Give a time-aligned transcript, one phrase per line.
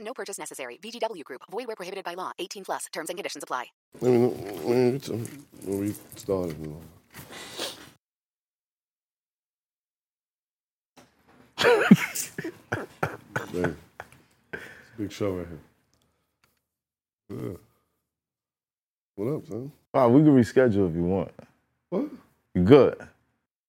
[0.00, 0.78] No purchase necessary.
[0.82, 1.42] VGW Group.
[1.50, 2.32] Void where prohibited by law.
[2.38, 2.86] 18 plus.
[2.92, 3.66] Terms and conditions apply.
[4.00, 4.26] Let me,
[4.64, 5.26] let me get some,
[5.64, 6.58] when we started.
[6.58, 6.80] You
[11.62, 12.30] it's
[13.62, 13.74] a
[14.98, 15.58] big show right here.
[17.42, 17.56] Yeah.
[19.16, 19.72] What up, son?
[19.92, 21.30] Oh, we can reschedule if you want.
[21.90, 22.04] What?
[22.54, 22.96] You good?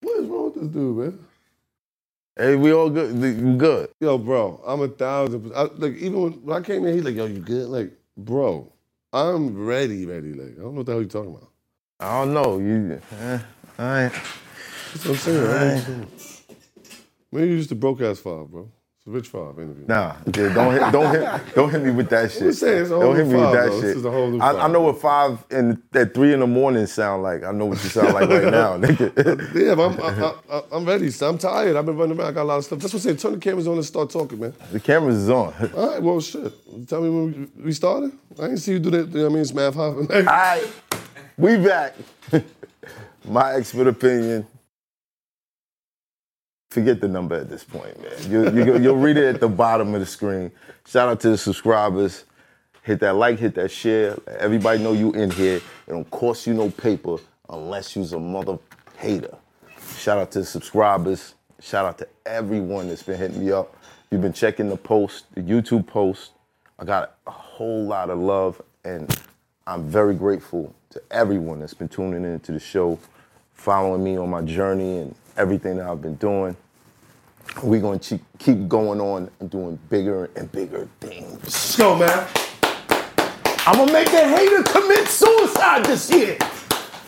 [0.00, 1.18] What is wrong with this dude, man?
[2.36, 3.14] Hey, we all good.
[3.16, 3.90] You good?
[4.00, 5.56] Yo, bro, I'm a thousand percent.
[5.56, 7.68] I, like, even when, when I came in, he's like, yo, you good?
[7.68, 8.72] Like, bro,
[9.12, 10.32] I'm ready, ready.
[10.32, 11.50] Like, I don't know what the hell you're talking about.
[12.00, 12.58] I don't know.
[12.58, 13.38] You, eh,
[13.78, 14.12] all right.
[14.92, 15.44] That's what I'm saying.
[15.98, 16.08] right?
[17.30, 18.70] Maybe you just a broke ass five, bro.
[19.04, 19.84] It's a rich five interview.
[19.88, 22.54] Nah, dude, don't hit, don't hit, don't hit me with that shit.
[22.54, 23.80] saying, it's a whole don't hit me with that though.
[23.80, 23.82] shit.
[23.82, 26.46] This is a whole new I, I know what five and at three in the
[26.46, 27.42] morning sound like.
[27.42, 29.54] I know what you sound like right now, nigga.
[29.56, 31.10] Yeah, I'm, I, I, I'm ready.
[31.20, 31.74] I'm tired.
[31.74, 32.28] I've been running around.
[32.28, 32.78] I got a lot of stuff.
[32.78, 33.16] That's what I'm saying.
[33.16, 34.54] Turn the cameras on and start talking, man.
[34.70, 35.52] The cameras is on.
[35.74, 36.52] All right, well, shit.
[36.86, 38.12] Tell me when we, we started.
[38.38, 39.08] I didn't see you do that.
[39.08, 39.42] You know what I mean?
[39.42, 40.10] It's Math Hoffa.
[40.14, 40.68] All right,
[41.38, 41.96] we back.
[43.24, 44.46] My expert opinion.
[46.72, 48.30] Forget the number at this point, man.
[48.30, 50.50] You, you, you'll read it at the bottom of the screen.
[50.86, 52.24] Shout out to the subscribers.
[52.82, 54.16] Hit that like, hit that share.
[54.38, 55.56] Everybody know you in here.
[55.56, 57.18] It don't cost you no paper
[57.50, 58.58] unless you's a mother
[58.96, 59.36] hater.
[59.98, 61.34] Shout out to the subscribers.
[61.60, 63.76] Shout out to everyone that's been hitting me up.
[64.10, 66.30] You've been checking the post, the YouTube post.
[66.78, 69.14] I got a whole lot of love, and
[69.66, 72.98] I'm very grateful to everyone that's been tuning in to the show,
[73.52, 76.56] following me on my journey and everything that I've been doing.
[77.62, 81.42] We're going to keep going on and doing bigger and bigger things.
[81.42, 82.28] Let's go, man.
[83.64, 86.36] I'm gonna make a hater commit suicide this year.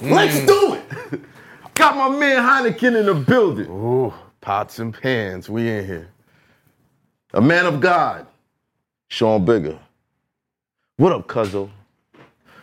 [0.00, 0.47] Let's mm.
[0.47, 1.21] do it.
[1.75, 3.67] Got my man Heineken in the building.
[3.67, 5.50] Ooh, pots and pans.
[5.50, 6.09] We in here.
[7.33, 8.28] A man of God,
[9.09, 9.77] Sean Bigger.
[10.97, 11.69] What up, Cuzzo?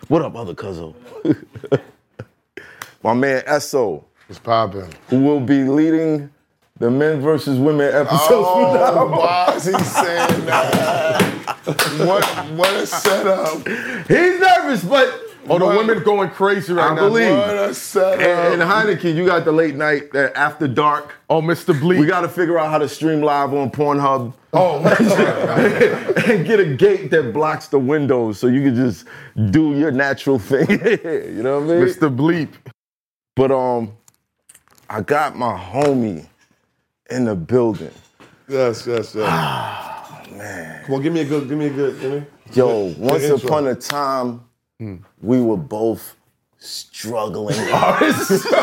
[0.07, 0.95] What up, other Cuzzo?
[3.03, 4.93] my man Esso, It's popping.
[5.09, 6.29] who will be leading
[6.81, 9.11] the men versus women episodes from now Oh, on.
[9.17, 11.21] why is he saying that?
[12.05, 13.67] what, what a setup.
[14.07, 15.77] He's nervous, but Oh, the What?
[15.77, 17.01] women going crazy right I now.
[17.07, 17.31] believe.
[17.35, 18.19] What a setup.
[18.19, 21.15] and, and Heineken, you got the late night, the after dark.
[21.31, 21.77] oh, Mr.
[21.79, 21.99] Bleak.
[21.99, 24.33] We got to figure out how to stream live on Pornhub.
[24.53, 24.79] oh,
[26.27, 29.05] and get a gate that blocks the windows so you can just
[29.51, 30.69] do your natural thing.
[31.03, 31.87] you know what I mean?
[31.87, 32.15] Mr.
[32.15, 32.49] Bleep.
[33.35, 33.93] But um,
[34.89, 36.27] I got my homie
[37.11, 37.91] in the building.
[38.47, 39.25] Yes, yes, yes.
[39.27, 40.83] Ah, man.
[40.85, 42.23] Come on, give me a good, give me a good, give me.
[42.53, 43.47] Yo, Good once intro.
[43.47, 44.41] upon a time,
[44.79, 44.95] hmm.
[45.21, 46.15] we were both
[46.57, 48.45] struggling artists.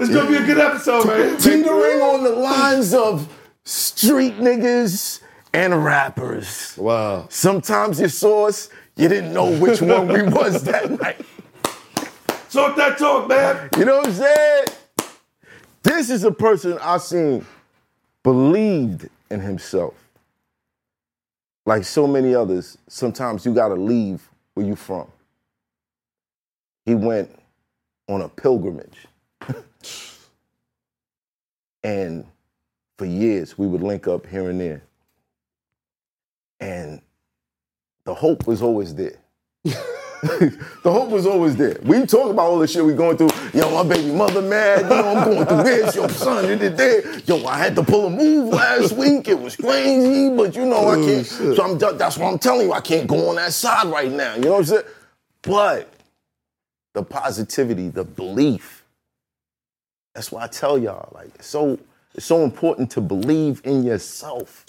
[0.00, 1.36] It's gonna be a good episode, man.
[1.38, 3.28] teetering on the lines of
[3.64, 5.20] street niggas
[5.52, 6.76] and rappers.
[6.78, 7.26] Wow.
[7.30, 11.20] Sometimes you saw us, you didn't know which one we was that night.
[12.50, 13.68] Talk that talk, man.
[13.76, 14.64] You know what I'm saying?
[15.82, 17.44] This is a person I seen
[18.22, 19.94] believed in himself.
[21.66, 25.06] Like so many others, sometimes you gotta leave where you from.
[26.86, 27.30] He went
[28.08, 29.06] on a pilgrimage.
[31.82, 32.24] and
[32.96, 34.82] for years we would link up here and there.
[36.60, 37.02] And
[38.04, 39.18] the hope was always there.
[40.82, 41.76] the hope was always there.
[41.82, 43.30] We talk about all the shit we going through.
[43.54, 44.82] Yo, my baby mother mad.
[44.82, 45.96] You know, I'm going through this.
[45.96, 47.22] Yo, son, you did that.
[47.26, 49.28] Yo, I had to pull a move last week.
[49.28, 51.26] It was crazy, but you know, I can't.
[51.26, 52.72] So I'm, that's what I'm telling you.
[52.72, 54.34] I can't go on that side right now.
[54.34, 54.84] You know what I'm saying?
[55.42, 55.92] But
[56.94, 58.84] the positivity, the belief.
[60.14, 61.78] That's why I tell y'all, like, it's so
[62.14, 64.64] It's so important to believe in yourself.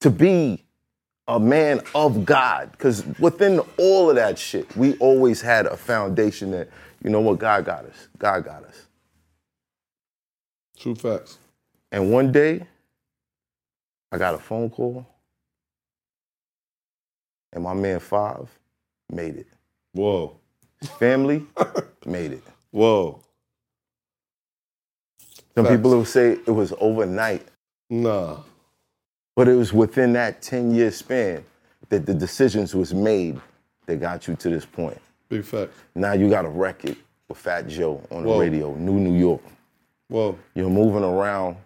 [0.00, 0.61] To be
[1.36, 2.72] a man of God.
[2.72, 6.68] Because within all of that shit, we always had a foundation that,
[7.04, 8.08] you know what, God got us.
[8.18, 8.86] God got us.
[10.78, 11.38] True facts.
[11.92, 12.66] And one day,
[14.12, 15.06] I got a phone call,
[17.52, 18.48] and my man Five
[19.10, 19.46] made it.
[19.92, 20.38] Whoa.
[20.80, 21.46] His family
[22.06, 22.44] made it.
[22.72, 23.22] Whoa.
[25.56, 25.76] Some Facts.
[25.76, 27.46] people will say it was overnight,
[27.90, 28.38] Nah.
[29.34, 31.44] But it was within that 10 year span
[31.88, 33.40] that the decisions was made
[33.86, 35.00] that got you to this point.
[35.28, 35.72] Big fact.
[35.94, 36.96] Now you got a record
[37.28, 38.40] with Fat Joe on the Whoa.
[38.40, 39.42] radio, New New York.
[40.08, 40.38] Whoa.
[40.54, 41.56] You're moving around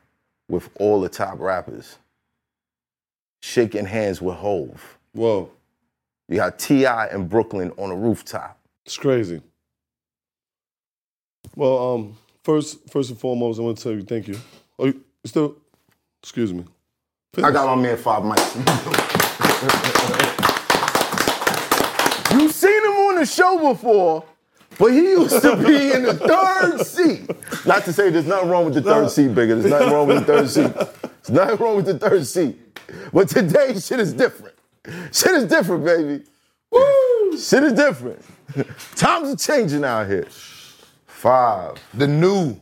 [0.49, 1.99] with all the top rappers,
[3.43, 4.99] shaking hands with Hove.
[5.13, 5.51] Whoa.
[6.29, 7.09] You got T.I.
[7.09, 8.59] in Brooklyn on a rooftop.
[8.85, 9.43] It's crazy.
[11.55, 14.39] Well, um, first, first and foremost, I want to tell you thank you.
[14.79, 15.57] Oh, you still?
[16.23, 16.65] Excuse me.
[17.43, 18.57] I got my man Five Mics.
[22.33, 24.25] you seen him on the show before,
[24.79, 27.31] but he used to be in the third seat.
[27.67, 29.57] Not to say there's nothing wrong with the third seat, bigger.
[29.57, 30.73] There's nothing wrong with the third seat.
[30.73, 32.59] There's nothing wrong with the third seat.
[33.13, 34.55] But today, shit is different.
[35.13, 36.25] Shit is different, baby.
[36.71, 37.37] Woo!
[37.37, 38.23] Shit is different.
[38.95, 40.27] Times are changing out here.
[41.07, 41.75] Five.
[41.93, 42.59] The new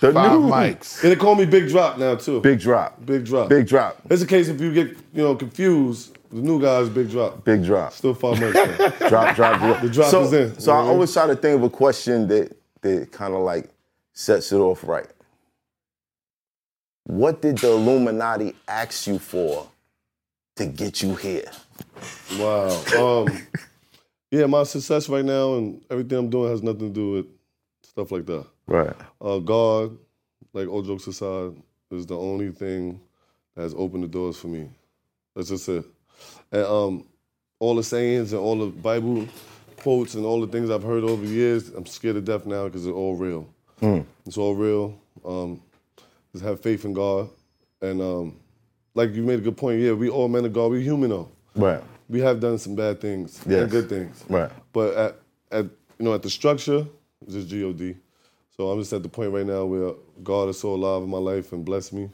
[0.00, 1.02] The five new mics.
[1.02, 2.40] And they call me Big Drop now too.
[2.40, 3.04] Big drop.
[3.04, 3.48] Big Drop.
[3.48, 3.98] Big drop.
[4.10, 6.16] It's a case if you get you know confused.
[6.30, 7.44] The new guy's Big Drop.
[7.44, 7.92] Big drop.
[7.92, 8.54] Still five months.
[8.78, 9.08] man.
[9.08, 9.80] drop, drop, drop.
[9.80, 10.60] The drop so, is in.
[10.60, 13.70] So I always try to think of a question that that kind of like
[14.12, 15.06] sets it off right.
[17.04, 19.68] What did the Illuminati ask you for
[20.56, 21.50] to get you here?
[22.38, 22.82] Wow.
[22.98, 23.28] Um,
[24.30, 27.26] yeah, my success right now and everything I'm doing has nothing to do with
[27.84, 28.46] stuff like that.
[28.66, 28.94] Right.
[29.20, 29.96] Uh, God,
[30.52, 31.52] like all jokes aside,
[31.90, 33.00] is the only thing
[33.54, 34.68] that has opened the doors for me.
[35.34, 35.84] That's just it.
[36.52, 37.04] And um,
[37.58, 39.26] all the sayings and all the Bible
[39.78, 42.64] quotes and all the things I've heard over the years, I'm scared to death now
[42.64, 43.48] because it's all real.
[44.26, 44.98] It's all real.
[45.24, 45.62] Um,
[46.32, 47.28] just have faith in God.
[47.82, 48.36] And um,
[48.94, 51.28] like you made a good point, yeah, we all men of God, we human though.
[51.54, 51.82] Right.
[52.08, 53.62] We have done some bad things Yes.
[53.62, 54.24] and good things.
[54.28, 54.50] Right.
[54.72, 55.16] But at,
[55.52, 56.86] at you know at the structure,
[57.22, 57.96] it's just God.
[58.56, 59.92] So I'm just at the point right now where
[60.22, 62.08] God is so alive in my life and bless me.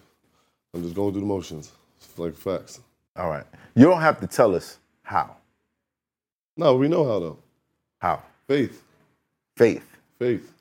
[0.74, 1.72] I'm just going through the motions.
[2.16, 2.80] Like facts.
[3.16, 3.44] All right.
[3.74, 5.36] You don't have to tell us how.
[6.56, 7.38] No, we know how though.
[8.00, 8.22] How?
[8.48, 8.82] Faith.
[9.56, 9.86] Faith.
[10.18, 10.52] Faith.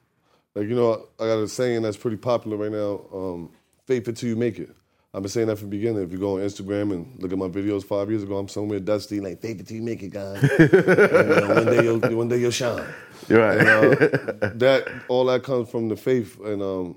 [0.55, 3.01] Like you know, I got a saying that's pretty popular right now.
[3.13, 3.49] Um,
[3.87, 4.69] faith until you make it.
[5.13, 6.03] I've been saying that from the beginning.
[6.03, 8.79] If you go on Instagram and look at my videos five years ago, I'm somewhere
[8.79, 10.41] dusty, like faith until you make it, guys.
[10.59, 12.85] And, uh, one day you'll one day you'll shine.
[13.27, 13.57] You're right.
[13.57, 16.95] And uh, that all that comes from the faith, and um,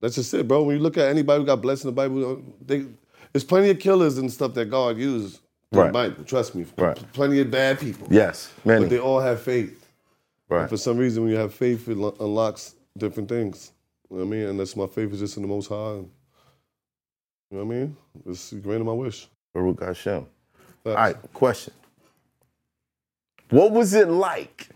[0.00, 0.62] that's just it, bro.
[0.62, 2.86] When you look at anybody who got blessed in the Bible, uh, they,
[3.32, 5.40] there's plenty of killers and stuff that God used
[5.72, 5.86] in Right.
[5.88, 6.24] the Bible.
[6.24, 6.96] Trust me, Right.
[7.12, 8.06] plenty of bad people.
[8.10, 8.50] yes.
[8.64, 9.86] but they all have faith.
[10.48, 10.68] Right.
[10.70, 13.72] For some reason, when you have faith, it lo- unlocks different things.
[14.10, 14.46] You know what I mean?
[14.48, 16.00] And that's my faith is just in the Most High.
[17.50, 17.96] You know what I mean?
[18.26, 19.28] It's granted my wish.
[19.54, 20.26] Baruch Hashem.
[20.84, 21.16] All right.
[21.32, 21.72] Question.
[23.50, 24.68] What was it like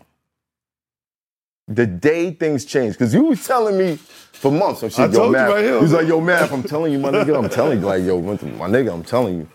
[1.67, 2.97] the day things changed?
[2.97, 4.83] Because you was telling me for months.
[4.83, 5.49] Oh, I'm I yo, told you Math.
[5.49, 5.75] right here.
[5.75, 8.21] He was like, yo, man, I'm telling you, my nigga, I'm telling you, like, yo,
[8.21, 9.49] my nigga, I'm telling you.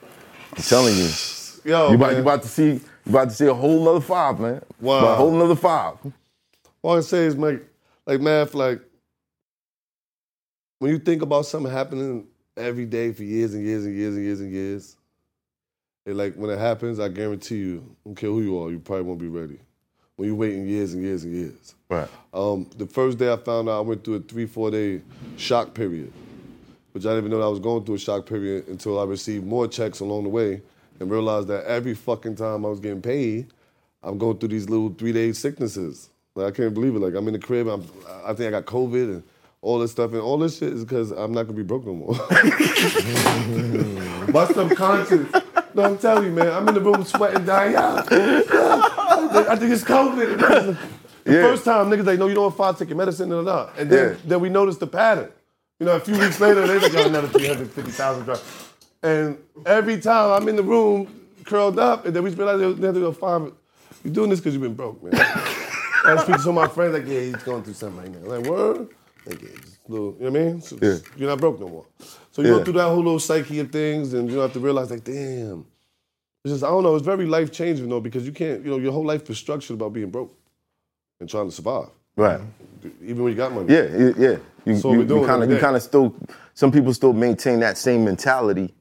[0.57, 1.09] I'm telling you.
[1.65, 4.39] Yo, you, about, you about to see you about to see a whole nother five,
[4.39, 4.63] man.
[4.81, 4.99] Wow.
[4.99, 5.95] About a whole nother five.
[6.81, 7.69] All I say is, like,
[8.07, 8.81] like math, like,
[10.79, 14.25] when you think about something happening every day for years and years and years and
[14.25, 14.97] years and years,
[16.05, 18.79] it like when it happens, I guarantee you, I don't care who you are, you
[18.79, 19.59] probably won't be ready.
[20.17, 21.75] When you're waiting years and years and years.
[21.91, 22.09] Right.
[22.33, 25.03] Um, the first day I found out, I went through a three, four day
[25.37, 26.11] shock period,
[26.93, 29.05] which I didn't even know that I was going through a shock period until I
[29.05, 30.63] received more checks along the way
[31.01, 33.49] and realized that every fucking time I was getting paid,
[34.03, 36.09] I'm going through these little three day sicknesses.
[36.35, 37.01] Like, I can't believe it.
[37.01, 37.85] Like I'm in the crib, I'm,
[38.25, 39.23] I think I got COVID and
[39.67, 41.95] all this stuff, and all this shit is because I'm not gonna be broke no
[41.95, 42.15] more.
[44.33, 45.27] My subconscious.
[45.75, 46.53] No, I'm telling you, man.
[46.53, 48.07] I'm in the room sweating, dying out.
[48.13, 50.39] I think it's COVID.
[51.25, 51.43] The Yeah.
[51.43, 53.71] first time niggas like, no, you don't want five take your medicine, da, da, da.
[53.77, 54.17] And then, Yeah.
[54.25, 55.31] then we noticed the pattern.
[55.81, 58.43] You know, a few weeks later, they like, oh, another 350,000 drugs.
[59.03, 61.09] And every time I'm in the room
[61.45, 63.51] curled up, and then we realize they have to go find
[64.05, 65.13] You're doing this because you've been broke, man.
[66.05, 68.31] I speak to some of my friends, like, yeah, he's going through something right now.
[68.37, 68.89] Like, word?
[69.27, 70.61] Like, yeah, just a little, you know what I mean?
[70.61, 70.99] So, Yeah.
[71.17, 71.85] You're not broke no more.
[72.33, 72.59] So you Yeah.
[72.59, 75.05] go through that whole little psyche of things, and you don't have to realize, like,
[75.05, 75.65] damn.
[76.45, 78.79] It's just, I don't know, it's very life changing, though, because you can't, you know,
[78.79, 80.33] your whole life is structured about being broke
[81.21, 82.41] and trying to survive, Right.
[83.03, 83.73] even when you got money.
[83.73, 84.37] Yeah, yeah.
[84.65, 86.15] You, So you, we're doing kind of, you kind of still.
[86.55, 88.73] Some people still maintain that same mentality,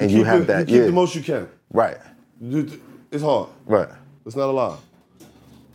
[0.00, 0.58] and you, Keep have that.
[0.60, 1.48] You keep yeah, the most you can.
[1.72, 1.96] right,
[2.40, 3.48] It's hard.
[3.66, 3.88] right.
[4.26, 4.76] It's not a lie.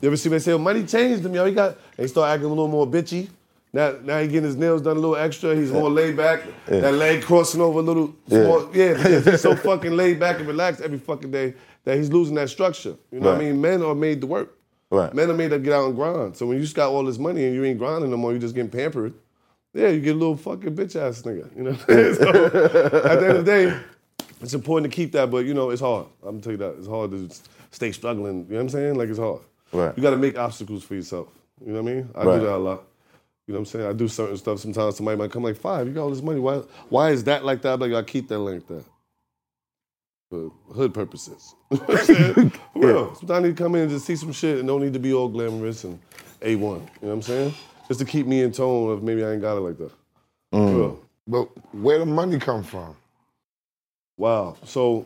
[0.01, 1.45] You ever see me say, oh, money changed him, yo?
[1.45, 3.29] He got, and he start acting a little more bitchy.
[3.73, 5.55] Now, now he getting his nails done a little extra.
[5.55, 6.43] He's more laid back.
[6.67, 8.15] That leg crossing over a little.
[8.27, 8.93] Yeah.
[8.93, 12.49] because he's so fucking laid back and relaxed every fucking day that he's losing that
[12.49, 12.95] structure.
[13.11, 13.59] You know what I mean?
[13.59, 14.57] Men are made to work.
[14.91, 15.11] Right.
[15.11, 16.37] Men are made to get out and grind.
[16.37, 18.37] So when you just got all this money and you ain't grinding no more, you
[18.37, 19.15] just getting pampered.
[19.73, 21.49] Yeah, you get a little fucking bitch ass nigga.
[21.57, 21.73] You know?
[21.87, 22.45] So
[23.09, 23.75] at the end of the day,
[24.39, 26.05] it's important to keep that, but you know, it's hard.
[26.21, 26.75] I'm gonna tell you that.
[26.77, 27.27] It's hard to
[27.71, 28.45] stay struggling.
[28.45, 28.95] You know what I'm saying?
[28.95, 29.41] Like it's hard.
[29.71, 29.97] Right.
[29.97, 31.27] You gotta make obstacles for yourself.
[31.65, 32.09] You know what I mean?
[32.13, 32.39] I Right.
[32.39, 32.83] do that a lot.
[33.47, 33.87] You know what I'm saying?
[33.87, 36.39] I do certain stuff sometimes somebody might come like, five, you got all this money.
[36.39, 36.57] Why
[36.89, 37.73] why is that like that?
[37.73, 38.85] I'm like, I keep that like that.
[40.29, 41.53] For hood purposes.
[41.71, 42.49] You know I'm?
[42.73, 43.15] For real.
[43.15, 44.99] Sometimes I need to come in and just see some shit and don't need to
[44.99, 45.99] be all glamorous and
[46.41, 46.51] A1.
[46.51, 47.53] You know what I'm saying?
[47.87, 49.91] Just to keep me in tone of maybe I ain't got it like that.
[50.51, 50.75] For mm.
[50.75, 51.05] real.
[51.27, 52.95] But where the money come from?
[54.17, 54.57] Wow.
[54.63, 55.05] So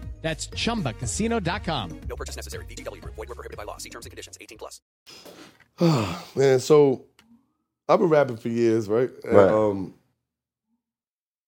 [0.21, 2.01] That's chumbacasino.com.
[2.07, 2.65] No purchase necessary.
[2.65, 3.15] VGW Group.
[3.15, 3.77] Void were prohibited by law.
[3.77, 4.37] See terms and conditions.
[4.39, 4.81] 18 plus.
[6.35, 7.05] Man, so
[7.89, 9.09] I've been rapping for years, right?
[9.23, 9.49] And, Right.
[9.49, 9.95] Um,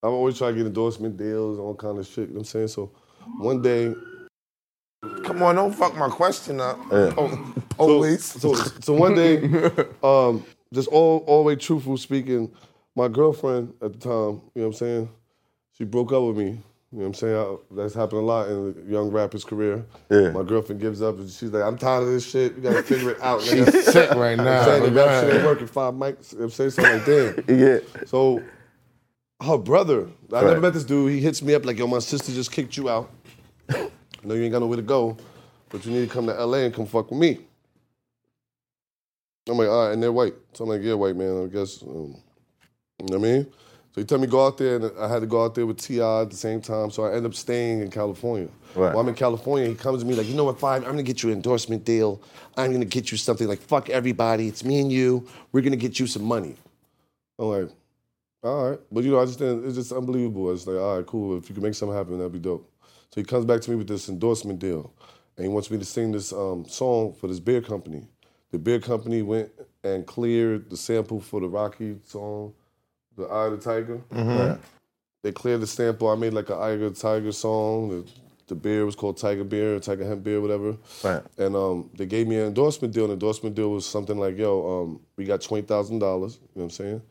[0.01, 2.18] I'm always trying to get endorsement deals, and all kind of shit.
[2.18, 2.68] You know what I'm saying?
[2.70, 2.92] So
[3.38, 3.94] one day,
[5.24, 6.77] Come on, don't fuck my question up.
[6.92, 7.13] Yeah.
[7.18, 8.24] Oh, always.
[8.24, 9.38] so, so one day,
[10.03, 12.51] um, just all, all the way truthful speaking,
[12.96, 15.10] my girlfriend at the time, you know what I'm saying?
[15.77, 16.60] She broke up with me.
[16.94, 17.36] You know what I'm saying?
[17.36, 19.84] I, that's happened a lot in a young rapper's career.
[20.12, 20.30] Yeah.
[20.30, 22.56] My girlfriend gives up and she's like, I'm tired of this shit.
[22.56, 23.42] You gotta figure it out.
[23.42, 24.60] nigga." She's sick right now.
[24.60, 25.66] I'm saying the rap shit ain't working.
[25.66, 26.34] Five mics.
[26.34, 27.44] You know I'm saying something like that.
[27.90, 28.44] Yeah, So
[29.42, 30.46] her brother, I Right.
[30.46, 31.12] never met this dude.
[31.14, 33.10] He hits me up like, "Yo, my sister just kicked you out.
[33.70, 33.90] I
[34.24, 35.18] know you ain't got nowhere to go,
[35.70, 37.40] but you need to come to LA and come fuck with me."
[39.50, 41.44] I'm like, "All right," and they're white, so I'm like, "Yeah, white man.
[41.44, 41.90] I guess." Um,
[43.00, 43.48] you know what I mean?
[43.94, 45.78] So he told me go out there, and I had to go out there with
[45.78, 46.22] T.I.
[46.22, 46.90] at the same time.
[46.90, 48.50] So I end up staying in California.
[48.74, 48.92] Right.
[48.92, 50.84] While I'm in California, he comes to me like, "You know what, Five?
[50.84, 52.20] I'm gonna get you an endorsement deal.
[52.58, 54.48] I'm gonna get you something like fuck everybody.
[54.48, 55.28] It's me and you.
[55.52, 56.56] We're gonna get you some money."
[57.38, 57.70] I'm like,
[58.44, 58.80] all right.
[58.92, 60.52] But you know, I just didn't, it's just unbelievable.
[60.52, 61.38] It's like, all right, cool.
[61.38, 62.70] If you can make something happen, that'd be dope.
[63.12, 64.94] So he comes back to me with this endorsement deal.
[65.38, 68.08] And he wants me to sing this um, song for this beer company.
[68.52, 69.50] The beer company went
[69.84, 72.54] and cleared the sample for the Rocky song,
[73.17, 74.01] The Eye of the Tiger.
[75.24, 76.10] They cleared the sample.
[76.10, 77.89] I made like an Eye of the Tiger song.
[77.89, 78.12] The,
[78.48, 80.75] the beer was called Tiger Beer, Tiger Hemp Beer, whatever.
[81.03, 81.24] Right.
[81.38, 83.05] And um, they gave me an endorsement deal.
[83.05, 85.91] An endorsement deal was something like, yo, um, we got $20,000.
[85.91, 87.01] You know what I'm saying?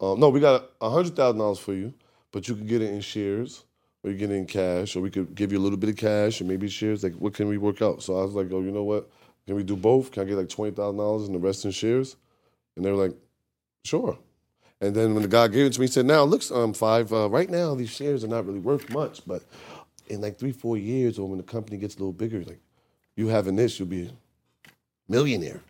[0.00, 1.94] Um, no, we got hundred thousand dollars for you,
[2.32, 3.64] but you could get it in shares,
[4.02, 5.96] or you get it in cash, or we could give you a little bit of
[5.96, 7.04] cash, or maybe shares.
[7.04, 8.02] Like, what can we work out?
[8.02, 9.08] So I was like, oh, you know what?
[9.46, 10.10] Can we do both?
[10.10, 12.16] Can I get like twenty thousand dollars and the rest in shares?
[12.76, 13.16] And they were like,
[13.84, 14.18] sure.
[14.80, 17.12] And then when the guy gave it to me, he said, now looks, um, five.
[17.12, 19.42] Uh, right now, these shares are not really worth much, but
[20.08, 22.60] in like three, four years, or when the company gets a little bigger, like
[23.16, 24.10] you having this, you'll be a
[25.08, 25.60] millionaire.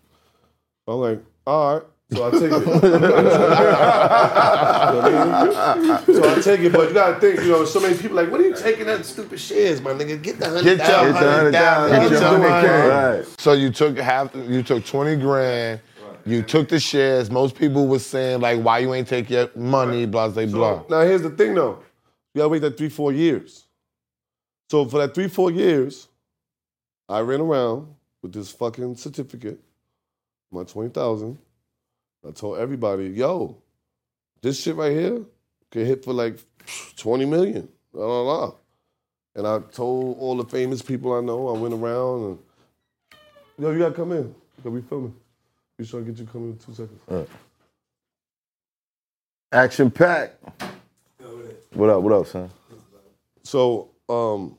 [0.88, 1.82] I'm like, all right.
[2.12, 2.64] So I take it.
[6.14, 8.40] so I take it, but you gotta think, you know, so many people like, what
[8.40, 10.22] are you taking that stupid shares, my nigga?
[10.22, 12.00] Get the hundred Get your hundred thousand.
[12.00, 13.18] Get Get your your hundred hundred.
[13.18, 13.40] Right.
[13.40, 14.34] So you took half.
[14.34, 15.80] You took twenty grand.
[16.26, 17.30] You took the shares.
[17.30, 20.06] Most people was saying like, why you ain't take your money?
[20.06, 20.80] Blah blah blah.
[20.80, 21.82] So, now here's the thing though.
[22.34, 23.66] You gotta wait that three, four years.
[24.70, 26.08] So for that three, four years,
[27.08, 29.60] I ran around with this fucking certificate,
[30.50, 31.38] my twenty thousand.
[32.26, 33.58] I told everybody, yo,
[34.40, 35.20] this shit right here
[35.70, 36.38] could hit for like
[36.96, 37.68] 20 million.
[37.92, 38.54] Blah, blah, blah.
[39.36, 42.38] And I told all the famous people I know, I went around and,
[43.58, 44.34] yo, you gotta come in.
[44.56, 45.14] Because we filming.
[45.78, 47.28] We trying to get you coming in two seconds.
[49.50, 50.34] Action pack.
[51.72, 52.02] What up?
[52.02, 52.48] What up, son?
[53.42, 54.56] So, um,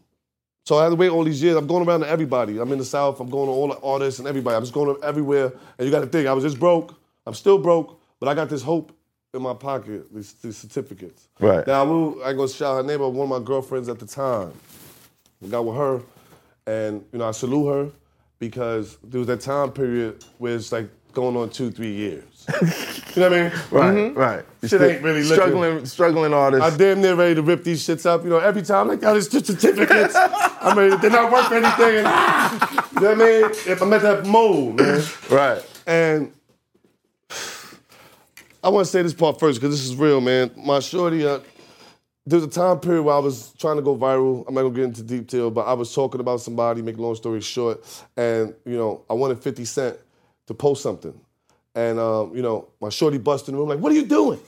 [0.66, 1.56] so I had to wait all these years.
[1.56, 2.60] I'm going around to everybody.
[2.60, 3.22] I'm in the South.
[3.22, 4.58] I'm going to all the artists and everybody.
[4.58, 5.54] I'm just going everywhere.
[5.78, 7.00] And you got to think, I was just broke.
[7.26, 8.92] I'm still broke, but I got this hope
[9.34, 10.14] in my pocket.
[10.14, 11.30] These, these certificates.
[11.40, 11.66] Right.
[11.66, 12.24] Now I will.
[12.24, 14.52] I gonna shout her name, but one of my girlfriends at the time.
[15.44, 16.02] I got with her,
[16.68, 17.92] and you know I salute her
[18.40, 22.24] because there was that time period where it's like going on two, three years.
[23.16, 23.52] You know what I mean?
[23.72, 24.46] Right, right.
[24.62, 26.64] You Shit still- ain't really looking- struggling, struggling artist.
[26.64, 28.26] I damn near ready to rip these shits up.
[28.26, 30.14] You know, every time, like, yo, it's just certificates.
[30.18, 32.04] I mean, they're not worth anything.
[32.04, 33.46] And, you know what I mean?
[33.72, 35.02] If I'm at that mode, man.
[35.32, 35.66] right.
[35.88, 36.34] And
[38.62, 40.52] I want to say this part first because this is real, man.
[40.58, 41.40] My shorty, uh,
[42.26, 44.44] there was a time period where I was trying to go viral.
[44.48, 46.82] I'm not gonna get into detail, but I was talking about somebody.
[46.82, 47.82] Make a long story short,
[48.18, 49.98] and you know, I wanted 50 Cent
[50.48, 51.20] to post something,
[51.74, 54.40] and um, you know, my shorty busted in the room like, "What are you doing?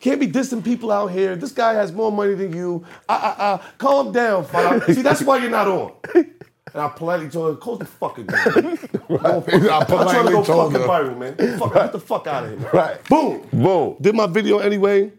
[0.00, 1.36] Can't be dissing people out here.
[1.36, 2.84] This guy has more money than you.
[3.08, 3.72] Ah ah ah.
[3.78, 4.84] Calm down, fella.
[4.94, 8.36] See, that's why you're not on." And I politely told her, "Close the fucking door."
[8.36, 10.86] fuck- I I'm trying to go fucking her.
[10.86, 11.58] viral, man.
[11.58, 12.70] Fuck, Get the fuck out of here, man.
[12.72, 13.04] Right.
[13.08, 13.46] Boom.
[13.52, 13.96] Boom.
[14.00, 15.12] Did my video anyway.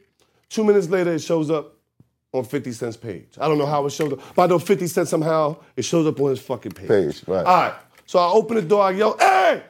[0.50, 1.74] Two minutes later, it shows up
[2.32, 3.28] on 50 Cent's page.
[3.40, 6.06] I don't know how it shows up, but I know 50 Cent somehow, it shows
[6.08, 6.88] up on his fucking page.
[6.88, 7.46] Page, right.
[7.46, 7.74] All right.
[8.06, 9.64] So I open the door, I yell, hey!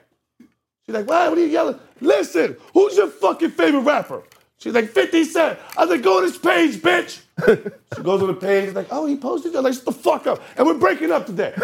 [0.88, 1.29] She's like, what?
[1.29, 1.77] What are you yelling?
[2.00, 4.24] Listen, who's your fucking favorite rapper?
[4.58, 5.60] She's like, 50 Cent.
[5.75, 7.20] I was like, go on his page, bitch.
[7.96, 9.58] she goes on the page, like, oh, he posted it.
[9.58, 10.41] I'm like, shut the fuck up.
[10.56, 11.53] And we're breaking up today.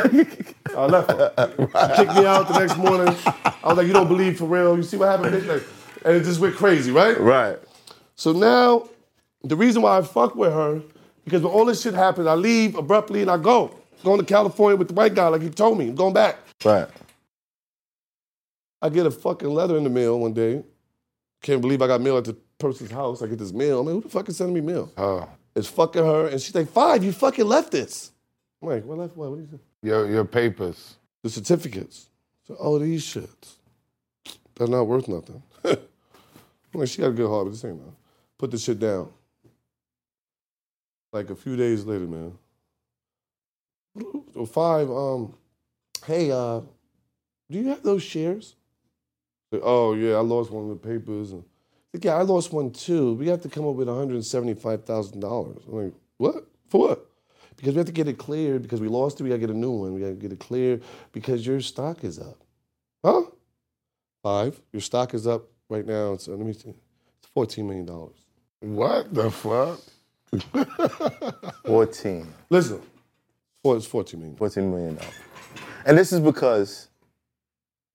[0.75, 1.33] I left her.
[1.37, 3.15] She kicked me out the next morning.
[3.25, 4.75] I was like, you don't believe for real.
[4.75, 5.41] You see what happened?
[5.41, 5.47] bitch?
[5.47, 5.63] Like,
[6.03, 7.17] and it just went crazy, right?
[7.17, 7.57] Right.
[8.15, 8.89] So now,
[9.41, 10.81] the reason why I fuck with her,
[11.23, 13.73] because when all this shit happens, I leave abruptly and I go.
[14.03, 15.87] Going to California with the white guy, like he told me.
[15.87, 16.39] I'm going back.
[16.65, 16.89] Right.
[18.83, 20.61] I get a fucking letter in the mail one day.
[21.41, 23.21] Can't believe I got mail at the person's house.
[23.21, 23.79] I get this mail.
[23.79, 24.91] I'm like, who the fuck is sending me mail?
[24.97, 25.29] Oh.
[25.55, 26.27] It's fucking her.
[26.27, 28.11] And she's like, five, you fucking left this.
[28.61, 29.29] I'm like, what left what?
[29.29, 29.59] What do you say?
[29.83, 30.97] Your, your papers.
[31.21, 32.09] The certificates.
[32.45, 33.53] So, oh, these shits.
[34.55, 35.41] They're not worth nothing.
[35.63, 35.77] I'm
[36.73, 37.95] like, she got a good heart, but this ain't nothing.
[38.37, 39.09] Put the shit down.
[41.13, 42.37] Like a few days later, man.
[44.33, 45.35] So five, um,
[46.05, 46.59] hey, uh,
[47.49, 48.55] do you have those shares?
[49.53, 51.31] Like, oh yeah, I lost one of the papers.
[51.31, 51.43] And
[51.93, 53.13] like, yeah, I lost one too.
[53.13, 55.67] We have to come up with $175,000.
[55.67, 56.47] I'm like, what?
[56.69, 57.05] For what?
[57.55, 59.23] Because we have to get it cleared because we lost it.
[59.23, 59.93] We got to get a new one.
[59.93, 60.81] We got to get it cleared
[61.11, 62.43] because your stock is up.
[63.05, 63.21] Huh?
[64.23, 64.59] Five.
[64.71, 66.17] Your stock is up right now.
[66.17, 66.73] So let me see.
[67.21, 68.09] It's $14 million.
[68.61, 69.79] What the fuck?
[71.65, 72.33] 14.
[72.49, 72.81] Listen,
[73.61, 74.35] four- it's 14 million.
[74.35, 75.13] 14 million dollars.
[75.85, 76.87] And this is because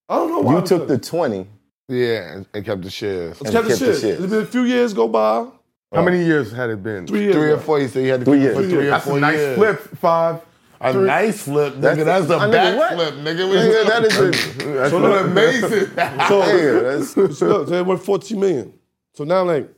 [0.08, 0.52] I don't know why.
[0.52, 1.46] you I'm took the 20.
[1.90, 3.40] Yeah, and, and kept the shares.
[3.40, 4.00] It's kept the kept the shit.
[4.00, 4.20] shit.
[4.20, 5.46] It's been a few years go by.
[5.94, 7.06] How many years had it been?
[7.06, 7.34] Three years.
[7.34, 7.80] Three or four.
[7.80, 8.70] You said you had to Three keep it for years.
[8.72, 9.56] three or That's four a nice years.
[9.56, 10.40] flip, five.
[10.80, 11.80] A nice flip, nigga.
[12.04, 12.92] That's- That's, a I mean, back what?
[12.94, 13.48] flip, nigga.
[13.50, 15.70] Nigga, that is a, that's So look, amazing.
[15.70, 18.72] So, Yeah, that's- so look, they're worth 14 million.
[19.14, 19.68] So now I'm like,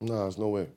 [0.00, 0.68] nah, there's no way.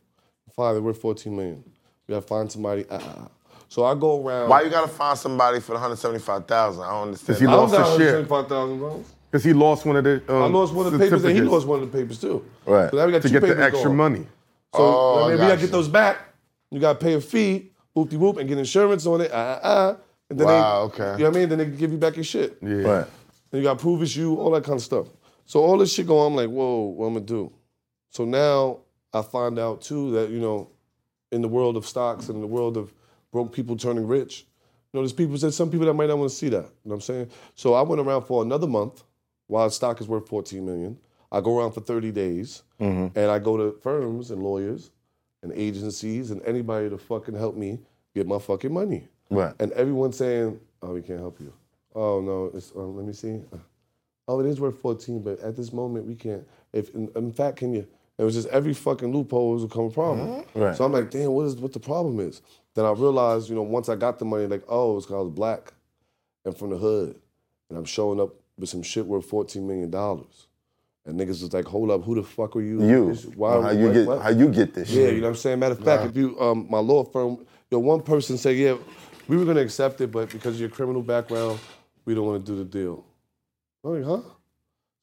[0.55, 1.63] Fine, they're worth 14 million.
[2.07, 2.85] We gotta find somebody.
[2.89, 3.27] Uh, uh, uh.
[3.71, 4.49] So I go around.
[4.49, 6.83] Why you gotta find somebody for the 175,000?
[6.83, 7.39] I don't understand.
[7.39, 8.23] he I don't lost got his share.
[8.25, 9.05] $175,000.
[9.31, 10.21] Because he lost one of the.
[10.27, 12.19] Um, I lost one of the papers and he certificates lost one of the papers
[12.19, 12.43] too.
[12.65, 12.91] Right.
[12.91, 13.95] So now we got to two get the papers extra going.
[13.95, 14.27] money.
[14.75, 15.71] So Oh, I mean, we got gotta get you.
[15.71, 16.17] those back.
[16.69, 19.31] You gotta pay a fee, whoop de whoop, and get insurance on it.
[19.31, 19.95] Uh, uh, uh.
[20.29, 21.11] And then Wow, they, okay.
[21.13, 21.47] You know what I mean?
[21.49, 22.57] Then they can give you back your shit.
[22.61, 22.73] Yeah.
[22.75, 23.07] right.
[23.53, 25.07] And you got to prove it's you, all that kind of stuff.
[25.45, 27.53] So all this shit going, I'm like, whoa, what I'm gonna do?
[28.09, 28.79] So now
[29.13, 30.71] I find out too that you know,
[31.31, 32.91] in the world of stocks and in the world of
[33.31, 34.45] broke people turning rich,
[34.93, 36.55] you know, there's people there's some people that might not want to see that.
[36.57, 37.29] You know what I'm saying?
[37.55, 39.03] So I went around for another month
[39.47, 40.97] while stock is worth 14 million.
[41.31, 42.63] I go around for 30 days
[43.15, 44.91] and I go to firms and lawyers
[45.43, 47.79] and agencies and anybody to fucking help me
[48.13, 49.07] get my fucking money.
[49.29, 49.53] Right.
[49.59, 51.53] And everyone's saying, "Oh, we can't help you."
[51.95, 53.39] Oh no, it's, um, let me see.
[54.27, 56.45] Oh, it is worth 14, but at this moment we can't.
[56.73, 57.87] If in, in fact, can you?
[58.17, 60.43] It was just every fucking loophole was become a problem.
[60.53, 60.75] Right.
[60.75, 62.41] So I'm like, damn, what is what the problem is?
[62.75, 65.23] Then I realized, you know, once I got the money, like, oh, it's because I
[65.23, 65.73] was black
[66.45, 67.19] and from the hood,
[67.69, 70.47] and I'm showing up with some shit worth 14 million dollars,
[71.05, 72.81] and niggas was like, hold up, who the fuck are you?
[72.81, 73.13] You.
[73.35, 73.61] Why?
[73.61, 75.15] how you get how you get this Yeah, shit.
[75.15, 75.59] you know what I'm saying?
[75.59, 78.77] Matter of fact, if you, um, my law firm, yo, one person said, yeah,
[79.27, 81.59] we were gonna accept it, but because of your criminal background,
[82.05, 83.05] we don't wanna do the deal.
[83.83, 84.27] I'm like, huh?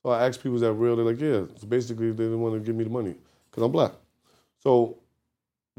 [0.05, 0.97] So I asked people, is that real?
[0.97, 1.43] They're like, yeah.
[1.61, 3.17] So basically, they didn't want to give me the money
[3.51, 3.93] because I'm black.
[4.63, 4.97] So,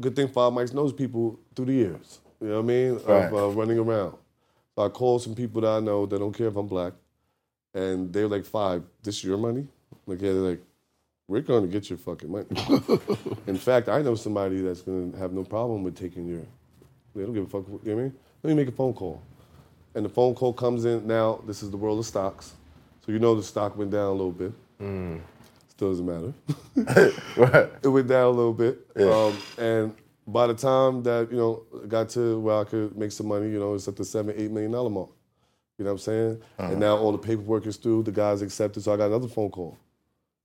[0.00, 2.20] good thing Five Mics knows people through the years.
[2.40, 2.92] You know what I mean?
[2.94, 3.24] Right.
[3.24, 4.16] Of uh, running around.
[4.74, 6.92] So I called some people that I know that don't care if I'm black,
[7.74, 9.66] and they were like, Five, this is your money?
[10.06, 10.62] Like, yeah, they're like,
[11.28, 12.46] we're going to get your fucking money.
[13.46, 16.42] In fact, I know somebody that's going to have no problem with taking your.
[17.14, 17.66] They don't give a fuck.
[17.68, 18.14] You know what I mean?
[18.42, 19.22] Let me make a phone call.
[19.94, 21.06] And the phone call comes in.
[21.06, 22.54] Now, this is the world of stocks.
[23.04, 24.52] So you know the stock went down a little bit.
[24.78, 25.20] Still
[25.86, 26.32] doesn't matter.
[27.36, 27.68] Right.
[27.82, 28.86] it went down a little bit.
[28.96, 29.94] Um, and
[30.26, 33.58] by the time that, you know, got to where I could make some money, you
[33.58, 35.10] know, it's at the seven, eight million dollar mark.
[35.78, 36.42] You know what I'm saying?
[36.58, 39.50] And now all the paperwork is through, the guys accepted, so I got another phone
[39.50, 39.78] call.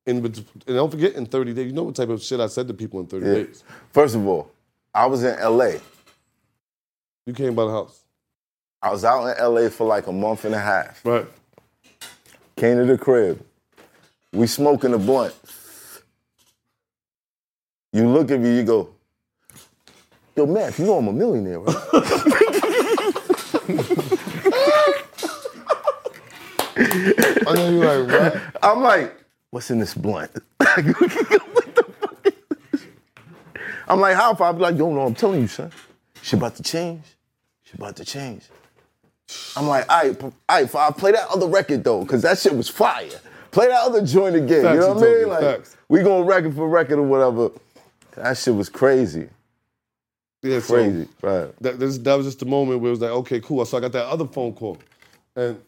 [0.06, 1.66] in and don't forget in 30 days.
[1.68, 3.34] You know what type of shit I said to people in 30 Yeah.
[3.34, 3.64] days.
[3.92, 4.50] First of all,
[4.94, 5.80] I was in LA.
[7.26, 8.02] You came by the house.
[8.82, 11.04] I was out in LA for like a month and a half.
[11.06, 11.28] Right.
[12.56, 13.44] Came to the crib.
[14.36, 15.34] We smoking a blunt.
[17.94, 18.90] You look at me, you go,
[20.36, 21.76] Yo, Matt, you know I'm a millionaire, right?
[27.48, 28.42] I know you're like, what?
[28.62, 29.16] I'm like,
[29.52, 30.32] what's in this blunt?
[30.58, 32.34] what the fuck is
[32.74, 32.84] this?
[33.88, 34.36] I'm like, how?
[34.36, 34.54] Far?
[34.54, 35.72] Be like, yo, no, I'm telling you, son.
[36.22, 37.04] She about to change.
[37.64, 38.44] She about to change.
[39.56, 42.56] I'm like, all right, all right, I play that other record though, because that shit
[42.56, 43.08] was fire.
[43.56, 44.64] Play that other joint again.
[44.64, 45.28] Facts, you know what I mean?
[45.30, 45.78] Like, facts.
[45.88, 47.52] we going record for record or whatever.
[48.18, 49.30] That shit was crazy.
[50.44, 51.08] Yeah, so Crazy.
[51.22, 51.62] Right.
[51.62, 53.64] that, this, that was just the moment where it was like, okay, cool.
[53.64, 54.78] So I got that other phone call.
[55.38, 55.62] And,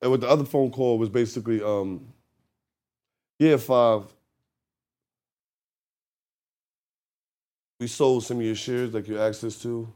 [0.00, 2.06] and with the other phone call was basically, um,
[3.40, 4.04] year five,
[7.80, 9.92] we sold some of your shares like you asked us to.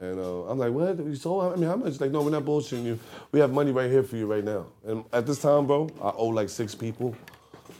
[0.00, 0.96] And uh, I'm like, what?
[0.96, 1.52] We sold?
[1.52, 2.00] I mean, how much?
[2.00, 2.98] Like, no, we're not bullshitting you.
[3.32, 4.66] We have money right here for you right now.
[4.86, 7.08] And at this time, bro, I owe like six people.
[7.08, 7.16] You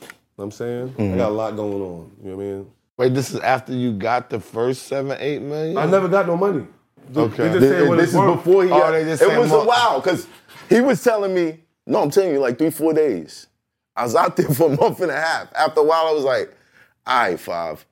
[0.03, 0.95] know what I'm saying?
[0.99, 2.11] I got a lot going on.
[2.23, 2.71] You know what I mean?
[2.99, 5.79] Wait, this is after you got the first seven, eight million?
[5.79, 6.67] I never got no money.
[7.17, 7.37] Okay.
[7.45, 8.37] They just This, what this is worth.
[8.45, 10.27] before he Oh, got, they just it was a while, because
[10.69, 13.47] he was telling me, no, I'm telling you, like three, four days.
[13.97, 15.49] I was out there for a month and a half.
[15.55, 16.55] After a while, I was like,
[17.07, 17.85] all right, five.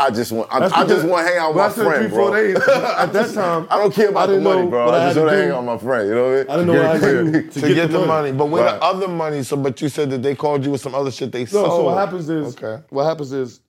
[0.00, 1.84] I just want, I, I just want to hang out with when I my said
[1.84, 2.42] friend, three, four bro.
[2.42, 4.88] days, at that time, I don't care about the money, know bro.
[4.88, 6.08] I I just want to hang out with my friend.
[6.08, 6.50] You know what I mean?
[6.50, 8.32] I didn't know what I had to do to, to, get, the money.
[8.32, 8.74] But where Right.
[8.80, 9.42] the other money?
[9.42, 11.70] So, but you said that they called you with some other shit they No, sold.
[11.72, 12.82] so what happens is, Okay.
[12.90, 13.60] what happens is,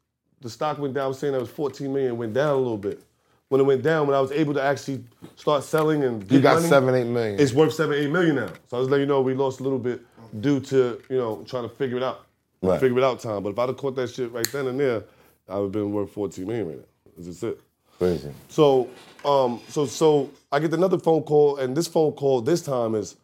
[0.41, 1.05] the stock went down.
[1.05, 3.01] I was saying that was 14 million, went down a little bit.
[3.49, 5.03] When it went down, when I was able to actually
[5.35, 7.39] start selling and get You got money, seven, eight million.
[7.39, 8.49] It's worth seven, eight million now.
[8.69, 9.99] So I was letting you know we lost a little bit
[10.39, 12.21] due to you know trying to figure it out,
[12.61, 12.79] Right.
[12.79, 13.43] figure it out time.
[13.43, 15.03] But if I'd have caught that shit right then and there,
[15.51, 16.83] I would have been worth 14 million right now.
[17.15, 17.59] That's just it.
[17.97, 18.31] Crazy.
[18.49, 18.89] So,
[19.23, 23.15] um, so, so I get another phone call, and this phone call this time is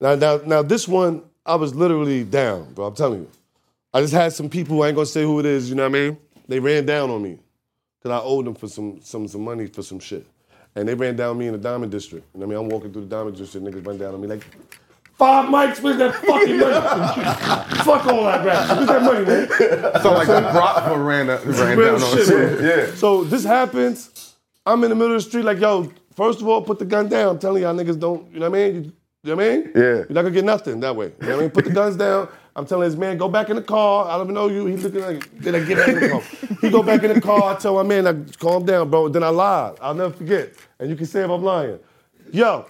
[0.00, 0.62] now, now, now.
[0.62, 2.86] This one, I was literally down, bro.
[2.86, 3.30] I'm telling you.
[3.92, 4.82] I just had some people.
[4.82, 5.68] I ain't gonna say who it is.
[5.68, 6.16] You know what I mean?
[6.48, 7.38] They ran down on me
[7.98, 10.26] because I owed them for some, some, some money for some shit,
[10.74, 12.26] and they ran down on me in the Diamond District.
[12.34, 12.64] You know what I mean?
[12.64, 14.44] I'm walking through the Diamond District, niggas run down on me like.
[15.20, 16.72] Five mics, where's that fucking money?
[17.84, 18.74] Fuck all that rap.
[18.74, 19.48] Where's that money, man?
[20.02, 22.58] So like the prop ran, ran Real down on shit, shit.
[22.58, 22.66] bro.
[22.66, 22.94] Yeah.
[22.94, 24.34] So this happens.
[24.64, 27.10] I'm in the middle of the street, like, yo, first of all, put the gun
[27.10, 27.32] down.
[27.34, 28.74] I'm telling y'all niggas don't, you know what I mean?
[28.76, 28.92] You, you
[29.24, 29.72] know what I mean?
[29.74, 29.82] Yeah.
[29.82, 31.12] You're not gonna get nothing that way.
[31.20, 31.50] You know what I mean?
[31.50, 32.26] Put the guns down.
[32.56, 34.06] I'm telling this man, go back in the car.
[34.08, 34.64] I don't even know you.
[34.64, 36.22] He's looking like, then I get back in the car.
[36.62, 37.54] He go back in the car.
[37.54, 39.10] I tell my man, like, calm down, bro.
[39.10, 39.76] Then I lied.
[39.82, 40.54] I'll never forget.
[40.78, 41.78] And you can say if I'm lying.
[42.32, 42.64] Yo,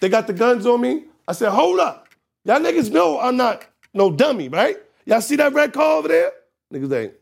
[0.00, 1.04] they got the guns on me.
[1.26, 2.08] I said, hold up.
[2.44, 4.76] Y'all niggas know I'm not no dummy, right?
[5.04, 6.32] Y'all see that red car over there?
[6.72, 7.14] Niggas ain't.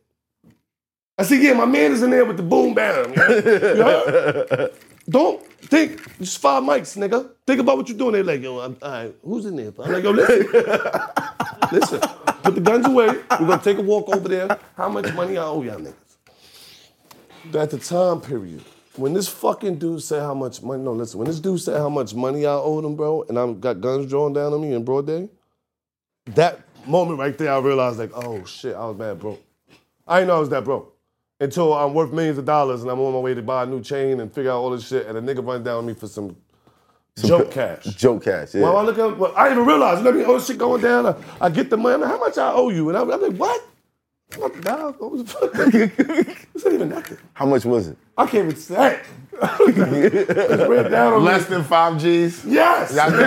[1.18, 3.12] I said, yeah, my man is in there with the boom bam.
[5.10, 7.30] Don't think, it's five mics, nigga.
[7.46, 8.12] Think about what you're doing.
[8.12, 9.72] They're like, yo, I'm, all right, who's in there?
[9.82, 10.46] I'm like, yo, listen.
[11.72, 12.00] listen,
[12.42, 13.08] put the guns away.
[13.08, 14.58] We're gonna take a walk over there.
[14.76, 15.94] How much money I owe y'all niggas?
[17.54, 18.62] At the time period,
[18.96, 21.88] when this fucking dude said how much money, no, listen, when this dude said how
[21.88, 24.84] much money I owed him, bro, and I got guns drawn down on me in
[24.84, 25.28] broad day,
[26.26, 29.42] that moment right there, I realized, like, oh shit, I was mad broke.
[30.06, 30.96] I didn't know I was that broke
[31.38, 33.80] until I'm worth millions of dollars and I'm on my way to buy a new
[33.80, 36.08] chain and figure out all this shit, and a nigga runs down on me for
[36.08, 36.36] some,
[37.16, 37.84] joke cash.
[37.84, 38.54] Joke cash.
[38.54, 38.62] Yeah.
[38.62, 39.98] Well, I look up, well, I didn't even realize.
[39.98, 40.26] You know what I mean?
[40.26, 41.06] All oh, this shit going down.
[41.06, 41.94] I, I get the money.
[41.94, 42.88] I'm like, how much I owe you?
[42.88, 43.69] And I'm, I'm like, what?
[44.36, 45.00] What dog?
[45.00, 45.50] What was the fuck?
[46.54, 47.18] It's not even nothing.
[47.32, 47.96] How much was it?
[48.18, 49.00] I can't even say.
[49.42, 51.56] it's down on Less me.
[51.56, 52.44] than five G's.
[52.44, 52.94] Yes.
[52.94, 53.16] Y'all know.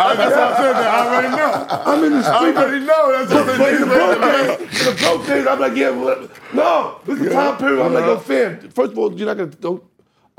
[0.00, 0.72] Oh, that's what I said.
[0.72, 0.86] That.
[0.86, 1.66] I already know.
[1.70, 2.56] I'm in the street.
[2.56, 3.12] I already know.
[3.24, 6.28] That's what But in the broke they days, the broke days, I'm like, yeah, well,
[6.52, 7.00] no.
[7.04, 7.80] This is the time period.
[7.84, 8.70] I'm like, yo, fam.
[8.70, 9.82] First of all, you're not gonna don't.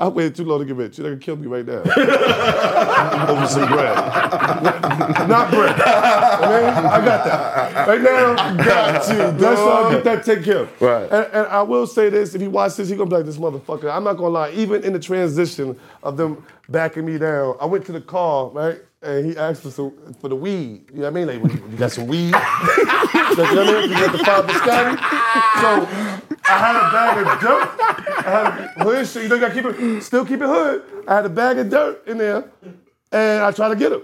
[0.00, 0.98] I waited too long to get rich.
[0.98, 1.80] You're gonna kill me right now.
[3.28, 3.94] Over some bread.
[5.28, 5.78] Not bread.
[5.78, 7.86] I I got that.
[7.86, 9.38] Right now, got you.
[9.38, 10.80] That's why I get that taken care of.
[10.80, 11.02] Right.
[11.02, 13.36] And, and I will say this: if you watch this, he gonna be like, "This
[13.36, 14.50] motherfucker." I'm not gonna lie.
[14.52, 18.80] Even in the transition of them backing me down, I went to the car, right,
[19.02, 20.84] and he asked for some for the weed.
[20.92, 21.26] You know what I mean?
[21.28, 22.34] Like, "What, you got some weed?
[23.30, 24.96] You got the five biscotti.
[25.60, 25.70] So
[26.48, 28.26] I had a bag of dirt.
[28.26, 29.22] I had a hood shit.
[29.22, 30.82] You know, you gotta keep it, still keep it hood.
[31.06, 32.50] I had a bag of dirt in there,
[33.12, 34.02] and I tried to get him.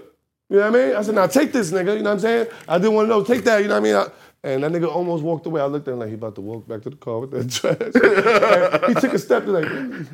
[0.49, 0.95] You know what I mean?
[0.95, 1.97] I said, now take this, nigga.
[1.97, 2.47] You know what I'm saying?
[2.69, 3.23] I didn't want to know.
[3.23, 3.61] Take that.
[3.61, 3.95] You know what I mean?
[3.95, 4.07] I,
[4.43, 5.59] and that nigga almost walked away.
[5.61, 7.51] I looked at him like he about to walk back to the car with that
[8.81, 8.87] trash.
[8.87, 10.07] He took a step to like,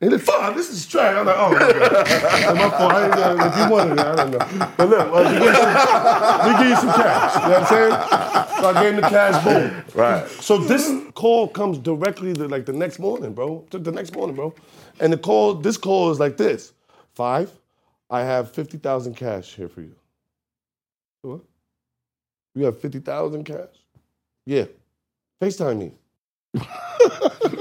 [0.00, 1.16] And he like, fuck, this is trash.
[1.16, 2.06] I'm like, oh my God.
[2.06, 2.92] That's my fault.
[2.92, 4.00] I didn't know if you wanted it.
[4.00, 4.72] I don't know.
[4.76, 7.34] But look, we, give you some, we give you some cash.
[7.34, 8.60] You know what I'm saying?
[8.60, 9.84] So I gave him the cash, boom.
[9.94, 10.28] Right.
[10.28, 13.64] So this call comes directly the, like the next morning, bro.
[13.70, 14.54] To The next morning, bro.
[15.00, 16.74] And the call, this call is like this.
[17.14, 17.50] Five,
[18.10, 19.94] I have 50,000 cash here for you.
[21.22, 21.40] What?
[22.54, 23.56] You have 50,000 cash?
[24.44, 24.66] Yeah.
[25.40, 25.92] FaceTime me.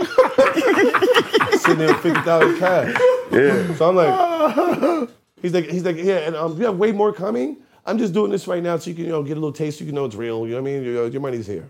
[1.60, 2.98] Sitting there with 50,000 cash.
[3.32, 3.76] Yeah.
[3.76, 5.10] So I'm like,
[5.41, 7.58] he's like, he's like, yeah, and um, you have way more coming.
[7.86, 9.78] I'm just doing this right now so you can, you know, get a little taste,
[9.80, 10.46] so you can know it's real.
[10.48, 10.84] You know what I mean?
[10.84, 11.68] Your, your money's here.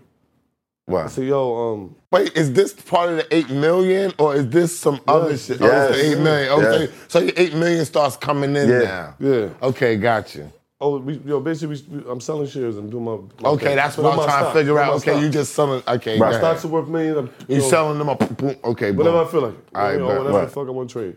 [0.88, 1.08] Wow.
[1.08, 5.00] So yo, um, Wait, is this part of the eight million or is this some
[5.08, 5.60] other shit?
[5.60, 6.48] Oh, it's the eight million.
[6.52, 6.80] Okay.
[6.84, 6.90] Yes.
[7.08, 8.78] So your eight million starts coming in Yeah.
[8.80, 9.14] now.
[9.18, 9.48] yeah.
[9.62, 10.50] Okay, got you.
[10.78, 13.16] Oh, we, yo, basically, we, I'm selling shares and doing my.
[13.40, 13.76] my Okay, thing.
[13.76, 14.92] that's what I'm trying stock, to figure out.
[14.96, 15.22] Okay, stock.
[15.22, 15.82] you just selling.
[15.88, 17.16] Okay, go Stocks are worth millions.
[17.16, 18.22] I'm- You know, selling them up.
[18.42, 18.98] Okay, boom.
[18.98, 19.54] Whatever I feel like.
[19.74, 21.16] All right, you know, whatever the fuck I want to trade.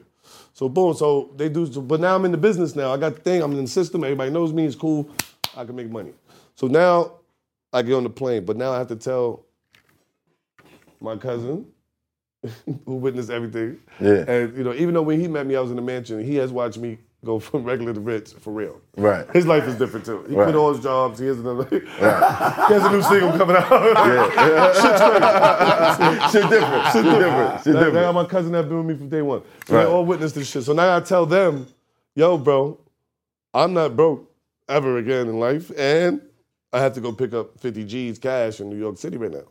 [0.54, 1.66] So boom, so they do.
[1.72, 2.94] So, but now I'm in the business now.
[2.94, 3.42] I got the thing.
[3.42, 4.04] I'm in the system.
[4.04, 4.66] Everybody knows me.
[4.66, 5.10] It's cool.
[5.58, 6.14] I can make money.
[6.56, 7.16] So now
[7.74, 9.44] I get on the plane, but now I have to tell
[11.02, 11.66] my cousin
[12.86, 13.80] who witnessed everything.
[14.00, 14.24] Yeah.
[14.26, 16.24] And you know, even though when he met me, I was in the mansion.
[16.24, 18.80] He has watched me go from regular to rich for real.
[18.98, 19.30] Right.
[19.32, 20.24] His life is different too.
[20.30, 20.46] He Right.
[20.46, 21.20] quit all his jobs.
[21.20, 21.66] He has another.
[21.70, 23.70] he has a new single coming out.
[23.72, 24.72] Yeah,
[26.32, 26.86] Shit different.
[26.94, 27.64] Shit different.
[27.64, 28.14] Shit Now, now different.
[28.16, 29.42] my cousin that been with me from day one.
[29.68, 29.84] So Right.
[29.84, 30.64] they all witnessed this shit.
[30.64, 31.68] So now I tell them,
[32.16, 32.78] yo, bro,
[33.54, 34.30] I'm not broke
[34.68, 35.72] ever again in life.
[35.78, 36.22] And
[36.72, 39.44] I have to go pick up 50 G's cash in New York City right now.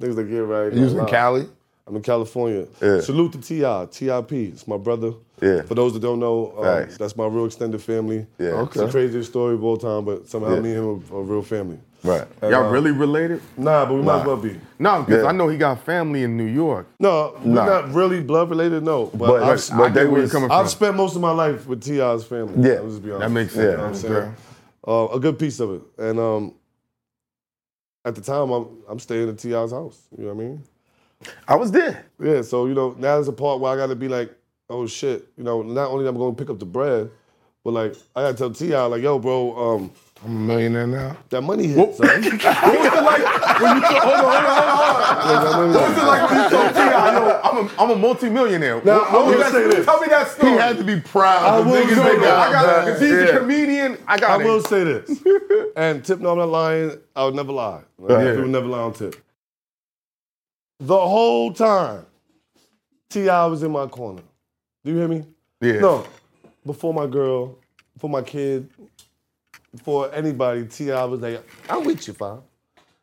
[0.00, 0.72] Things like, yeah, right.
[0.72, 1.06] You was in.
[1.06, 1.46] Cali?
[1.90, 2.66] I'm in California.
[2.80, 3.00] Yeah.
[3.00, 4.44] Salute to T.I., T.I.P.
[4.44, 5.12] It's my brother.
[5.42, 5.62] Yeah.
[5.62, 8.26] For those that don't know, um, that's my real extended family.
[8.38, 8.62] Yeah.
[8.62, 10.60] It's the craziest story of all time, but somehow Yeah.
[10.60, 11.78] me and him are a real family.
[12.04, 12.26] Right.
[12.42, 13.42] Y'all really related?
[13.56, 14.58] Nah, but we might as well be.
[14.78, 15.28] No, because Yeah.
[15.30, 16.86] I know he got family in New York.
[17.00, 17.66] No, we're Nah.
[17.66, 19.06] not really blood related, no.
[19.06, 22.22] But, But- I've, but they where coming I've spent most of my life with T.I.'s
[22.24, 22.68] family.
[22.68, 22.76] Yeah.
[22.76, 23.20] I'll just be honest.
[23.28, 23.76] That makes You sense.
[23.76, 24.34] know what I'm saying?
[24.86, 25.82] Uh, a good piece of it.
[25.98, 26.54] And um,
[28.04, 29.98] at the time, I'm, I'm staying at T.I.'s house.
[30.16, 30.62] You know what I mean?
[31.48, 32.04] I was there.
[32.22, 34.34] Yeah, so, you know, now there's a part where I got to be like,
[34.68, 35.26] oh, shit.
[35.36, 37.10] You know, not only am I going to pick up the bread,
[37.64, 39.90] but, like, I got to tell T.I., like, yo, bro, um,
[40.24, 41.16] I'm a millionaire now.
[41.30, 42.06] that money hit, son.
[42.06, 45.72] What was it like when you told, hold on, hold on, hold on.
[45.72, 48.82] Yeah, What was it like when you told T.I., yo, I'm a, I'm a multimillionaire?
[48.84, 49.84] Now, What- I will that- say this.
[49.86, 50.52] Tell me that story.
[50.52, 51.42] He had to be proud.
[51.44, 52.24] I will say that.
[52.38, 53.00] I got it.
[53.00, 53.18] He's Yeah.
[53.36, 53.98] a comedian.
[54.06, 55.22] I got I got will say this.
[55.76, 56.98] and Tip, no, I'm not lying.
[57.16, 57.82] I would never lie.
[57.98, 58.34] Right.
[58.34, 59.16] People never lie on Tip.
[60.80, 62.06] The whole time,
[63.10, 63.46] T.I.
[63.46, 64.22] was in my corner.
[64.84, 65.24] Do you hear me?
[65.60, 65.80] Yeah.
[65.80, 66.06] No.
[66.64, 67.58] Before my girl,
[67.94, 68.70] before my kid,
[69.72, 71.04] before anybody, T.I.
[71.04, 72.40] was like, I'm with you, fam.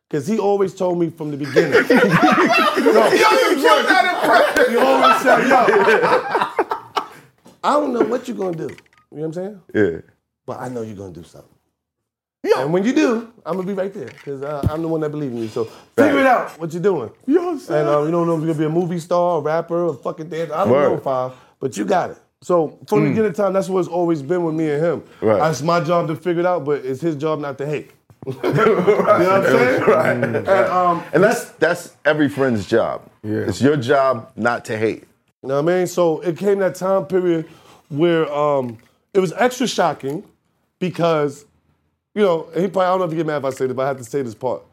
[0.10, 1.74] Because he always told me from the beginning.
[1.74, 4.72] Yo, you killed that impression.
[4.72, 5.66] he always said, yo,
[7.64, 8.74] I don't know what you're going to do.
[9.12, 9.62] You know what I'm saying?
[9.74, 10.02] Yeah.
[10.46, 11.50] but I know you're gonna do something.
[12.44, 15.10] And when you do, I'm gonna be right there because uh, I'm the one that
[15.10, 15.48] believes in you.
[15.48, 17.12] So figure it out what you're doing.
[17.26, 19.86] Yo, And uh, you don't know if you're gonna be a movie star, a rapper,
[19.86, 20.54] a fucking dancer.
[20.54, 20.90] I don't Word.
[20.92, 22.18] know, five, but you got it.
[22.42, 25.04] So from the beginning of time, that's what's always been with me and him.
[25.22, 25.50] Right.
[25.50, 27.92] It's my job to figure it out, but it's his job not to hate.
[28.28, 29.82] you know what I'm saying?
[29.84, 30.24] Right.
[30.24, 33.10] And um, And that's that's every friend's job.
[33.24, 33.40] Yeah.
[33.40, 35.04] It's your job not to hate.
[35.42, 35.88] You know what I mean?
[35.88, 37.48] So it came that time period
[37.90, 38.78] where um,
[39.14, 40.24] it was extra shocking
[40.80, 41.46] because,
[42.18, 43.76] you know, he probably, I don't know if you get mad if I say this,
[43.76, 44.64] but I have to say this part.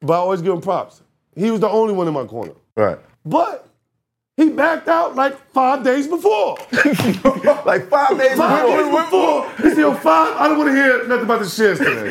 [0.00, 1.02] But I always give him props.
[1.36, 2.52] He was the only one in my corner.
[2.76, 2.98] Right.
[3.26, 3.66] But
[4.36, 6.56] he backed out like five days before.
[7.66, 8.82] Like five days Five before.
[8.82, 9.50] days before.
[9.56, 12.10] He said, yo, five, I don't want to hear nothing about the shares today.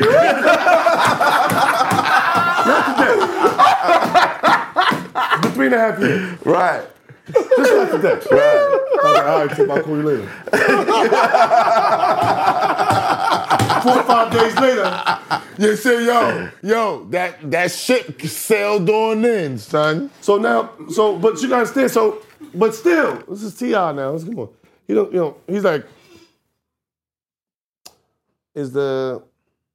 [2.66, 3.16] not today.
[5.42, 6.44] Been three and a half years.
[6.44, 6.84] Right.
[7.32, 8.14] Just not today.
[8.30, 8.80] Right.
[9.02, 10.28] I was like, all right, Tip, I'll call you later.
[13.82, 15.18] Four or five days later,
[15.58, 20.10] You say, yo, yo, that that shit sailed on in, son.
[20.20, 22.22] so now, so, but you gotta understand, so,
[22.54, 23.92] but still, this is T.I.
[23.92, 24.48] now, let's come on.
[24.88, 25.86] You know, you know, he's like,
[28.54, 29.22] is the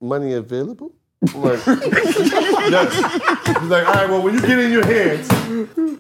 [0.02, 0.92] money available?
[1.34, 2.94] I'm like, yes.
[3.48, 5.30] He's like, all right, well, when you get in your hands,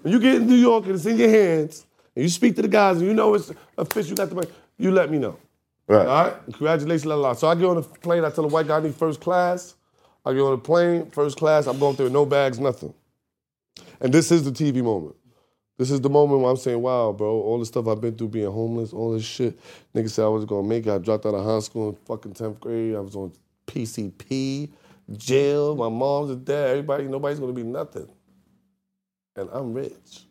[0.01, 2.61] when you get in New York and it's in your hands, and you speak to
[2.61, 5.37] the guys and you know it's official, you got the money, you let me know.
[5.89, 6.07] Right.
[6.07, 7.33] All right, congratulations, la la.
[7.33, 8.25] So I get on the plane.
[8.25, 9.75] I tell the white guy I need first class.
[10.25, 11.67] I get on the plane, first class.
[11.67, 12.93] I'm going through with no bags, nothing.
[14.01, 15.15] And this is the TV moment.
[15.77, 18.29] This is the moment where I'm saying, "Wow, bro, all the stuff I've been through,
[18.29, 19.59] being homeless, all this shit."
[19.95, 20.91] Nigga said I was gonna make it.
[20.91, 22.95] I dropped out of high school in fucking tenth grade.
[22.95, 23.33] I was on
[23.67, 24.71] PCP,
[25.17, 25.75] jail.
[25.75, 26.71] My mom's dead.
[26.71, 28.09] Everybody, nobody's gonna be nothing.
[29.35, 30.25] And I'm rich.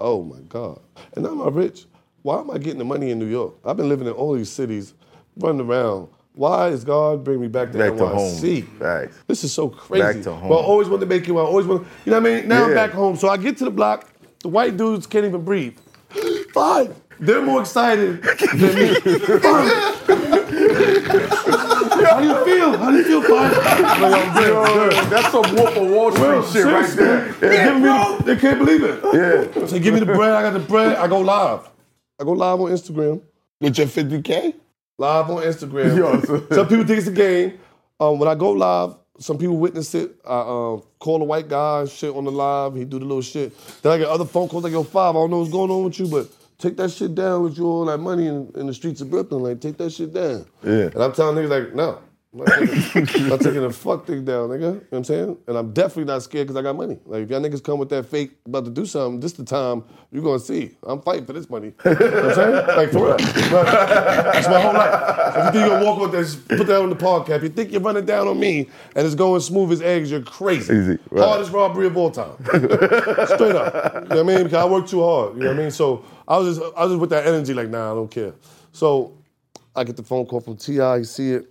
[0.00, 0.80] Oh my God.
[1.16, 1.86] And I'm not rich.
[2.22, 3.54] Why am I getting the money in New York?
[3.64, 4.94] I've been living in all these cities,
[5.36, 6.08] running around.
[6.34, 8.62] Why is God bringing me back to Back to home.
[8.78, 9.18] Facts.
[9.26, 10.02] This is so crazy.
[10.02, 10.48] Back to home.
[10.50, 11.32] But I always wanted to make it.
[11.32, 11.86] I always want.
[12.04, 12.48] You know what I mean?
[12.48, 13.16] Now I'm back home.
[13.16, 14.08] So I get to the block.
[14.40, 15.76] The white dudes can't even breathe.
[16.54, 16.94] Fine.
[17.20, 18.94] They're more excited than me.
[20.78, 22.78] How do you feel?
[22.78, 23.58] How do you feel, Five?
[23.58, 24.92] I'm like, I'm good, I'm good.
[25.10, 27.32] That's some Wolf of Wall Street Bro, shit right there.
[27.32, 29.00] They, giving me the- they can't believe it.
[29.12, 29.66] Yeah.
[29.66, 30.30] So give me the bread.
[30.30, 30.96] I got the bread.
[30.96, 31.68] I go live.
[32.20, 33.22] I go live on Instagram.
[33.60, 34.54] With your 50K?
[34.98, 35.96] Live on Instagram.
[35.98, 36.20] Yo,
[36.54, 37.58] some people think it's a game.
[38.00, 40.16] Um, when I go live, some people witness it.
[40.26, 42.74] I um, call a white guy, shit on the live.
[42.74, 43.52] He do the little shit.
[43.82, 45.84] Then I get other phone calls like, yo, Five, I don't know what's going on
[45.84, 46.28] with you, but
[46.58, 49.42] take that shit down with you all that money in, in the streets of Brooklyn.
[49.42, 50.44] Like, take that shit down.
[50.64, 50.86] Yeah.
[50.86, 52.00] And I'm telling niggas, like, no.
[52.30, 52.48] I'm not
[52.92, 54.60] taking, I'm not taking the fuck thing down, nigga.
[54.60, 55.38] You know what I'm saying?
[55.46, 56.98] And I'm definitely not scared because I got money.
[57.06, 59.82] Like, if y'all niggas come with that fake about to do something, this the time
[60.12, 60.76] you're gonna see.
[60.82, 61.72] I'm fighting for this money.
[61.86, 62.66] You know what I'm saying?
[62.76, 63.16] Like, for real.
[63.18, 65.36] It's my whole life.
[65.36, 67.42] If you think you're gonna walk with this, put that on the park cap.
[67.42, 70.74] You think you're running down on me and it's going smooth as eggs, you're crazy.
[70.74, 71.24] Easy, right.
[71.24, 72.36] Hardest robbery of all time.
[72.44, 73.94] Straight up.
[73.94, 74.42] You know what I mean?
[74.44, 75.34] Because I work too hard.
[75.36, 75.70] You know what I mean?
[75.70, 78.34] So I was just I was just with that energy, like, nah, I don't care.
[78.72, 79.14] So
[79.74, 81.46] I get the phone call from T.I., he see it.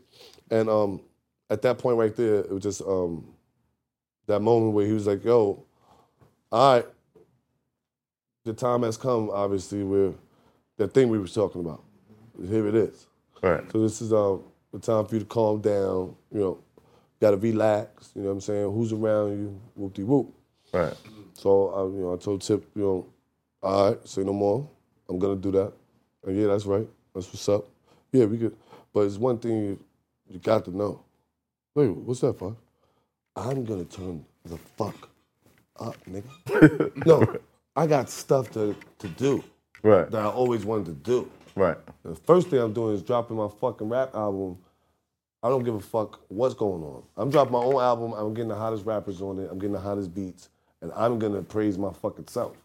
[0.51, 1.01] And um,
[1.49, 3.25] at that point right there, it was just um,
[4.27, 5.63] that moment where he was like, yo,
[6.51, 6.85] all right,
[8.45, 10.13] the time has come, obviously, where
[10.77, 11.83] that thing we was talking about.
[12.49, 13.07] Here it is.
[13.41, 13.63] Right.
[13.71, 14.37] So this is uh,
[14.71, 16.59] the time for you to calm down, you know,
[17.19, 18.71] gotta relax, you know what I'm saying?
[18.71, 19.61] Who's around you?
[19.75, 20.33] Whoop de whoop.
[20.71, 20.93] Right.
[21.33, 23.05] So I, you know, I told Tip, you know,
[23.61, 24.69] all right, say no more.
[25.09, 25.73] I'm gonna do that.
[26.25, 26.87] And yeah, that's right.
[27.13, 27.65] That's what's up.
[28.11, 28.55] Yeah, we could.
[28.93, 29.79] But it's one thing
[30.29, 31.01] you, got to know.
[31.75, 32.55] Wait, what's that for?
[33.35, 35.09] I'm gonna turn the fuck
[35.79, 36.91] up, nigga.
[37.07, 37.25] no,
[37.75, 39.43] I got stuff to, to do
[39.83, 40.11] Right.
[40.11, 41.31] that I always wanted to do.
[41.55, 41.77] Right.
[42.03, 44.57] The first thing I'm doing is dropping my fucking rap album.
[45.43, 47.03] I don't give a fuck what's going on.
[47.17, 48.13] I'm dropping my own album.
[48.13, 49.49] I'm getting the hottest rappers on it.
[49.51, 50.49] I'm getting the hottest beats,
[50.81, 52.57] and I'm gonna praise my fucking self.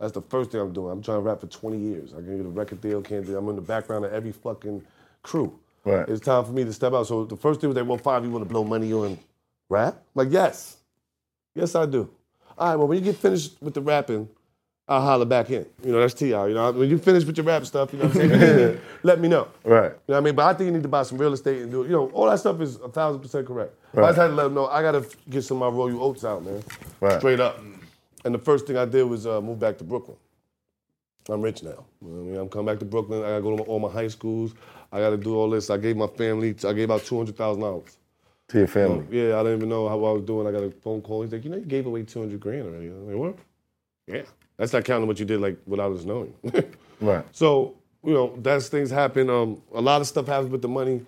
[0.00, 0.92] That's the first thing I'm doing.
[0.92, 2.12] I'm trying to rap for 20 years.
[2.14, 3.36] I can get a record deal, can't do.
[3.36, 4.82] I'm in the background of every fucking
[5.22, 5.58] crew.
[5.84, 6.08] Right.
[6.08, 7.06] It's time for me to step out.
[7.06, 9.18] So the first thing was like, well, five, you want to blow money on
[9.68, 10.02] rap?
[10.14, 10.78] Like, yes,
[11.54, 12.10] yes, I do.
[12.56, 14.28] All right, well, when you get finished with the rapping,
[14.86, 15.66] I'll holler back in.
[15.82, 16.48] You know, that's T.I.
[16.48, 18.80] You know, when you finish with your rap stuff, you know what I'm saying?
[19.02, 19.48] Let me know.
[19.64, 19.84] Right.
[19.84, 20.34] You know what I mean?
[20.34, 21.86] But I think you need to buy some real estate and do it.
[21.86, 23.74] You know, all that stuff is a thousand percent correct.
[23.94, 26.02] But I just had to let them know I gotta get some of my royal
[26.02, 26.62] oats out, man.
[27.00, 27.18] Right.
[27.18, 27.60] Straight up.
[28.24, 30.16] And the first thing I did was uh, move back to Brooklyn.
[31.30, 31.86] I'm rich now.
[32.02, 32.36] You know what I mean?
[32.36, 33.22] I'm coming back to Brooklyn.
[33.22, 34.54] I gotta go to all my high schools.
[34.94, 35.70] I gotta do all this.
[35.70, 37.98] I gave my family, I gave out two hundred thousand dollars.
[38.48, 39.04] To your family.
[39.10, 40.46] Yeah, I didn't even know how I was doing.
[40.46, 41.22] I got a phone call.
[41.22, 42.88] He's like, you know, you gave away 200 grand already.
[42.88, 43.38] I'm like, what?
[44.06, 44.22] Yeah.
[44.58, 46.34] That's not counting what you did like without us knowing.
[47.00, 47.24] Right.
[47.32, 49.28] so, you know, that's things happen.
[49.28, 51.04] Um, a lot of stuff happens with the money.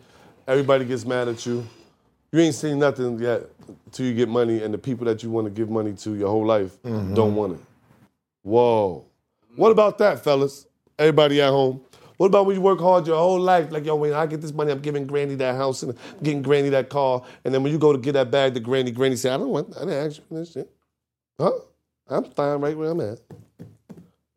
[0.48, 1.64] Everybody gets mad at you.
[2.32, 3.42] You ain't seen nothing yet
[3.92, 6.28] till you get money, and the people that you want to give money to your
[6.28, 7.60] whole life don't want it.
[8.42, 9.04] Whoa.
[9.54, 10.66] What about that, fellas?
[10.98, 11.80] Everybody at home.
[12.16, 13.70] What about when you work hard your whole life?
[13.70, 16.42] Like, yo, when I get this money, I'm giving Granny that house and I'm getting
[16.42, 17.22] Granny that car.
[17.44, 19.50] And then when you go to get that bag to Granny, Granny say, I don't
[19.50, 20.70] want, I didn't ask you for this shit.
[21.38, 21.52] Huh?
[22.08, 23.18] I'm fine right where I'm at.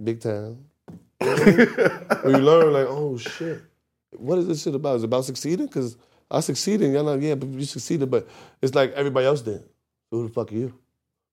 [0.03, 0.65] Big time.
[1.19, 3.61] when you learn, like, oh shit,
[4.11, 4.97] what is this shit about?
[4.97, 5.67] Is it about succeeding?
[5.67, 5.97] Because
[6.31, 8.27] I succeeded, y'all know, yeah, but you succeeded, but
[8.61, 9.63] it's like everybody else did.
[10.11, 10.61] Who the fuck are you?
[10.61, 10.73] You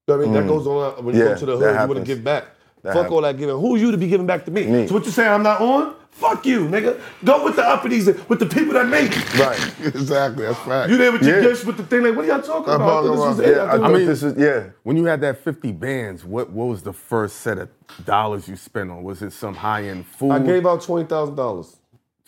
[0.07, 0.33] know what I mean?
[0.33, 0.47] That Mm.
[0.47, 2.45] goes on when you Yeah, go to the hood, you want to give back.
[2.83, 3.13] That fuck happens.
[3.13, 3.55] all that giving.
[3.59, 4.65] Who you to be giving back to me?
[4.65, 4.87] Me.
[4.87, 5.95] So what you saying I'm not on?
[6.11, 6.99] Fuck you, nigga.
[7.23, 9.33] Go with the uppities, with the people that make it.
[9.37, 9.73] Right.
[9.83, 10.45] exactly.
[10.45, 10.89] That's fact.
[10.89, 11.49] You there with your Yeah.
[11.49, 12.99] gifts with the thing like, what are y'all talking I'm about?
[13.05, 13.55] I this talking was about- it.
[13.55, 14.69] Yeah, I I mean- this was yeah.
[14.83, 17.69] When you had that 50 bands, what, what was the first set of
[18.05, 19.03] dollars you spent on?
[19.03, 20.31] Was it some high end food?
[20.31, 21.77] I gave out twenty thousand dollars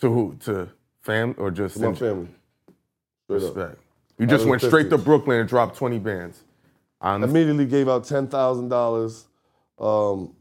[0.00, 0.36] to who?
[0.44, 0.68] To
[1.02, 2.28] fam or just to my family.
[3.24, 3.56] Straight up.
[3.56, 3.78] Respect.
[4.18, 6.42] You just went the straight to Brooklyn and dropped 20 bands.
[7.00, 9.26] I immediately gave out ten thousand dollars.
[9.80, 10.34] Um,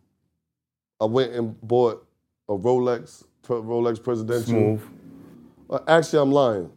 [1.00, 2.06] I went and bought
[2.48, 4.46] a Rolex, Rolex Presidential.
[4.46, 4.82] Smooth.
[5.70, 6.72] Uh, Actually, I'm lying.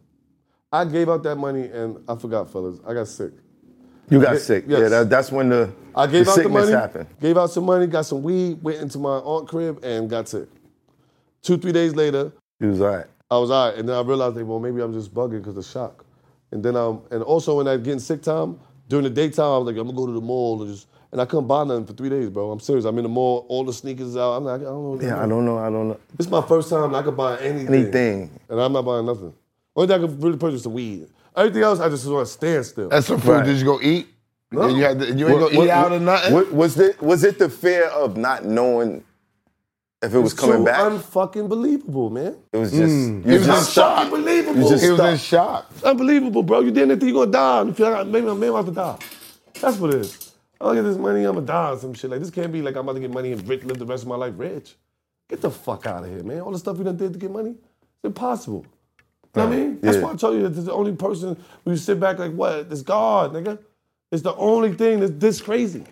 [0.71, 2.79] I gave out that money and I forgot, fellas.
[2.87, 3.31] I got sick.
[4.09, 4.65] You got sick.
[4.67, 4.81] yes.
[4.81, 6.71] Yeah, that, that's when the, I gave the out the sickness money.
[6.71, 7.07] happened.
[7.21, 10.47] Gave out some money, got some weed, went into my aunt crib and got sick.
[11.41, 13.05] Two, three days later, He was all right.
[13.29, 13.77] I was all right.
[13.77, 16.05] And then I realized, like, well, maybe I'm just bugging because of shock.
[16.51, 19.67] And then, um, and also in that getting sick time, during the daytime, I was
[19.67, 21.93] like, I'm gonna go to the mall and just, and I couldn't buy nothing for
[21.93, 22.51] three days, bro.
[22.51, 22.83] I'm serious.
[22.85, 24.33] I'm in the mall, all the sneakers out.
[24.33, 24.89] I'm like, I don't know.
[24.89, 25.21] what Yeah, do.
[25.21, 25.57] I don't know.
[25.59, 25.99] I don't know.
[26.17, 27.73] This is my first time I could buy anything.
[27.73, 28.39] Anything.
[28.49, 29.33] And I'm not buying nothing.
[29.75, 31.07] Only thing I could really purchase is the weed.
[31.35, 32.89] Everything else, I just want to stand still.
[32.89, 33.29] That's some food.
[33.31, 33.45] Right.
[33.45, 34.07] Did you go eat?
[34.51, 34.63] No.
[34.63, 36.33] And you, had to, you ain't What- go what- eat out or nothing?
[36.33, 39.03] what- was it was it the fear of not knowing
[40.03, 42.35] If it was It's coming too back, unfucking believable, man.
[42.51, 43.25] it was just Mm.
[43.25, 44.03] you It was was just just shocked.
[44.13, 44.61] Unbelievable.
[44.61, 45.65] You just He was in shock.
[45.71, 46.59] It's unbelievable, bro.
[46.59, 47.59] You didn't think you're gonna die.
[47.61, 48.97] And you feel like maybe, maybe I'm about to die.
[49.61, 50.32] That's what it is.
[50.61, 52.09] I'll get this money, I'm gonna die or some shit.
[52.11, 54.03] Like this can't be like I'm about to get money and rich, live the rest
[54.03, 54.75] of my life rich.
[55.29, 56.41] Get the fuck out of here, man.
[56.41, 58.65] All the stuff you done did to get money, it's impossible.
[59.35, 59.79] You know what I mean?
[59.81, 60.03] That's Yeah.
[60.03, 61.29] why I told you that the only person
[61.63, 62.67] when you sit back like what?
[62.69, 63.57] It's God, nigga.
[64.11, 65.79] It's the only thing that's this crazy.
[65.79, 65.89] You know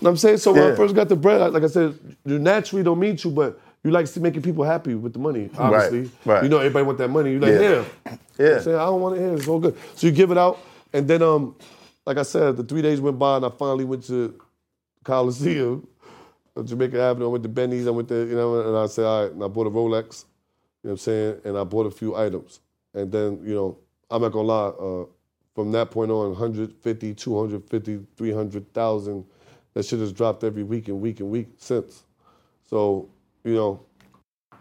[0.00, 0.38] what I'm saying?
[0.38, 1.94] So when I first got the bread, like I said,
[2.24, 6.10] you naturally don't mean to, but you like making people happy with the money, obviously.
[6.24, 6.42] right.
[6.42, 7.32] You know everybody want that money.
[7.32, 7.60] You like, Yeah.
[7.60, 7.68] yeah.
[7.68, 7.76] You
[8.48, 8.56] know.
[8.56, 8.76] I'm saying?
[8.76, 9.22] I don't want it.
[9.22, 9.76] It's all good.
[9.94, 10.58] So you give it out,
[10.92, 11.54] and then um,
[12.06, 14.40] like I said, the three days went by, and I finally went to
[15.04, 15.86] Coliseum,
[16.56, 17.26] uh, Jamaica Avenue.
[17.26, 17.86] I went to Benny's.
[17.86, 20.24] I went to you know, and I said, all right, and I bought a Rolex.
[20.82, 21.40] You know what I'm saying?
[21.44, 22.60] And I bought a few items,
[22.94, 23.78] and then you know,
[24.10, 24.68] I'm not gonna lie.
[24.68, 25.06] Uh,
[25.54, 29.24] from that point on, 150, 250, 300,000.
[29.74, 32.04] That shit has dropped every week and week and week since.
[32.64, 33.10] So,
[33.44, 33.84] you know,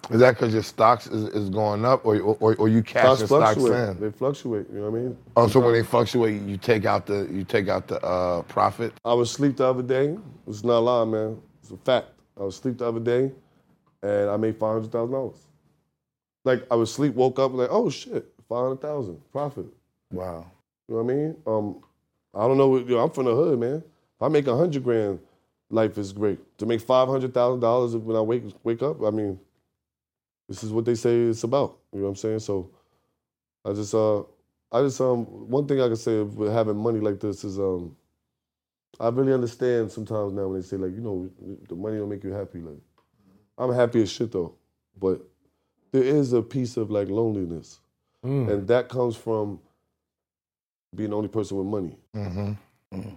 [0.09, 3.19] Is that because your stocks is, is going up, or or, or you cash stocks
[3.19, 3.99] your stocks in?
[3.99, 4.67] They fluctuate.
[4.71, 5.17] You know what I mean?
[5.35, 8.93] Oh, so when they fluctuate, you take out the you take out the uh, profit.
[9.05, 10.17] I was asleep the other day.
[10.47, 11.41] It's not a lie, man.
[11.61, 12.07] It's a fact.
[12.39, 13.31] I was asleep the other day,
[14.01, 15.45] and I made five hundred thousand dollars.
[16.43, 19.67] Like I was asleep, woke up, like, oh shit, five hundred thousand profit.
[20.11, 20.49] Wow.
[20.87, 21.35] You know what I mean?
[21.45, 21.83] Um,
[22.33, 22.77] I don't know.
[22.77, 23.83] You know, I'm from the hood, man.
[24.15, 25.19] If I make a hundred grand,
[25.69, 26.39] life is great.
[26.57, 29.39] To make five hundred thousand dollars when I wake wake up, I mean,
[30.49, 31.77] this is what they say it's about.
[31.93, 32.39] You know what I'm saying?
[32.39, 32.71] So,
[33.63, 34.21] I just uh,
[34.71, 37.95] I just um, one thing I can say with having money like this is um,
[38.99, 41.29] I really understand sometimes now when they say like, you know,
[41.67, 42.59] the money don't make you happy.
[42.59, 42.79] Like,
[43.57, 44.55] I'm happy as shit though,
[44.99, 45.21] but
[45.91, 47.79] there is a piece of like loneliness,
[48.49, 49.59] and that comes from
[50.95, 51.97] being the only person with money.
[52.15, 53.09] Mm-hmm.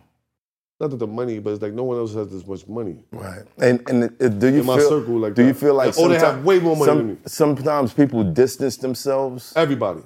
[0.83, 2.97] Not that the money, but it's like no one else has this much money.
[3.13, 3.43] Right.
[3.59, 6.09] And and do you In my feel circle like do you feel like Like, oh,
[6.09, 7.17] they have way more money some- than me.
[7.25, 9.53] Sometimes people distance themselves.
[9.55, 10.03] Everybody,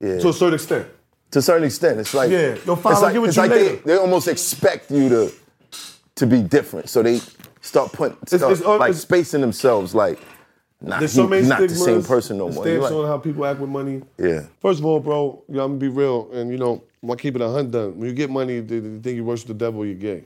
[0.00, 0.18] Yeah.
[0.18, 0.86] to a certain extent.
[1.30, 3.42] to a certain extent, it's like Yeah, yo, fine, it's I'll like, get with you
[3.42, 3.76] like later.
[3.76, 5.32] they, they almost expect you to
[6.16, 7.20] to be different, so they
[7.60, 10.18] start putting start, it's, uh, like it's- spacing themselves like,
[10.84, 11.84] nah, There's he- so many he's not the stigmas.
[11.84, 12.66] same person no the more.
[12.66, 14.02] You're stamps like, on how people act with money.
[14.18, 17.08] yeah, First of all, bro, you know, I'm gonna be real, and you know, I'm
[17.08, 17.72] gonna keep it a hundred.
[17.72, 17.98] done.
[17.98, 20.24] When you get money, they, they think you worship the devil, you're gay.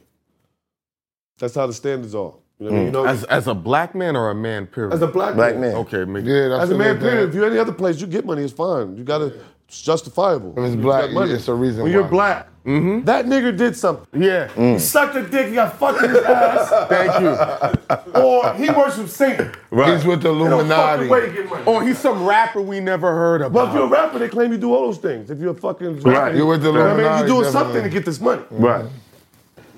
[1.39, 2.35] That's how the standards are.
[2.59, 2.85] You know, what I mean?
[2.87, 4.93] you know, As, as a black man or a man, period?
[4.93, 5.75] as a black, black man.
[5.77, 7.11] Okay, make, Yeah, that's As a the man, big thing.
[7.11, 7.29] period.
[7.29, 8.97] If you're any other place, you get money, it's fine.
[8.97, 9.33] You gotta,
[9.69, 10.55] it's justifiable.
[10.59, 11.31] If it's You black, money.
[11.33, 11.99] it's a reason When why.
[12.01, 13.05] you're black, Mm-hmm.
[13.07, 14.23] that nigga did something.
[14.23, 14.49] yeah.
[14.49, 14.79] He mm.
[14.81, 18.21] sucked a dick, he got fucked in his ass, Thank you.
[18.21, 19.55] or he worships Satan.
[19.71, 19.95] Right.
[19.95, 21.09] He's with the You Illuminati.
[21.09, 21.65] way to get money.
[21.65, 23.55] Or he's some rapper we never heard of.
[23.55, 25.31] But if you're a rapper, they claim you do all those things.
[25.31, 26.35] If you're a fucking Right.
[26.35, 27.19] You're with the you know I mean?
[27.19, 28.43] You're doing something to get this money.
[28.51, 28.85] right,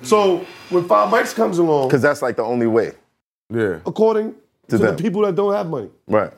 [0.02, 2.92] So when Five Mics comes along, because that's like the only way.
[3.50, 3.78] yeah.
[3.86, 4.34] according
[4.68, 4.96] to, them.
[4.96, 5.90] the people that don't have money.
[6.08, 6.32] Right,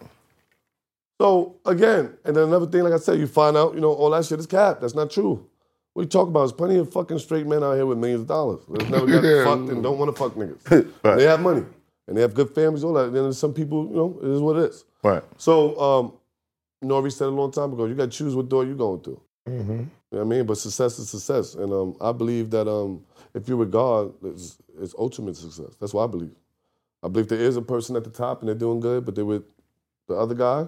[1.21, 4.11] So again, and then another thing, like I said, you find out, you know, all
[4.11, 4.81] that shit is cap.
[4.81, 5.47] That's not true.
[5.95, 8.27] What you talk about is plenty of fucking straight men out here with millions of
[8.29, 8.61] dollars.
[8.69, 9.45] That's never got Yeah.
[9.45, 10.91] fucked and don't want to fuck niggas.
[11.05, 11.17] Right.
[11.19, 11.65] They have money
[12.09, 13.07] and they have good families, all that.
[13.07, 14.85] And then there's some people, you know, it is what it is.
[15.03, 16.13] right, So, um,
[16.83, 19.21] Nori said a long time ago, you got to choose what door you're going through.
[19.49, 19.71] Mm-hmm.
[19.73, 20.47] You know what I mean?
[20.47, 21.55] But success is success.
[21.55, 25.77] And um, I believe that um, if you're with God, it's, it's ultimate success.
[25.81, 26.35] That's what I believe.
[27.05, 29.25] I believe there is a person at the top and they're doing good, but they're
[29.25, 29.45] with
[30.09, 30.67] the other guy.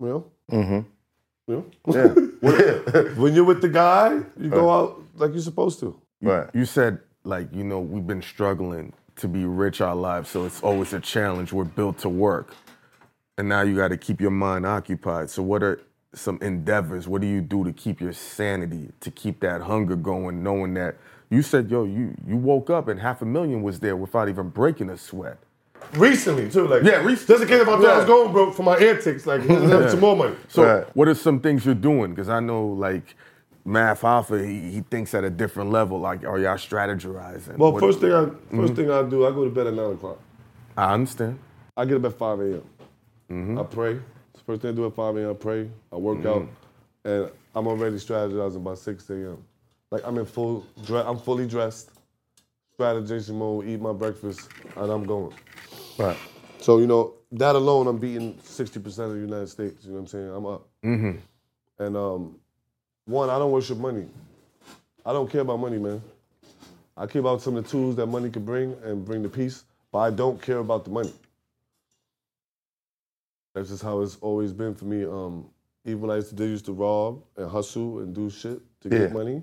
[0.00, 0.24] You know?
[0.50, 0.80] mm-hmm.
[1.46, 1.94] You know?
[1.94, 2.14] yeah,
[3.16, 5.98] when you're with the guy, you go out like you're supposed to.
[6.20, 10.44] right, You said, like, you know, we've been struggling to be rich our lives, so
[10.44, 11.52] it's always a challenge.
[11.52, 12.54] We're built to work.
[13.38, 15.30] And now you got to keep your mind occupied.
[15.30, 15.80] So, what are
[16.14, 17.08] some endeavors?
[17.08, 20.96] What do you do to keep your sanity, to keep that hunger going, knowing that
[21.30, 24.50] you said, yo, you, you woke up and half a million was there without even
[24.50, 25.38] breaking a sweat?
[25.92, 26.66] Recently, too.
[26.66, 28.76] Like, Yeah, recent- Just in case if I thought I was going broke for my
[28.76, 30.36] antics, like, have some more money.
[30.48, 30.96] So, Right.
[30.96, 32.10] what are some things you're doing?
[32.10, 33.14] Because I know, like,
[33.64, 35.98] Math Hoffa, he, he thinks at a different level.
[35.98, 37.56] Like, are y'all strategizing?
[37.56, 38.74] Well, What- first thing I first mm-hmm.
[38.74, 40.18] thing I do, I go to bed at nine o'clock.
[40.76, 41.38] I understand.
[41.76, 42.62] I get up at 5 a.m.
[43.30, 43.58] Mm-hmm.
[43.58, 44.00] I pray.
[44.46, 45.30] First thing I do at 5 a.m.
[45.30, 45.70] I pray.
[45.90, 46.28] I work mm-hmm.
[46.28, 46.48] out,
[47.04, 49.38] and I'm already strategizing by 6 a.m.
[49.90, 51.04] Like I'm in full dress.
[51.06, 51.90] I'm fully dressed,
[52.78, 53.66] strategizing mode.
[53.68, 55.34] Eat my breakfast, and I'm going.
[55.98, 56.18] right,
[56.60, 59.84] So you know that alone, I'm beating 60% of the United States.
[59.84, 60.28] You know what I'm saying?
[60.30, 60.68] I'm up.
[61.78, 62.36] And um,
[63.06, 64.06] one, I don't worship money.
[65.06, 66.02] I don't care about money, man.
[66.96, 69.64] I care about some of the tools that money can bring and bring the peace,
[69.92, 71.12] but I don't care about the money.
[73.54, 75.04] That's just how it's always been for me.
[75.04, 75.46] Um,
[75.84, 78.88] even when I used to, did, used to rob and hustle and do shit to
[78.90, 78.98] Yeah.
[79.00, 79.42] get money,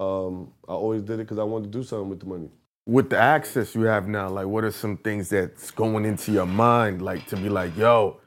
[0.00, 2.50] um, I always did it because I wanted to do something with the money.
[2.86, 6.46] With the access you have now, like what are some things that's going into your
[6.46, 8.20] mind, like to be like, yo,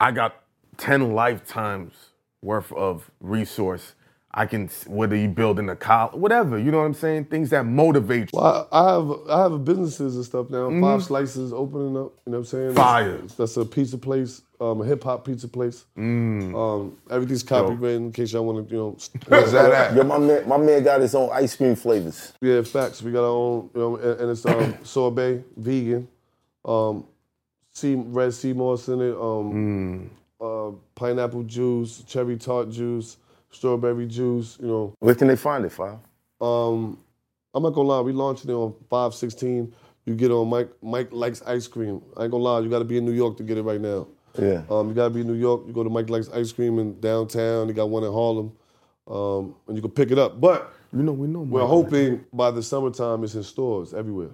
[0.00, 0.42] I got
[0.78, 1.92] 10 lifetimes
[2.42, 3.94] worth of resource.
[4.32, 7.24] I can, whether you building a college, whatever, you know what I'm saying?
[7.24, 8.38] Things that motivate you.
[8.38, 10.70] Well, I, I have I have businesses and stuff now.
[10.80, 12.12] Five slices opening up.
[12.24, 12.66] You know what I'm saying?
[12.68, 12.76] Mm-hmm.
[12.76, 13.18] Fire.
[13.18, 15.84] That's, that's a pizza place, um, a hip hop pizza place.
[15.98, 16.54] Mm.
[16.54, 18.96] Um, everything's copywritten in case y'all want to, you know.
[19.26, 19.96] Where's that at?
[19.96, 22.32] Yo, my man, my man got his own ice cream flavors.
[22.40, 23.02] Yeah, facts.
[23.02, 26.06] We got our own, you know, and, and it's um, sorbet, vegan,
[26.64, 27.04] um,
[27.72, 30.08] sea, red sea moss in it, um,
[30.40, 33.16] uh, pineapple juice, cherry tart juice,
[33.50, 34.58] strawberry juice.
[34.60, 35.98] You know, Where can they find it, Five?
[36.40, 36.98] um,
[37.52, 38.00] I'm not gonna lie.
[38.00, 39.74] We launched it on five sixteen.
[40.06, 40.70] You get on Mike.
[40.82, 42.00] Mike likes ice cream.
[42.16, 42.60] I ain't gonna lie.
[42.60, 44.06] You got to be in New York to get it right now.
[44.38, 44.62] Yeah.
[44.70, 45.62] Um, you gotta be in New York.
[45.66, 47.66] You go to Mike likes ice cream in downtown.
[47.66, 48.52] They got one in Harlem,
[49.08, 50.40] um, and you can pick it up.
[50.40, 51.40] But You know, we know.
[51.40, 51.68] we're Mike.
[51.68, 54.30] hoping by the summertime it's in stores everywhere.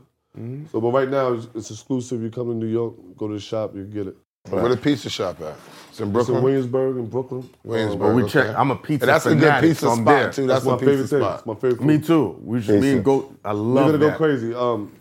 [0.70, 2.20] So, but right now it's, it's exclusive.
[2.22, 4.16] You come to New York, go to the shop, you get it.
[4.50, 5.56] Where the pizza shop at?
[5.96, 6.36] It's in It's Brooklyn.
[6.38, 7.48] in Williamsburg in Brooklyn.
[7.64, 8.00] Williamsburg.
[8.00, 8.32] But we okay.
[8.32, 8.58] check.
[8.58, 10.32] I'm a pizza And that's a good fanatic, pizza so I'm spot there.
[10.32, 10.46] too.
[10.46, 11.20] That's, That's, my a pizza favorite thing.
[11.20, 11.38] spot.
[11.38, 11.82] It's my favorite.
[11.82, 12.40] Me too.
[12.44, 13.34] We should me and go.
[13.44, 13.92] I love it.
[13.92, 14.10] We're gonna that.
[14.12, 14.54] go crazy.
[14.54, 14.92] Um,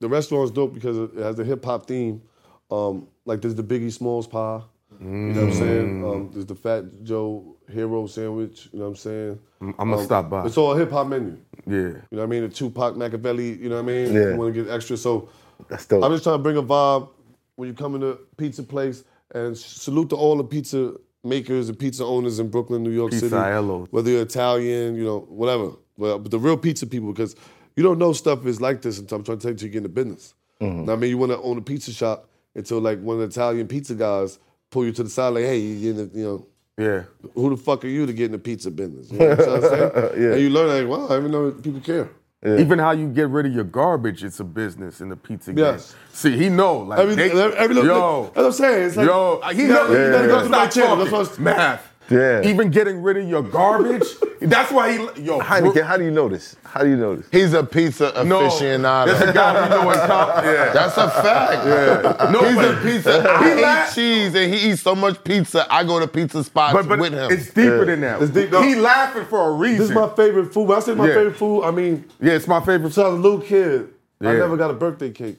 [0.00, 2.22] the restaurant's dope because it has a hip hop theme.
[2.70, 4.62] Um, like there's the Biggie Smalls pie.
[5.00, 6.02] You know what I'm saying?
[6.02, 6.14] Mm.
[6.14, 8.68] Um, there's the Fat Joe Hero sandwich.
[8.72, 9.38] You know what I'm saying?
[9.60, 10.46] I'm gonna Um, stop by.
[10.46, 11.36] It's all a hip hop menu.
[11.66, 11.76] Yeah.
[11.76, 12.42] You know what I mean?
[12.42, 13.60] The Tupac Makaveli.
[13.60, 14.14] You know what I mean?
[14.14, 14.30] Yeah.
[14.30, 14.96] You want to get extra.
[14.96, 15.28] So
[15.68, 16.02] That's dope.
[16.02, 17.08] I'm just trying to bring a vibe
[17.56, 19.04] when you come in a pizza place
[19.34, 23.28] and salute to all the pizza makers and pizza owners in Brooklyn, New York City.
[23.28, 23.88] Pizzaiolo.
[23.90, 25.72] Whether you're Italian, you know, whatever.
[25.96, 27.36] Well, but the real pizza people, because
[27.76, 29.78] you don't know stuff is like this until I'm trying to tell you you get
[29.78, 30.34] into business.
[30.60, 30.86] Mm-hmm.
[30.86, 33.26] Now, I mean, you want to own a pizza shop until like one of the
[33.26, 34.38] Italian pizza guys
[34.70, 36.46] pull you to the side, like, hey, you, you know,
[36.78, 37.02] Yeah.
[37.34, 39.10] who the fuck are you to get in the pizza business?
[39.10, 39.90] You know what I'm saying?
[40.22, 40.32] Yeah.
[40.32, 42.10] And you learn like, wow, I didn't know people care.
[42.42, 45.62] Even how you get rid of your garbage, it's a business in the pizza game.
[45.62, 45.94] Yes.
[46.12, 46.78] See, he know.
[46.78, 48.86] Like, Every, they, every, every little, yo, that's what I'm saying.
[48.86, 49.74] It's like, yo, he know.
[49.74, 50.96] gotta, you gotta go through my channel.
[50.96, 51.89] That's what I'm- Math.
[52.10, 52.42] Yeah.
[52.42, 54.02] Even getting rid of your garbage.
[54.40, 54.98] that's why he.
[55.22, 56.56] Yo, Heineken, how do you know this?
[56.64, 57.26] How do you know this?
[57.30, 59.06] He's a pizza no, aficionado.
[59.06, 60.44] There's a guy we know in comp.
[60.44, 60.72] Yeah.
[60.72, 61.66] That's a fact.
[61.66, 62.30] Yeah.
[62.32, 63.24] No, He's but- a pizza.
[63.30, 65.66] I He eat laugh- cheese and he eats so much pizza.
[65.72, 67.30] I go to pizza spots But, but with him.
[67.30, 68.20] it's deeper than that.
[68.22, 68.62] It's deep- no.
[68.62, 69.78] He laughing for a reason.
[69.78, 70.66] This is my favorite food.
[70.68, 71.14] When I say my Yeah.
[71.14, 72.92] favorite food, I mean, yeah, it's my favorite.
[72.92, 73.88] since I was a little kid,
[74.20, 75.38] I never got a birthday cake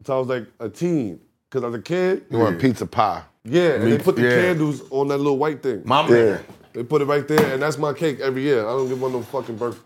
[0.00, 1.20] until I was like a teen.
[1.48, 3.22] Because as a kid, you want pizza pie.
[3.44, 4.42] Yeah, and Me they put the yeah.
[4.42, 5.82] candles on that little white thing.
[5.84, 6.14] My Yeah.
[6.14, 6.44] man.
[6.72, 8.60] They put it right there, and that's my cake every year.
[8.60, 9.80] I don't give one no fucking birthday.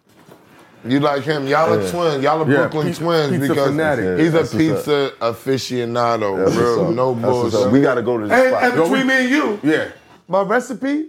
[0.87, 1.47] You like him?
[1.47, 1.91] Y'all are Yeah.
[1.91, 2.23] twins.
[2.23, 4.19] Y'all are Yeah, Brooklyn pizza- twins pizza because fanatic.
[4.19, 6.37] he's a That's what's pizza aficionado.
[6.37, 6.95] That's what's Real, up.
[6.95, 7.73] no That's bullshit.
[7.73, 8.63] We got to go to the And, spot.
[8.65, 9.89] and between me and you, Yeah.
[10.29, 11.07] my recipe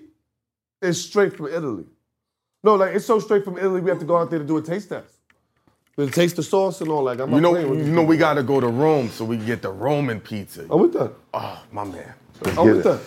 [0.81, 1.83] is straight from Italy.
[2.63, 4.55] No, like it's so straight from Italy, we have to go out there to do
[4.55, 5.07] a taste test.
[5.97, 7.19] To taste the sauce and all that.
[7.19, 9.09] I'm not You know, playing with you these know, we got to go to Rome
[9.09, 10.65] so we can get the Roman pizza.
[10.69, 11.11] I'm with that.
[11.33, 12.13] Oh, my man.
[12.41, 12.89] Let's I'm get with it.
[12.89, 12.99] that.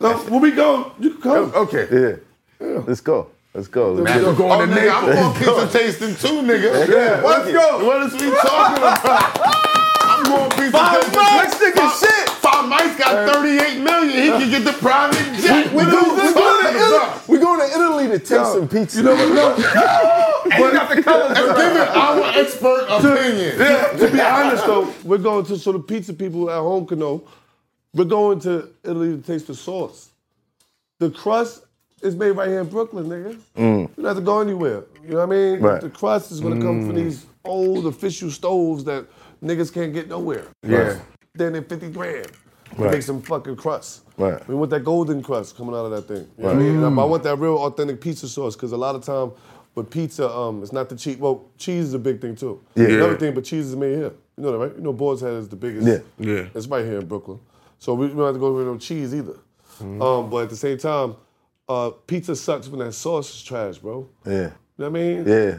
[0.00, 1.52] No, when we go, you can come.
[1.54, 2.20] Oh, okay.
[2.60, 2.80] Yeah.
[2.86, 3.28] Let's go.
[3.54, 3.92] Let's go.
[3.92, 5.46] Let's Man, get we're going Oh, to nigga, I'm Naples.
[5.46, 6.88] going pizza tasting too, nigga.
[6.88, 7.86] Yeah, Let's go.
[7.86, 9.40] What is we talking about?
[10.04, 11.16] I'm going pizza Five tasting.
[11.16, 12.28] Mike's Five- nigga shit.
[12.46, 14.22] Five Mics got 38 million.
[14.22, 15.70] He can get the private jet.
[15.72, 17.20] We What go, we you going to Italy.
[17.28, 18.98] We going to Italy to taste some pizza.
[18.98, 19.58] You know what?
[19.58, 21.38] No, And you got the colors.
[21.38, 23.98] And give it our expert opinion.
[23.98, 27.26] to be honest though, we're going to so the pizza people at home can know.
[27.96, 30.10] We're going to Italy to taste the sauce.
[30.98, 31.64] The crust
[32.02, 33.40] is made right here in Brooklyn, nigga.
[33.56, 33.80] Mm.
[33.80, 34.84] You don't have to go anywhere.
[35.02, 35.60] You know what I mean?
[35.60, 35.80] Right.
[35.80, 37.04] The crust is gonna come from mm.
[37.04, 39.06] these old official stoves that
[39.42, 40.44] niggas can't get nowhere.
[40.62, 40.98] Yeah.
[41.34, 42.26] Then they're 50 grand.
[42.26, 42.32] to
[42.76, 42.92] Right.
[42.92, 44.02] Make some fucking crust.
[44.18, 44.46] Right.
[44.46, 46.28] We want that golden crust coming out of that thing.
[46.36, 46.76] You know what I mean?
[46.76, 47.08] And I mm.
[47.08, 49.32] want that real authentic pizza sauce because a lot of time
[49.74, 51.16] with pizza, um, it's not the cheese.
[51.16, 52.62] Well, cheese is a big thing too.
[52.74, 52.88] Yeah.
[52.88, 54.12] Another thing, but cheese is made here.
[54.36, 54.76] You know that, right?
[54.76, 55.86] You know Boar's Head is the biggest.
[55.86, 56.00] Yeah.
[56.18, 56.48] Yeah.
[56.54, 57.40] It's right here in Brooklyn.
[57.86, 59.36] So we, we don't have to go with no cheese either.
[59.80, 61.14] Um, but at the same time,
[61.68, 64.08] uh, pizza sucks when that sauce is trash, bro.
[64.26, 64.32] Yeah.
[64.32, 65.24] You know what I mean?
[65.24, 65.58] Yeah.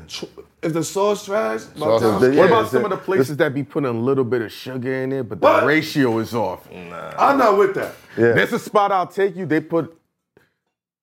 [0.62, 3.38] If the sauce trash, Sauce time- is- What Yeah, about some a- of the places
[3.38, 5.66] that be putting a little bit of sugar in it, but the What?
[5.66, 6.70] ratio is off?
[6.70, 7.14] Nah.
[7.18, 7.94] I'm not with that.
[8.18, 8.34] Yeah.
[8.34, 9.46] There's a spot I'll take you.
[9.46, 9.98] They put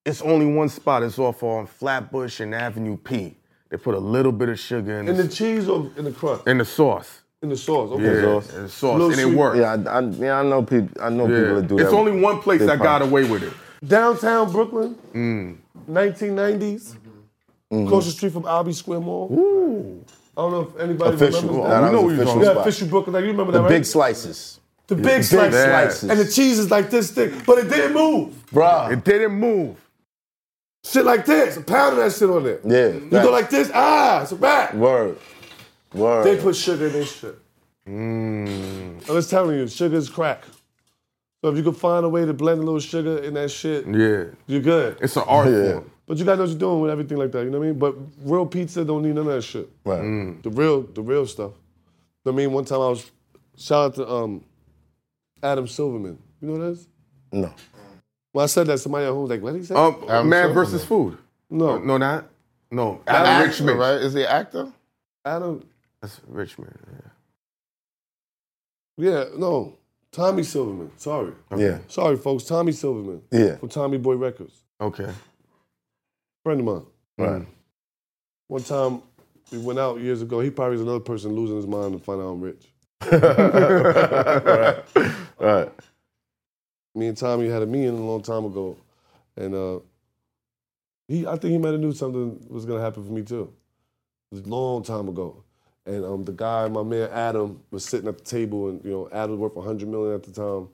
[0.05, 1.01] it's only one spot.
[1.01, 3.35] It's off on Flatbush and Avenue P.
[3.69, 6.11] They put a little bit of sugar in, In the, the cheese or in the
[6.11, 6.47] crust?
[6.47, 7.21] in the sauce.
[7.45, 7.91] In the sauce.
[7.91, 8.03] Okay.
[8.03, 8.53] Yeah, sauce.
[8.55, 9.35] in the sauce, Little and it sweet.
[9.35, 9.57] works.
[9.59, 10.89] Yeah, I, I, yeah, I know people.
[10.99, 11.53] I know people Yeah.
[11.53, 11.83] that do that.
[11.83, 13.53] It's only one place They that got away with it.
[13.87, 15.57] Downtown Brooklyn, Mm.
[15.87, 16.95] 1990s,
[17.71, 17.85] Mm-hmm.
[17.85, 19.27] across the street from Albee Square Mall.
[20.35, 21.41] I don't know if anybody Official.
[21.41, 21.81] remembers Nah, that.
[21.81, 22.67] that know was what you're official talking yeah, spot.
[22.67, 23.13] official Brooklyn.
[23.13, 23.69] Like you remember The that, right?
[23.69, 24.59] big slices.
[24.87, 25.63] the big slices.
[25.63, 26.09] slices.
[26.09, 28.33] And the cheese is like this thick, but it didn't move.
[28.51, 28.91] Bruh.
[28.91, 29.75] It didn't move.
[30.83, 32.59] Shit like this, a pound of that shit on there.
[32.63, 32.93] Yeah.
[32.99, 34.73] You go like this, ah, it's a wrap.
[34.75, 35.17] Word.
[35.95, 36.23] Word.
[36.25, 37.37] They put sugar in their shit.
[37.87, 39.09] Mm.
[39.09, 40.43] I was telling you, sugar is crack.
[41.43, 43.85] So if you could find a way to blend a little sugar in that shit,
[43.87, 44.25] Yeah.
[44.47, 44.97] you're good.
[45.01, 45.73] It's an art Yeah.
[45.73, 45.91] form.
[46.07, 47.69] But you gotta know what you're doing with everything like that, you know what I
[47.69, 47.79] mean?
[47.79, 49.69] But real pizza don't need none of that shit.
[49.85, 50.01] Right.
[50.01, 50.41] Mm.
[50.43, 51.51] The real, the real stuff.
[52.27, 53.09] I mean, one time I was
[53.57, 54.43] shout out to um,
[55.43, 56.17] Adam Silverman.
[56.41, 56.87] You know what that is?
[57.31, 57.53] No.
[58.31, 60.27] When I said that, somebody at home was like, "What did he say?" Um, Adam
[60.29, 60.53] man Silverman.
[60.53, 61.17] versus food.
[61.49, 62.25] no, No, not.
[62.71, 63.77] No, Adam Adam Richman, Richman.
[63.77, 64.01] right?
[64.01, 64.67] Is he an actor?
[65.23, 65.63] Adam.
[66.01, 66.73] That's Richman.
[68.97, 69.73] Yeah, yeah, no,
[70.11, 70.91] Tommy Silverman.
[70.97, 71.79] Sorry, Yeah.
[71.87, 72.43] sorry, folks.
[72.43, 73.57] Tommy Silverman Yeah.
[73.57, 74.61] from Tommy Boy Records.
[74.79, 75.11] Okay.
[76.43, 76.85] Friend of mine.
[77.17, 77.47] Right.
[78.47, 79.01] One time
[79.51, 80.39] we went out years ago.
[80.41, 82.67] He probably is another person losing his mind to find out I'm rich.
[83.11, 84.83] right.
[85.39, 85.71] Right.
[86.93, 88.77] Me and Tommy had a meeting a long time ago,
[89.35, 89.79] and uh,
[91.07, 93.51] he I think he might have knew something was gonna happen for me too.
[94.31, 95.43] It was a long time ago,
[95.85, 99.09] and um, the guy, my man Adam, was sitting at the table, and you know
[99.11, 100.67] Adam was worth hundred million at the time,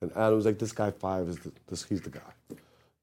[0.00, 2.56] and Adam was like, "This guy five is the, this he's the guy,"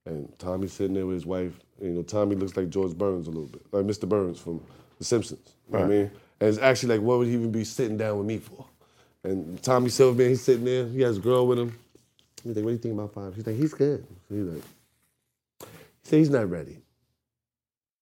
[0.05, 1.59] and Tommy's sitting there with his wife.
[1.79, 4.07] And, you know, Tommy looks like George Burns a little bit, like Mr.
[4.07, 4.61] Burns from
[4.97, 5.55] The Simpsons.
[5.67, 6.11] You know what I mean?
[6.39, 8.65] And it's actually like, what would he even be sitting down with me for?
[9.23, 10.87] And Tommy Silverman, he's sitting there.
[10.87, 11.77] He has a girl with him.
[12.43, 13.35] He's like, what do you think about five?
[13.35, 14.05] He's like, he's good.
[14.29, 14.63] He's like,
[15.61, 15.67] he
[16.03, 16.77] said he's not ready.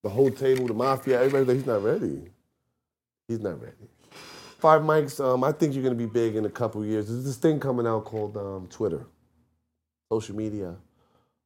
[0.03, 2.21] The whole table, the mafia, everybody's like, he's not ready.
[3.27, 3.75] He's not ready.
[4.59, 7.07] Five mics, um, I think you're gonna be big in a couple years.
[7.07, 9.05] There's this thing coming out called um, Twitter,
[10.11, 10.75] social media.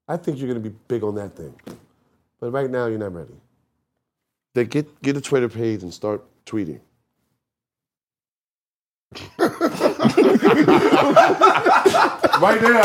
[0.07, 1.53] I think you're gonna be big on that thing.
[2.39, 3.33] But right now, you're not ready.
[4.53, 6.79] They get get a Twitter page and start tweeting.
[12.41, 12.81] right now,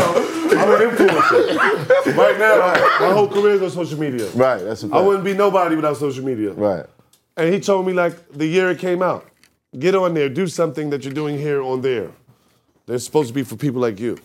[0.53, 2.16] I'm an influencer.
[2.16, 4.30] Right now, my whole career is on social media.
[4.30, 4.59] Right.
[4.62, 5.05] That's a I fact.
[5.05, 6.53] wouldn't be nobody without social media.
[6.53, 6.86] Right.
[7.36, 9.28] And he told me like the year it came out,
[9.78, 12.10] get on there, do something that you're doing here on there.
[12.86, 14.18] They're supposed to be for people like you.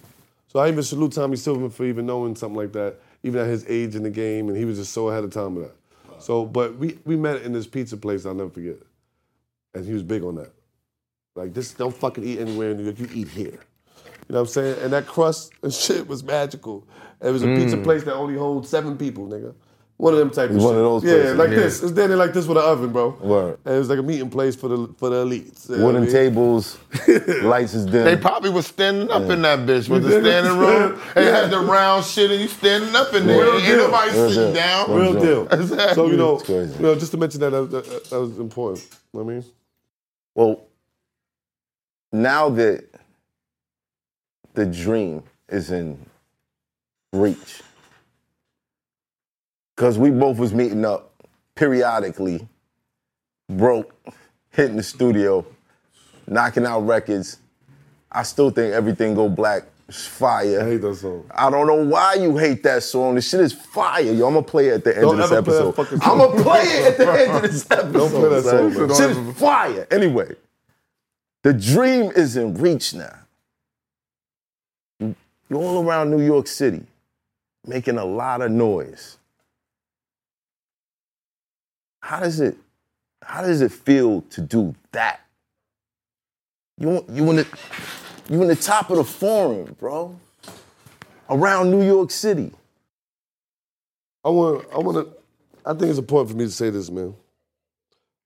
[0.47, 3.65] So I even salute Tommy Silverman for even knowing something like that, even at his
[3.67, 5.75] age in the game, and he was just so ahead of time with that.
[6.21, 8.77] So, but we we met in this pizza place I'll never forget,
[9.73, 10.51] and he was big on that.
[11.35, 12.99] Like this, don't fucking eat anywhere in New York.
[12.99, 13.59] You eat here.
[14.27, 14.79] You know what I'm saying?
[14.81, 16.87] And that crust and shit was magical.
[17.21, 17.83] It was a pizza mm.
[17.83, 19.53] place that only holds seven people, nigga.
[19.99, 20.77] One of them type of One shit.
[20.77, 21.55] of those Yeah, like yeah.
[21.55, 21.81] this.
[21.81, 23.09] It's standing like this with an oven, bro.
[23.19, 23.57] Word.
[23.65, 25.67] And it was like a meeting place for the for the elites.
[25.69, 26.11] You know what I Wooden mean?
[26.11, 26.77] tables,
[27.43, 28.05] lights is dim.
[28.05, 31.01] They probably was standing up in that bitch with the standing room.
[31.15, 33.41] They had the round shit and you standing up in there.
[33.41, 33.77] Real Ain't deal.
[33.77, 34.53] nobody Real sitting deal.
[34.53, 34.91] down.
[34.91, 35.47] Real deal.
[35.59, 35.95] Exactly.
[35.95, 36.75] So you know, It's crazy.
[36.75, 38.85] you know, just to mention that that, that, that was important.
[39.13, 39.45] You know what I mean,
[40.35, 40.61] Well,
[42.11, 42.85] now that
[44.53, 45.97] the dream is in
[47.13, 47.63] reach,
[49.77, 51.11] because we both was meeting up
[51.55, 52.47] periodically,
[53.47, 53.93] broke,
[54.49, 55.45] hitting the studio,
[56.27, 57.37] knocking out records.
[58.11, 60.61] I still think everything go black is fire.
[60.61, 61.29] I hate that song.
[61.29, 63.15] I don't know why you hate that song.
[63.15, 64.01] This shit is fire.
[64.01, 65.75] Yo, I'm gonna play it at the end Don't of this ever play that episode.
[65.75, 67.93] fucking I'm gonna play it at the end of this episode.
[67.93, 68.87] Don't play that song, son.
[68.87, 68.95] bro.
[68.95, 69.87] Shit is fire.
[69.91, 70.35] Anyway,
[71.43, 73.19] the dream is in reach now.
[74.99, 76.83] You're all around New York City,
[77.65, 79.17] making a lot of noise.
[82.07, 82.55] How does it?
[83.21, 85.19] How does it feel to do that?
[86.77, 87.47] You want, you in the
[88.29, 90.17] you in the top of the forum, bro.
[91.29, 92.53] Around New York City.
[94.23, 95.13] I want I want to.
[95.65, 97.13] I think it's important for me to say this, man.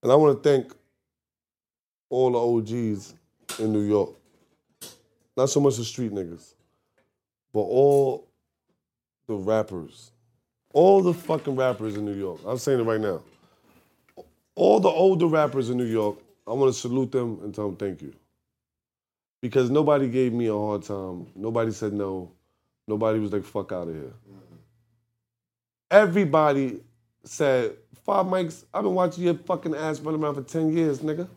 [0.03, 0.71] And I want to thank
[2.07, 3.15] all the OGs
[3.57, 4.11] in New York.
[5.35, 6.53] Not so much the street niggas,
[7.51, 8.27] but all
[9.25, 10.11] the rappers,
[10.71, 12.41] all the fucking rappers in New York.
[12.45, 13.23] I'm saying it right now.
[14.55, 17.77] All the older rappers in New York, I want to salute them and tell them
[17.77, 18.13] thank you.
[19.41, 21.27] Because nobody gave me a hard time.
[21.35, 22.31] Nobody said no.
[22.87, 24.13] Nobody was like, fuck out of here.
[24.29, 24.55] Mm-hmm.
[25.89, 26.81] Everybody
[27.23, 31.27] said, Five Mics, I've been watching your fucking ass run around for 10 years, nigga.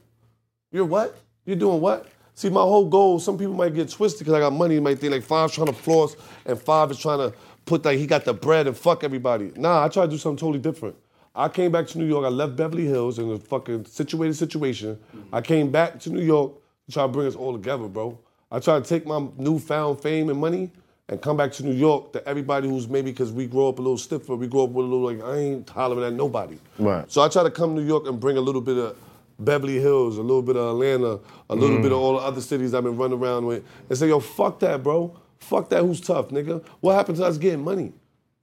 [0.73, 1.17] You're what?
[1.45, 2.09] You're doing what?
[2.35, 4.75] See, my whole goal, some people might get twisted because I got money.
[4.75, 7.99] They might think like Five's trying to floss and Five is trying to put like
[7.99, 9.53] he got the bread and fuck everybody.
[9.57, 10.97] Nah, I try to do something totally different.
[11.35, 12.25] I came back to New York.
[12.25, 14.99] I left Beverly Hills in a fucking situated situation.
[15.33, 16.53] I came back to New York
[16.87, 18.19] to try to bring us all together, bro.
[18.53, 20.71] I try to take my newfound fame and money
[21.09, 23.83] and come back to New York to everybody who's maybe because we grow up a
[23.83, 26.57] little stiffer, we grow up with a little like I ain't hollering at nobody.
[26.79, 27.11] Right.
[27.11, 28.97] So I try to come to New York and bring a little bit of
[29.39, 31.19] Beverly Hills, a little bit of Atlanta,
[31.51, 31.83] a little mm.
[31.83, 34.61] bit of all the other cities I've been running around with, and say, yo, fuck
[34.61, 35.15] that, bro.
[35.41, 35.83] Fuck that.
[35.83, 36.65] Who's tough, nigga?
[36.81, 37.93] What happened to us getting money?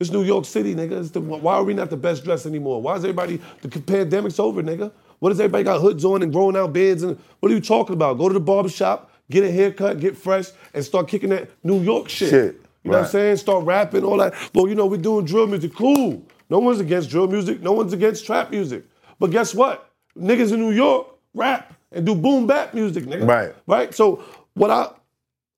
[0.02, 1.12] It's New York City, nigga.
[1.12, 2.82] The, why are we not the best dressed anymore?
[2.82, 4.92] Why is everybody the pandemic's over, nigga?
[5.20, 7.04] What does everybody got hoods on and growing out beards?
[7.04, 8.18] And what are you talking about?
[8.18, 11.80] Go to the barber shop, get a haircut, get fresh, and start kicking that New
[11.82, 12.32] York shit.
[12.32, 13.38] Shit, You know what I'm saying?
[13.38, 14.34] Start rapping, all that.
[14.56, 15.76] Well, you know, we're doing drill music.
[15.76, 16.26] Cool.
[16.50, 17.62] No one's against drill music.
[17.62, 18.84] No one's against trap music.
[19.20, 19.88] But guess what?
[20.18, 23.28] Niggas in New York rap and do boom bap music, nigga.
[23.28, 23.54] Right.
[23.68, 23.94] Right?
[23.94, 24.24] So
[24.56, 24.86] what I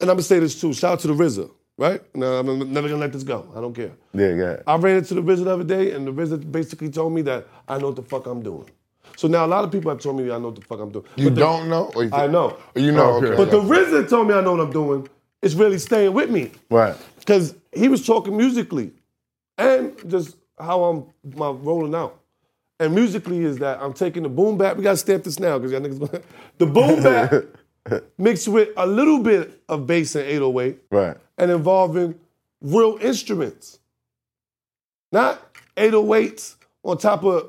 [0.02, 0.74] and I'm gonna say this too.
[0.74, 2.02] Shout out to the RZA, right?
[2.16, 3.52] No, I'm never gonna let this go.
[3.56, 3.92] I don't care.
[4.14, 4.58] Yeah, yeah.
[4.68, 7.48] I ran into the RZA the other day, and the RZA basically told me that
[7.68, 8.70] I know what the fuck I'm doing.
[9.16, 10.92] So now a lot of people have told me I know what the fuck I'm
[10.92, 11.06] doing.
[11.16, 11.92] You the- don't know?
[11.96, 12.58] Or you I know.
[12.76, 13.28] You know, Okay.
[13.28, 13.36] okay.
[13.38, 15.08] But the RZA told me I know what I'm doing.
[15.42, 16.96] It's really staying with me Right.
[17.20, 18.92] because he was talking musically
[19.58, 21.06] and just how I'm
[21.38, 22.20] my rolling out.
[22.80, 24.78] And musically is that I'm taking the boom bap.
[24.78, 26.24] We gotta stamp this now because y'all niggas.
[26.58, 27.32] the boom bap
[28.18, 31.18] mixed with a little bit of bass and 808 Right.
[31.38, 32.16] and involving
[32.62, 33.80] real instruments.
[35.12, 35.42] Not
[35.78, 37.48] 808s on top of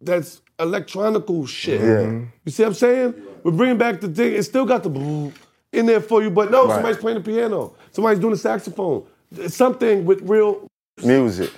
[0.00, 1.80] that's electronical shit.
[1.80, 2.20] Yeah.
[2.44, 3.14] You see what I'm saying?
[3.42, 4.34] We're bringing back the thing.
[4.34, 5.32] It still got the
[5.72, 6.74] in there for you, but no, Right.
[6.74, 7.74] somebody's playing the piano.
[7.92, 9.04] Somebody's doing the saxophone.
[9.48, 10.66] Something with real,
[11.04, 11.50] Music.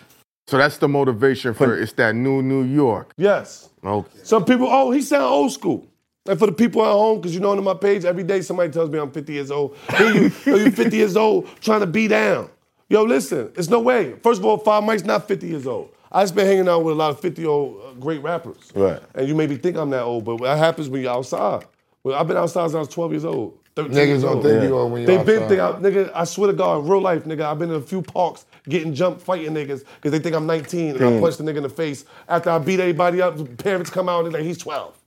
[0.48, 3.12] So that's the motivation for it's that new New York.
[3.16, 3.68] yes.
[3.84, 4.08] Okay.
[4.24, 5.86] Some people, oh, he sound old school.
[6.28, 8.70] And for the people at home, because you know on my page, every day somebody
[8.70, 9.76] tells me I'm 50 years old.
[9.88, 12.50] Hey, you, yo, you 50 years old trying to be down.
[12.90, 14.14] Yo, listen, it's no way.
[14.22, 15.90] First of all, Five Mics not 50 years old.
[16.12, 18.70] I just been hanging out with a lot of 50 year old uh, great rappers.
[18.74, 19.00] Right.
[19.14, 21.66] And you maybe think I'm that old, but that happens when you're outside.
[22.02, 23.58] Well, I've been outside since I was 12 years old.
[23.76, 24.42] 13 Niggas years don't old.
[24.44, 25.82] think you old when you're They've been outside.
[25.82, 27.80] think I, nigga, I swear to God, in real life, nigga, I've been in a
[27.80, 31.44] few parks getting jumped fighting niggas because they think I'm 19 and I punched the
[31.44, 32.04] nigga in the face.
[32.28, 34.97] After I beat everybody up, parents come out and they're like, he's 12.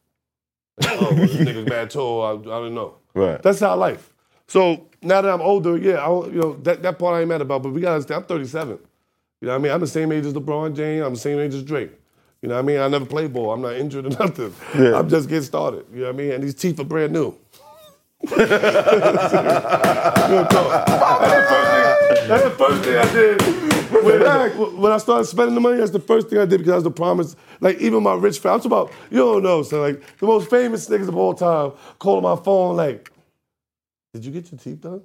[0.86, 2.24] Oh, well, this nigga's mad tall.
[2.24, 2.96] I, I don't know.
[3.14, 3.42] Right.
[3.42, 4.14] That's our life.
[4.48, 7.42] So now that I'm older, yeah, I, you know that, that part I ain't mad
[7.42, 7.64] about.
[7.64, 8.70] But we gotta understand, I'm 37.
[8.70, 9.72] You know what I mean?
[9.72, 11.06] I'm the same age as LeBron James.
[11.06, 11.92] I'm the same age as Drake.
[12.42, 12.80] You know what I mean?
[12.80, 13.52] I never played ball.
[13.52, 14.54] I'm not injured or nothing.
[14.78, 14.98] Yeah.
[14.98, 15.86] I'm just getting started.
[15.94, 16.32] You know what I mean?
[16.32, 17.36] And these teeth are brand new.
[22.28, 23.42] That's the first thing I did.
[23.92, 24.22] When,
[24.82, 26.84] when I started spending the money, that's the first thing I did because that was
[26.86, 27.36] the promise.
[27.60, 30.88] Like even my rich friends, I'm about, you don't know, so like the most famous
[30.88, 33.12] niggas of all time calling my phone like,
[34.14, 35.04] did you get your teeth done?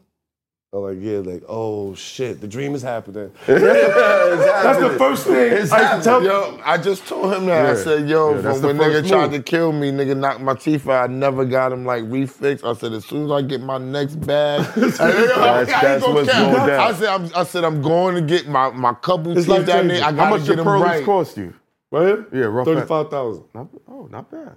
[0.72, 3.32] I'm like, yeah, like, oh shit, the dream is happening.
[3.46, 7.66] That's the, that's the first thing I used tell Yo, I just told him that.
[7.66, 10.54] I said, yo, Yeah, from when nigga first tried to kill me, nigga knocked my
[10.54, 11.08] teeth out.
[11.08, 12.64] I never got him like refixed.
[12.64, 16.70] I said, as soon as I get my next bag, that's, that's what's going down.
[16.70, 19.88] I said, I'm, I said, I'm going to get my, my couple It's teeth down
[19.88, 19.88] life-changing.
[19.88, 20.02] there.
[20.02, 21.04] I How gotta much get did them pearls right.
[21.04, 21.54] cost you?
[21.90, 22.18] Right?
[22.32, 23.44] Yeah, rough 35,000.
[23.88, 24.56] Oh, not bad.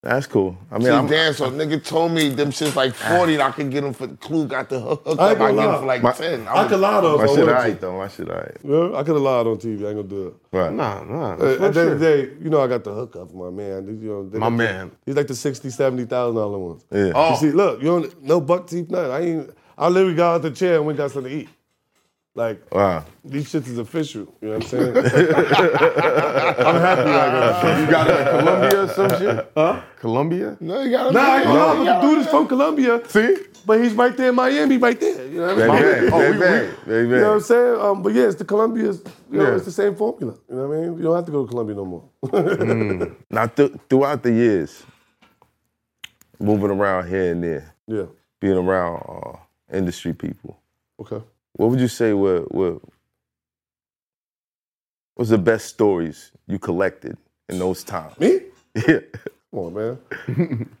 [0.00, 0.56] That's cool.
[0.70, 3.50] I mean, See, I'm, damn, so nigga told me them shit's like 40 and I
[3.50, 5.36] could get them for the Clue got the hook, hook I up.
[5.36, 6.46] I gonna get them for like My- 10.
[6.46, 7.80] I could lie though if my I shit wanted alright to.
[7.80, 7.98] though.
[7.98, 8.56] My shit alright.
[8.62, 9.70] Yeah, I could have lied on TV.
[9.84, 10.34] I ain't gonna do it.
[10.52, 10.72] Right.
[10.72, 11.32] Nah, nah.
[11.32, 13.50] Uh, that's At the end of the day, you know I got the hookup for
[13.50, 13.86] my man.
[14.00, 14.90] You know, they My got the- man.
[15.04, 16.84] He's like the 60, 70,000 dollar ones.
[16.92, 17.10] Yeah.
[17.16, 17.30] Oh.
[17.30, 19.10] You see, look, you don't no buck teeth, nothing.
[19.10, 19.50] I ain't.
[19.76, 21.48] I literally got out the chair and went got something to eat.
[22.38, 23.04] Like Wow.
[23.24, 24.24] these shits is official.
[24.40, 24.96] You know what I'm saying?
[26.68, 27.80] I'm happy like that.
[27.80, 29.52] You got it in Colombia or some shit?
[29.56, 29.80] Huh?
[29.98, 30.56] Colombia?
[30.60, 31.54] No, you got Nah, I them.
[31.54, 33.02] know, but the dude is from Colombia.
[33.08, 33.36] See?
[33.66, 35.26] But he's right there in Miami, right there.
[35.26, 36.10] You know what I'm Bang, saying?
[36.10, 37.80] bang, Oh, bang, we- bang, bang, You know what I'm saying?
[37.80, 39.56] Um, but yeah, it's the Colombia's, you know, Yeah.
[39.56, 40.34] it's the same formula.
[40.48, 40.96] You know what I mean?
[40.96, 42.04] You don't have to go to Colombia no more.
[43.30, 44.84] Now, th- throughout the years,
[46.38, 48.06] moving around here and there, yeah.
[48.40, 49.36] being around uh,
[49.76, 50.56] industry people,
[51.00, 51.20] Okay.
[51.58, 52.80] What would you say were, were
[55.16, 57.18] was the best stories you collected
[57.50, 58.18] in those times?
[58.20, 58.40] Me?
[58.88, 59.00] Yeah.
[59.52, 59.98] Come on, man.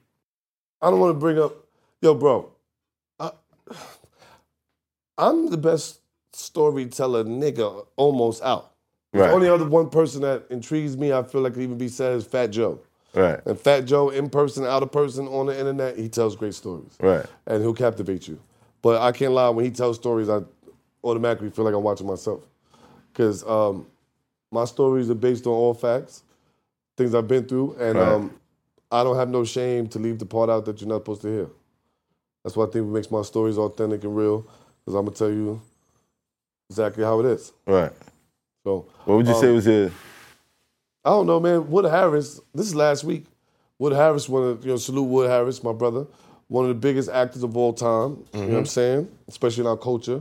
[0.82, 1.54] I don't want to bring up,
[2.02, 2.50] yo, bro.
[3.20, 3.32] I,
[5.18, 6.00] I'm the best
[6.32, 8.72] storyteller nigga almost out.
[9.12, 12.14] The only other one person that intrigues me, I feel like could even be said
[12.14, 12.80] is Fat Joe.
[13.14, 13.40] Right.
[13.46, 16.96] And Fat Joe, in person, out of person, on the internet, he tells great stories.
[17.00, 17.26] Right.
[17.46, 18.38] And he'll captivate you.
[18.82, 20.42] But I can't lie, when he tells stories, I
[21.08, 22.44] automatically feel like I'm watching myself.
[23.12, 23.86] Because um,
[24.50, 26.22] my stories are based on all facts,
[26.96, 28.12] things I've been through, and Right.
[28.14, 28.34] um,
[28.90, 31.28] I don't have no shame to leave the part out that you're not supposed to
[31.28, 31.48] hear.
[32.44, 34.42] That's what I think makes my stories authentic and real,
[34.84, 35.60] because I'm going to tell you
[36.70, 37.52] exactly how it is.
[37.66, 37.92] Right.
[38.64, 39.90] So What would you Um, say was your
[41.04, 41.70] I don't know, man.
[41.70, 43.24] Wood Harris, this is last week.
[43.78, 46.06] Wood Harris, one of you know, salute Wood Harris, my brother,
[46.48, 48.24] one of the biggest actors of all time.
[48.34, 49.08] You know what I'm saying?
[49.28, 50.20] Especially in our culture.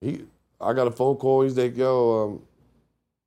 [0.00, 0.24] He,
[0.60, 1.42] I got a phone call.
[1.42, 2.42] He's like, "Yo, um,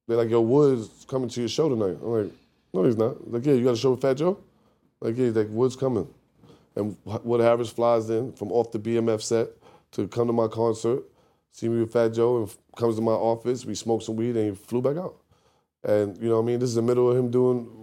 [0.07, 2.31] they're like, yo, Wood's coming to your show tonight." I'm like,
[2.73, 4.37] "No, he's not." Like, yeah, you got a show with Fat Joe?
[4.99, 6.07] Like, yeah, he's like, Wood's coming,
[6.75, 9.49] and Wood Harris flies in from off the BMF set
[9.91, 11.03] to come to my concert,
[11.51, 13.65] see me with Fat Joe, and comes to my office.
[13.65, 15.15] We smoke some weed, and he flew back out.
[15.83, 16.59] And you know what I mean?
[16.59, 17.80] This is the middle of him doing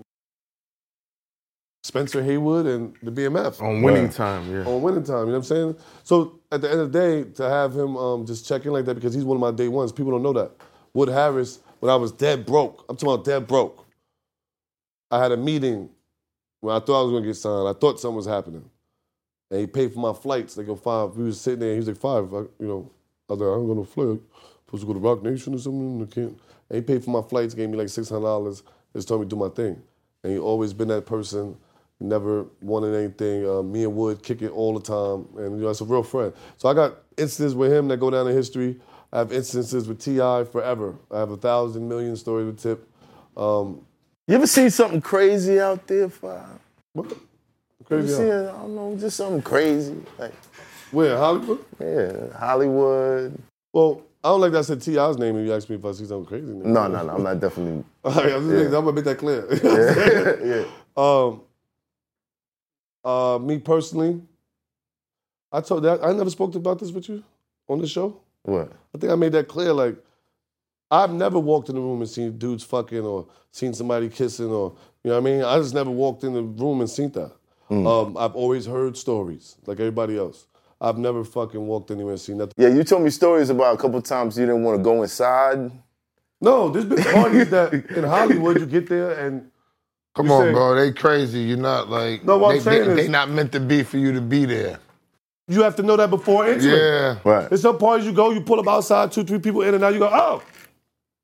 [1.88, 4.64] Spencer Haywood and the BMF On winning time, yeah.
[4.64, 5.20] on winning time.
[5.20, 5.76] You know what I'm saying?
[6.04, 8.84] So at the end of the day, to have him um, just check in like
[8.84, 9.90] that because he's one of my day ones.
[9.90, 10.52] People don't know that.
[10.92, 13.86] Wood Harris, when I was dead broke, I'm talking about dead broke.
[15.10, 15.88] I had a meeting
[16.60, 17.68] when I thought I was gonna get signed.
[17.68, 18.68] I thought something was happening,
[19.50, 20.58] and he paid for my flights.
[20.58, 21.16] Like, yo, five.
[21.16, 21.70] We was sitting there.
[21.70, 22.34] and He was like, five.
[22.34, 22.90] I, you know,
[23.30, 24.18] I was like, I'm gonna fly.
[24.66, 26.02] Supposed to go to Roc Nation or something.
[26.02, 26.38] I can't.
[26.68, 27.54] And he paid for my flights.
[27.54, 28.62] Gave me like six hundred dollars.
[28.94, 29.80] Just told me to do my thing.
[30.22, 31.56] And he always been that person.
[32.00, 33.48] Never wanted anything.
[33.48, 36.02] Uh, me and Wood kick it all the time, and you know, it's a real
[36.04, 36.32] friend.
[36.56, 38.78] So I got instances with him that go down in history.
[39.12, 40.44] I have instances with T.I.
[40.44, 40.94] forever.
[41.10, 42.86] I have a thousand million stories with Tip.
[43.36, 43.80] Um,
[44.28, 46.46] You ever seen something crazy out there, Five?
[46.92, 47.12] what?
[47.84, 48.12] Crazy.
[48.14, 48.34] seen, how?
[48.42, 49.96] I don't know, just something crazy.
[50.18, 50.34] Like,
[50.92, 51.64] Where Hollywood?
[51.80, 53.42] yeah, Hollywood.
[53.72, 55.92] Well, I don't like that I said T.I.'s name and you asked me if I
[55.92, 56.52] see something crazy.
[56.52, 57.82] No, no, no, I'm not definitely.
[58.04, 59.46] Right, I'm, just making- I'm gonna make that clear.
[59.52, 60.66] You I'm saying?
[60.96, 61.40] Um,
[63.04, 64.20] uh, me personally,
[65.52, 67.24] I told that I never spoke about this with you
[67.68, 68.20] on the show.
[68.42, 68.72] What?
[68.94, 69.72] I think I made that clear.
[69.72, 69.96] Like,
[70.90, 74.74] I've never walked in the room and seen dudes fucking or seen somebody kissing or
[75.02, 75.44] you know what I mean.
[75.44, 77.32] I just never walked in the room and seen that.
[77.70, 80.46] Um, I've always heard stories like everybody else.
[80.80, 82.54] I've never fucking walked anywhere and seen nothing.
[82.56, 85.70] Yeah, you told me stories about a couple times you didn't want to go inside.
[86.40, 89.50] No, there's been parties that in Hollywood you get there and
[90.18, 90.74] Come You on, say- bro.
[90.74, 91.38] They crazy.
[91.40, 92.24] You're not like.
[92.24, 94.20] No, what I'm they, saying they, is- they not meant to be for you to
[94.20, 94.80] be there.
[95.46, 96.74] you have to know that before entering.
[96.74, 97.18] Yeah.
[97.24, 97.48] Right.
[97.48, 99.88] There's some parties you go, you pull up outside, two, three people in, and now
[99.88, 100.42] you go, oh,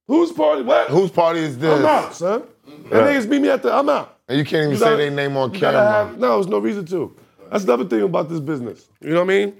[0.07, 0.63] whose party?
[0.63, 0.91] What?
[0.91, 1.77] Whose party is this?
[1.77, 2.45] I'm out, son.
[2.67, 4.17] And niggas meet me at the, I'm out.
[4.29, 5.83] And you can't even You say gotta- their name on camera.
[5.83, 7.15] have- no, there's no reason to.
[7.51, 8.89] That's another thing about this business.
[9.01, 9.55] You know what I mean?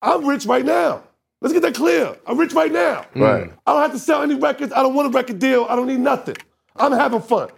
[0.00, 1.02] I'm rich right now.
[1.40, 2.16] Let's get that clear.
[2.26, 3.04] I'm rich right now.
[3.16, 3.52] Right.
[3.66, 4.72] I don't have to sell any records.
[4.72, 5.66] I don't want a record deal.
[5.68, 6.36] I don't need nothing.
[6.76, 7.48] I'm having fun.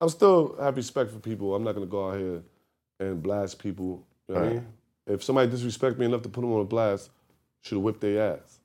[0.00, 1.54] I'm still have respect for people.
[1.54, 2.42] I'm not gonna go out here
[3.00, 4.04] and blast people.
[4.28, 4.66] You know what I mean?
[5.06, 7.10] If somebody disrespect me enough to put them on a blast,
[7.62, 8.58] should have whipped their ass.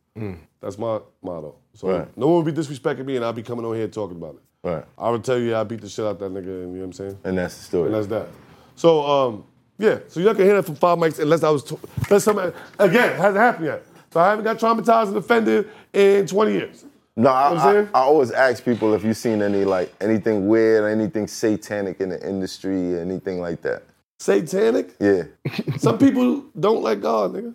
[0.59, 1.55] That's my motto.
[1.73, 2.17] So Right.
[2.17, 4.41] no one will be disrespecting me, and I'll be coming on here talking about it.
[4.67, 4.83] Right.
[4.97, 6.83] I would tell you, I beat the shit out that nigga, and you know what
[6.85, 7.17] I'm saying?
[7.23, 7.85] And that's the story.
[7.85, 8.27] And that's that.
[8.75, 9.43] So, um,
[9.77, 12.25] yeah, so you're not gonna hear that from five mics unless I was, to- unless
[12.25, 13.85] somebody, again, hasn't happened yet.
[14.11, 16.83] So I haven't got traumatized and offended in 20 years.
[17.19, 20.89] No, I, know I'm I, always ask people if you've seen any like anything weird,
[20.89, 23.83] anything satanic in the industry, anything like that.
[24.19, 24.95] Satanic?
[25.01, 25.23] Yeah.
[25.77, 27.53] Some people don't like God, nigga.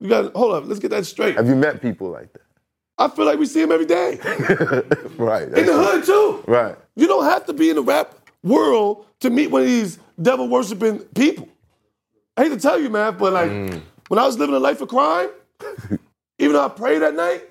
[0.00, 1.36] You got hold up, let's get that straight.
[1.36, 2.42] Have you met people like that?
[2.98, 4.18] I feel like we see him every day.
[5.16, 5.48] Right.
[5.48, 6.44] In the hood too.
[6.46, 6.76] Right.
[6.94, 10.48] You don't have to be in the rap world to meet one of these devil
[10.48, 11.48] worshiping people.
[12.36, 13.80] I hate to tell you, man, but like mm.
[14.08, 15.30] when I was living a life of crime,
[16.38, 17.47] even though I prayed at night,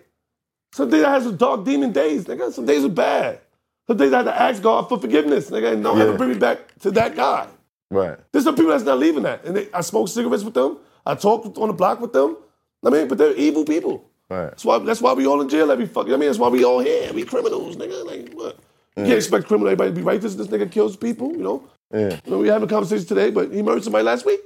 [0.78, 2.54] some days I had some dark demon days, nigga.
[2.54, 3.40] Some days were bad.
[3.88, 6.18] Some days I had to ask God for forgiveness, nigga, and don't ever Yeah.
[6.18, 7.48] bring me back to that guy.
[7.90, 8.18] Right.
[8.32, 9.44] There's some people that's not leaving that.
[9.46, 10.78] And they, I smoke cigarettes with them.
[11.06, 12.38] I talk on the block with them.
[12.86, 14.04] I mean, but they're evil people.
[14.30, 14.48] Right.
[14.52, 16.14] That's why, that's why we all in jail every fucking.
[16.14, 17.12] I mean, that's why we all here.
[17.14, 18.06] We criminals, nigga.
[18.06, 18.58] Like, what?
[18.98, 20.36] You can't expect criminal everybody to be righteous.
[20.36, 21.64] This nigga kills people, you know?
[21.94, 22.20] Yeah.
[22.26, 24.42] You know, we having a conversation today, but he murdered somebody last week.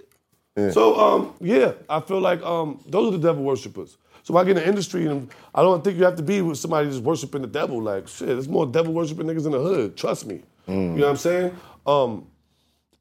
[0.55, 0.69] Yeah.
[0.71, 3.97] So, um, yeah, I feel like um, those are the devil worshippers.
[4.23, 6.41] So when I get in the industry, and I don't think you have to be
[6.41, 7.81] with somebody just worshiping the devil.
[7.81, 9.97] Like, shit, there's more devil worshiping niggas in the hood.
[9.97, 10.41] Trust me.
[10.67, 11.57] You know what I'm saying?
[11.87, 12.27] Um,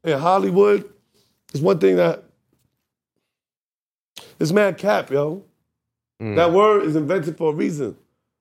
[0.03, 0.89] in Hollywood,
[1.53, 2.25] it's one thing that
[4.39, 5.45] it's mad cap, yo.
[6.37, 7.97] That word is invented for a reason.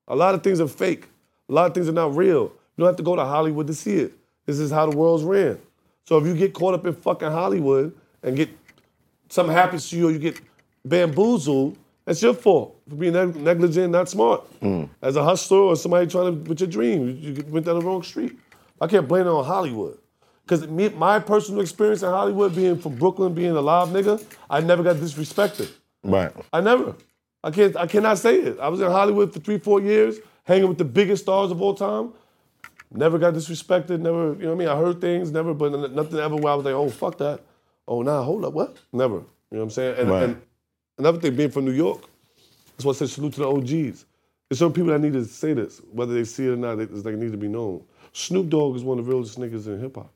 [0.08, 1.08] A lot of things are fake.
[1.48, 2.44] A lot of things are not real.
[2.44, 4.12] You don't have to go to Hollywood to see it.
[4.46, 5.58] This is how the world's ran.
[6.04, 8.50] So if you get caught up in fucking Hollywood and get
[9.28, 10.40] something happens to you or you get
[10.84, 11.76] bamboozled,
[12.10, 14.42] that's your fault for being neg- negligent, not smart.
[14.60, 14.88] Mm.
[15.00, 17.84] As a hustler or somebody trying to with your dream, you, you went down the
[17.86, 18.36] wrong street.
[18.80, 19.96] I can't blame it on Hollywood.
[20.42, 24.82] Because my personal experience in Hollywood, being from Brooklyn, being a live nigga, I never
[24.82, 25.70] got disrespected.
[26.02, 26.32] Right.
[26.52, 26.96] I never.
[27.44, 27.76] I can't.
[27.76, 28.58] I cannot say it.
[28.58, 31.74] I was in Hollywood for three, four years, hanging with the biggest stars of all
[31.74, 32.12] time.
[32.90, 34.00] Never got disrespected.
[34.00, 34.32] Never.
[34.32, 34.68] You know what I mean?
[34.68, 35.30] I heard things.
[35.30, 35.54] Never.
[35.54, 37.38] But nothing ever where I was like, oh fuck that.
[37.86, 38.76] Oh nah, hold up, what?
[38.92, 39.14] Never.
[39.14, 39.20] You
[39.52, 39.94] know what I'm saying?
[40.00, 40.22] And, Right.
[40.24, 40.42] and
[41.00, 42.02] another thing, being from New York,
[42.76, 44.06] that's why I said salute to the OGs.
[44.48, 46.76] There's some people that need to say this, whether they see it or not.
[46.76, 47.82] They, it's like it needs to be known.
[48.12, 50.12] Snoop Dogg is one of the realest niggas in hip hop.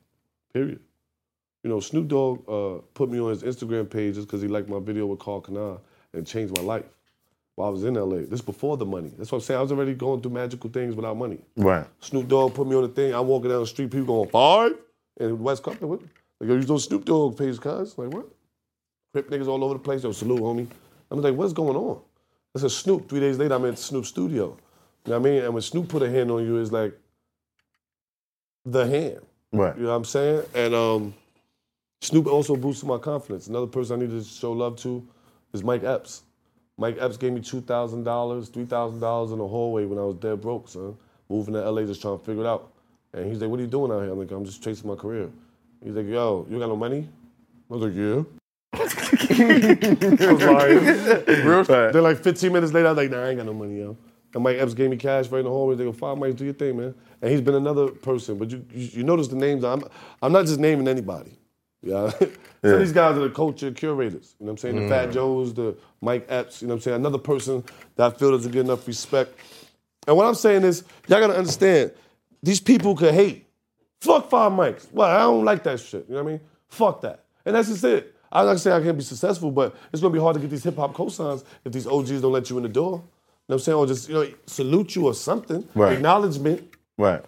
[0.53, 0.79] Period.
[1.63, 4.69] You know, Snoop Dogg uh, put me on his Instagram page just because he liked
[4.69, 5.79] my video with Karl Kani
[6.13, 6.85] and changed my life
[7.55, 8.27] while I was in LA.
[8.29, 9.11] This before the money.
[9.17, 9.57] That's what I'm saying.
[9.57, 11.39] I was already going through magical things without money.
[11.55, 11.85] Right.
[12.01, 13.13] Snoop Dogg put me on the thing.
[13.13, 14.73] I'm walking down the street, people going, five?
[15.19, 16.01] And West Compton, what?
[16.39, 17.97] Like, yo, you know Snoop Dogg page, cuz?
[17.97, 18.27] Like, what?
[19.15, 20.03] Crip niggas all over the place.
[20.03, 20.67] Yo, salute, homie.
[21.09, 22.01] I'm like, what's going on?
[22.53, 23.07] I said, Snoop.
[23.07, 24.57] Three days later, I'm at Snoop's studio.
[25.05, 25.41] You know what I mean?
[25.41, 26.99] And when Snoop put a hand on you, it's like
[28.65, 29.21] the hand.
[29.53, 29.73] Right.
[29.77, 30.43] You know what I'm saying?
[30.53, 31.13] And um,
[32.01, 33.47] Snoop also boosted my confidence.
[33.47, 35.01] Another person I need to show love to
[35.53, 36.23] is Mike Epps.
[36.77, 40.03] Mike Epps gave me two thousand dollars, three thousand dollars in the hallway when I
[40.03, 40.97] was dead broke, son.
[41.29, 42.69] Moving to LA, just trying to figure it out.
[43.13, 44.95] And he's like, "What are you doing out here?" I'm like, "I'm just chasing my
[44.97, 45.29] career."
[45.81, 47.07] He's like, "Yo, you got no money?"
[47.71, 48.23] I was like, "Yeah."
[48.79, 51.45] I was lying.
[51.45, 53.79] Real Then like 15 minutes later, I was like, "Nah, I ain't got no money,
[53.79, 53.97] yo."
[54.33, 55.75] And Mike Epps gave me cash right in the hallway.
[55.75, 58.65] They go, five Mike, do your thing, man." And he's been another person, but you
[58.73, 59.63] you, you notice the names.
[59.63, 59.83] I'm
[60.21, 61.31] I'm not just naming anybody.
[61.81, 62.09] Yeah.
[62.19, 62.29] Some
[62.63, 62.77] Yeah.
[62.77, 64.35] these guys are the culture curators.
[64.39, 64.75] You know what I'm saying?
[64.75, 64.89] The Mm.
[64.89, 66.95] Fat Joes, the Mike Epps, you know what I'm saying?
[66.95, 67.63] Another person
[67.95, 69.37] that I feel doesn't get enough respect.
[70.07, 71.91] And what I'm saying is, y'all gotta understand,
[72.41, 73.45] these people could hate.
[74.01, 74.91] Fuck five mics.
[74.91, 76.05] Well, I don't like that shit.
[76.09, 76.41] You know what I mean?
[76.69, 77.25] Fuck that.
[77.45, 78.14] And that's just it.
[78.35, 80.63] I'm not saying I can't be successful, but it's gonna be hard to get these
[80.63, 82.91] hip hop cosigns if these OGs don't let you in the door.
[82.91, 83.01] You know
[83.45, 83.77] what I'm saying?
[83.77, 85.67] Or just, you know, salute you or something.
[85.73, 85.93] Right.
[85.93, 86.67] Acknowledgement.
[86.97, 87.23] Right.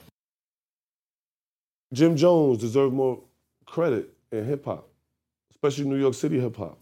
[1.94, 3.22] Jim Jones deserved more
[3.66, 4.90] credit in hip hop,
[5.52, 6.78] especially New York City hip hop.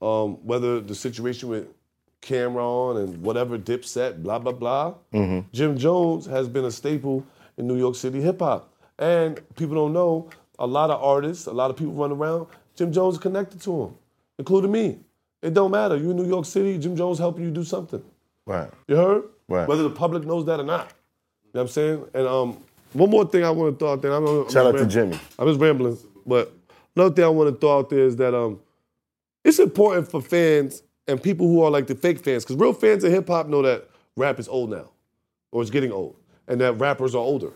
[0.00, 1.66] Um, whether the situation with
[2.22, 4.94] Cam'ron and whatever Dipset, blah blah blah.
[5.12, 5.48] Mm-hmm.
[5.52, 9.92] Jim Jones has been a staple in New York City hip hop, and people don't
[9.92, 12.46] know a lot of artists, a lot of people run around.
[12.76, 13.94] Jim Jones connected to him,
[14.38, 14.98] including me.
[15.42, 15.96] It don't matter.
[15.96, 18.02] You in New York City, Jim Jones helping you do something.
[18.46, 18.70] Right.
[18.88, 19.24] You heard?
[19.48, 19.68] Right.
[19.68, 20.92] Whether the public knows that or not.
[21.44, 22.04] You know what I'm saying?
[22.14, 24.12] And um, one more thing I want to throw out there.
[24.12, 25.18] I'm, I'm Shout out to Jimmy.
[25.38, 26.52] I was rambling, but
[26.96, 28.60] another thing I want to throw out there is that um,
[29.44, 33.04] it's important for fans and people who are like the fake fans, because real fans
[33.04, 34.90] of hip hop know that rap is old now,
[35.52, 36.16] or it's getting old,
[36.48, 37.52] and that rappers are older,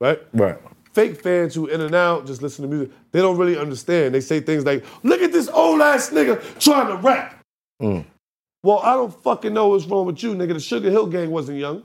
[0.00, 0.20] right?
[0.32, 0.56] Right.
[0.94, 4.14] Fake fans who in and out just listen to music, they don't really understand.
[4.14, 7.42] They say things like, "Look at this old ass nigga trying to rap."
[7.82, 8.04] Mm.
[8.62, 10.54] Well, I don't fucking know what's wrong with you, nigga.
[10.54, 11.82] The Sugar Hill Gang wasn't young.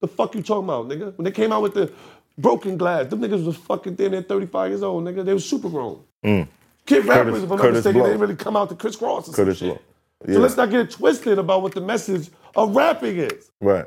[0.00, 1.16] The fuck you talking about, nigga?
[1.16, 1.90] When they came out with the
[2.36, 5.24] Broken Glass, them niggas was fucking damn near 35 years old, nigga.
[5.24, 6.02] They was super grown.
[6.24, 6.46] Mm.
[6.86, 8.02] Kid rappers, if I'm not mistaken, Blow.
[8.02, 9.82] they didn't really come out to Kris Kross or Kurtis some shit.
[10.24, 10.34] Blow.
[10.34, 13.50] So let's not get it twisted about what the message of rapping is.
[13.60, 13.86] Right.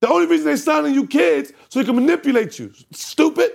[0.00, 2.72] The only reason they signing you kids so they can manipulate you.
[2.92, 3.52] Stupid.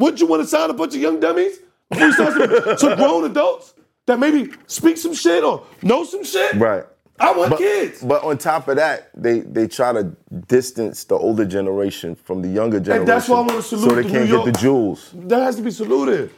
[0.00, 1.58] Wouldn't you want to sign a bunch of young dummies
[1.90, 3.74] before you sign some, some grown adults
[4.06, 6.54] that maybe speak some shit or know some shit?
[6.54, 6.84] Right.
[7.18, 8.02] I want but, kids.
[8.02, 10.04] But on top of that, they they try to
[10.48, 13.02] distance the older generation from the younger generation.
[13.02, 14.44] And that's why I want to salute So they the can't New York.
[14.46, 15.10] get the jewels.
[15.14, 16.30] That has to be saluted.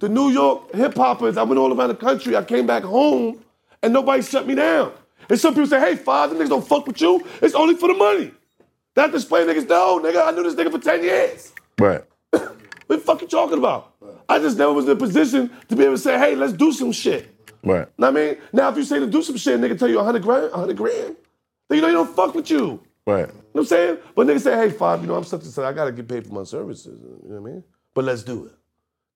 [0.00, 2.34] The New York hip hoppers, I went all around the country.
[2.34, 3.44] I came back home
[3.82, 4.92] and nobody shut me down.
[5.28, 7.24] And some people say, hey, father, niggas don't fuck with you.
[7.42, 8.32] It's only for the money.
[8.94, 11.52] That display niggas, no, nigga, I knew this nigga for 10 years.
[11.78, 12.02] Right.
[12.86, 13.94] What the fuck you talking about?
[14.28, 16.72] I just never was in a position to be able to say, hey, let's do
[16.72, 17.28] some shit.
[17.64, 17.86] Right.
[17.98, 18.36] Know what I mean?
[18.52, 21.16] Now, if you say to do some shit, nigga tell you 100 grand, 100 grand,
[21.68, 22.80] then you know you don't fuck with you.
[23.06, 23.20] Right.
[23.20, 23.98] You know what I'm saying?
[24.14, 25.64] But niggas say, hey, Five, you know, I'm such and such.
[25.64, 27.00] I got to get paid for my services.
[27.00, 27.64] You know what I mean?
[27.94, 28.52] But let's do it.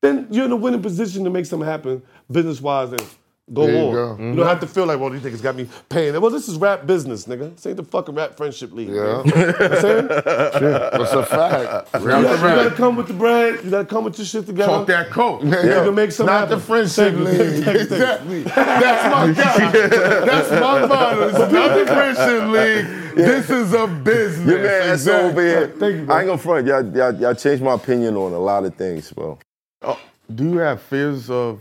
[0.02, 3.04] Then you're in a winning position to make something happen business wise and
[3.52, 3.92] go There you on.
[3.94, 4.06] go.
[4.06, 4.36] You mm-hmm.
[4.36, 6.20] don't have to feel like, well, these niggas got me paying.
[6.20, 7.54] Well, this is rap business, nigga.
[7.54, 8.88] This ain't the fucking rap friendship league.
[8.88, 9.22] Yeah.
[9.22, 9.26] man.
[9.26, 10.06] You know what I'm saying?
[10.08, 11.94] That's a fact.
[11.94, 13.64] You gotta, you gotta come with the bread.
[13.64, 14.72] You gotta come with your shit together.
[14.72, 15.42] Talk that coke.
[15.44, 16.58] You can make something Not happen.
[16.58, 17.24] the friendship Thank you.
[17.24, 17.68] league.
[17.68, 18.42] Exactly.
[18.42, 19.70] That's my guy.
[19.70, 21.28] That's my motto.
[21.28, 23.02] It's not the friendship league.
[23.16, 24.46] This is a business.
[24.46, 25.30] Your man Exactly.
[25.30, 25.68] over here.
[25.68, 26.14] Thank you, bro.
[26.14, 26.66] I ain't gonna front.
[26.66, 29.38] Y'all, y'all, y'all changed my opinion on a lot of things, bro.
[29.80, 29.98] Oh,
[30.34, 31.60] do you have fears of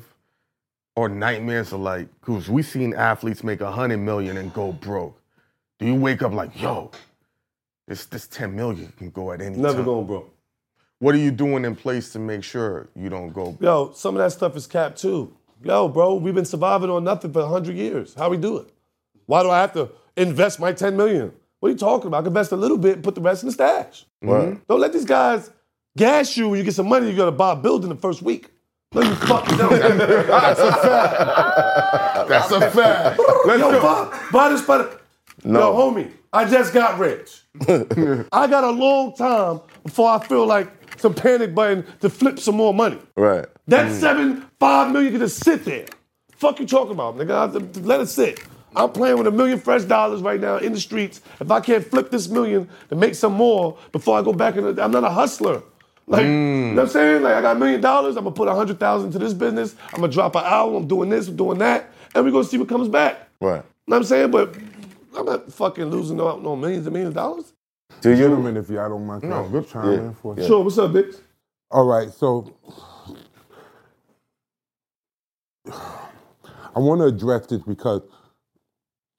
[0.95, 2.07] or nightmares are like?
[2.19, 5.19] Because we seen athletes make a hundred million and go broke.
[5.79, 6.91] Do you wake up like, yo,
[7.87, 9.71] this this ten million can go at any Never time?
[9.77, 10.31] Never going broke.
[10.99, 13.57] What are you doing in place to make sure you don't go?
[13.59, 15.35] Yo, some of that stuff is capped too.
[15.63, 18.13] Yo, bro, we've been surviving on nothing for 100 years.
[18.13, 18.69] How we do it?
[19.25, 21.33] Why do I have to invest my 10 million?
[21.59, 22.17] What are you talking about?
[22.17, 24.05] I can invest a little bit and put the rest in the stash.
[24.21, 24.65] Right.
[24.67, 25.49] Don't let these guys
[25.97, 28.49] gas you when you get some money, you gotta buy a building the first week.
[28.95, 29.71] No, you fucking don't.
[29.71, 32.29] That's a fact.
[32.29, 33.19] That's a fact.
[33.45, 34.99] Let's Yo, buy, buy this, the,
[35.43, 35.59] No.
[35.59, 37.41] Yo, homie, I just got rich.
[38.31, 42.55] I got a long time before I feel like some panic button to flip some
[42.55, 42.97] more money.
[43.17, 43.45] Right.
[43.67, 43.99] That mm.
[43.99, 45.87] seven, five million can just sit there.
[46.31, 47.31] Fuck you talking about, nigga?
[47.31, 48.39] I- Let it sit.
[48.77, 51.19] I'm playing with a million fresh dollars right now in the streets.
[51.41, 54.75] If I can't flip this million to make some more before I go back in,
[54.75, 55.63] the, I'm not a hustler.
[56.07, 56.69] Like, you mm.
[56.71, 57.23] know what I'm saying?
[57.23, 58.15] Like, I got a million dollars.
[58.15, 59.75] I'm gonna put a hundred thousand into this business.
[59.93, 60.75] I'm gonna drop an album.
[60.83, 61.27] I'm doing this.
[61.27, 63.27] I'm doing that, and we're gonna see what comes back.
[63.41, 63.57] Right.
[63.57, 64.31] You know what I'm saying?
[64.31, 64.55] But
[65.17, 67.53] I'm not fucking losing no, no millions and millions of dollars.
[68.01, 68.17] Do you?
[68.17, 69.61] Gentlemen, if y'all don't mind, can I No.
[69.61, 69.97] chime Yeah.
[69.99, 70.45] in for Yeah.
[70.45, 70.63] Sure.
[70.63, 71.15] What's up, bitch?
[71.71, 72.53] All right, so
[75.67, 78.01] I want to address this because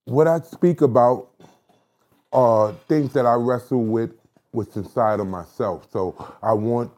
[0.04, 1.28] what I speak about
[2.32, 4.12] are things that I wrestle with,
[4.56, 5.86] what's inside of myself.
[5.92, 6.90] So I want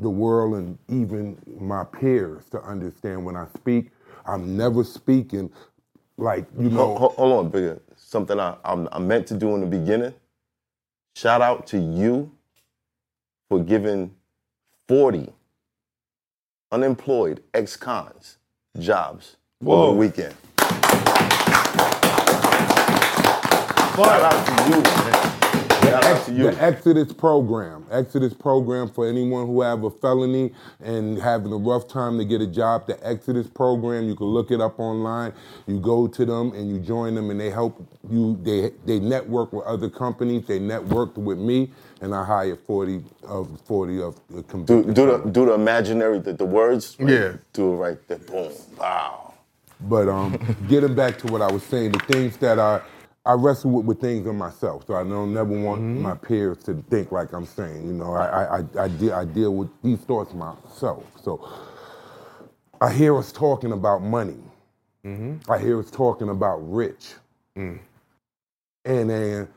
[0.00, 3.90] the world and even my peers to understand when I speak,
[4.26, 5.50] I'm never speaking
[6.18, 6.96] like you know.
[6.96, 7.80] Hold, hold on, bigger.
[7.90, 10.14] Uh, something I, I'm, I meant to do in the beginning.
[11.14, 12.32] Shout out to you
[13.48, 14.14] for giving
[14.88, 15.32] 40
[16.72, 18.38] unemployed ex-cons
[18.78, 19.84] jobs Whoa.
[19.84, 20.34] over the weekend.
[23.94, 25.35] Shout out to you, man.
[25.90, 26.50] Shout out to you.
[26.50, 27.86] The Exodus program.
[27.90, 32.40] Exodus program for anyone who have a felony and having a rough time to get
[32.40, 32.86] a job.
[32.86, 35.32] The Exodus program, you can look it up online.
[35.66, 38.38] You go to them and you join them and they help you.
[38.42, 40.46] They they network with other companies.
[40.46, 41.70] They networked with me
[42.00, 46.32] and I hired 40 of 40 of the Do, do the do the imaginary the,
[46.32, 46.96] the words.
[46.98, 47.12] right?
[47.12, 47.32] Yeah.
[47.52, 48.18] Do it right there.
[48.18, 48.52] Boom.
[48.78, 49.34] Wow.
[49.80, 52.80] But um, getting back to what I was saying, the things that I
[53.26, 56.74] I wrestle with, with things in myself, so I don't never want my peers to
[56.90, 57.86] think like I'm saying.
[57.86, 61.04] You know, I I, I, I, deal, I deal with these thoughts myself.
[61.22, 61.48] So
[62.80, 64.38] I hear us talking about money.
[65.48, 67.14] I hear us talking about rich,
[68.84, 69.48] and and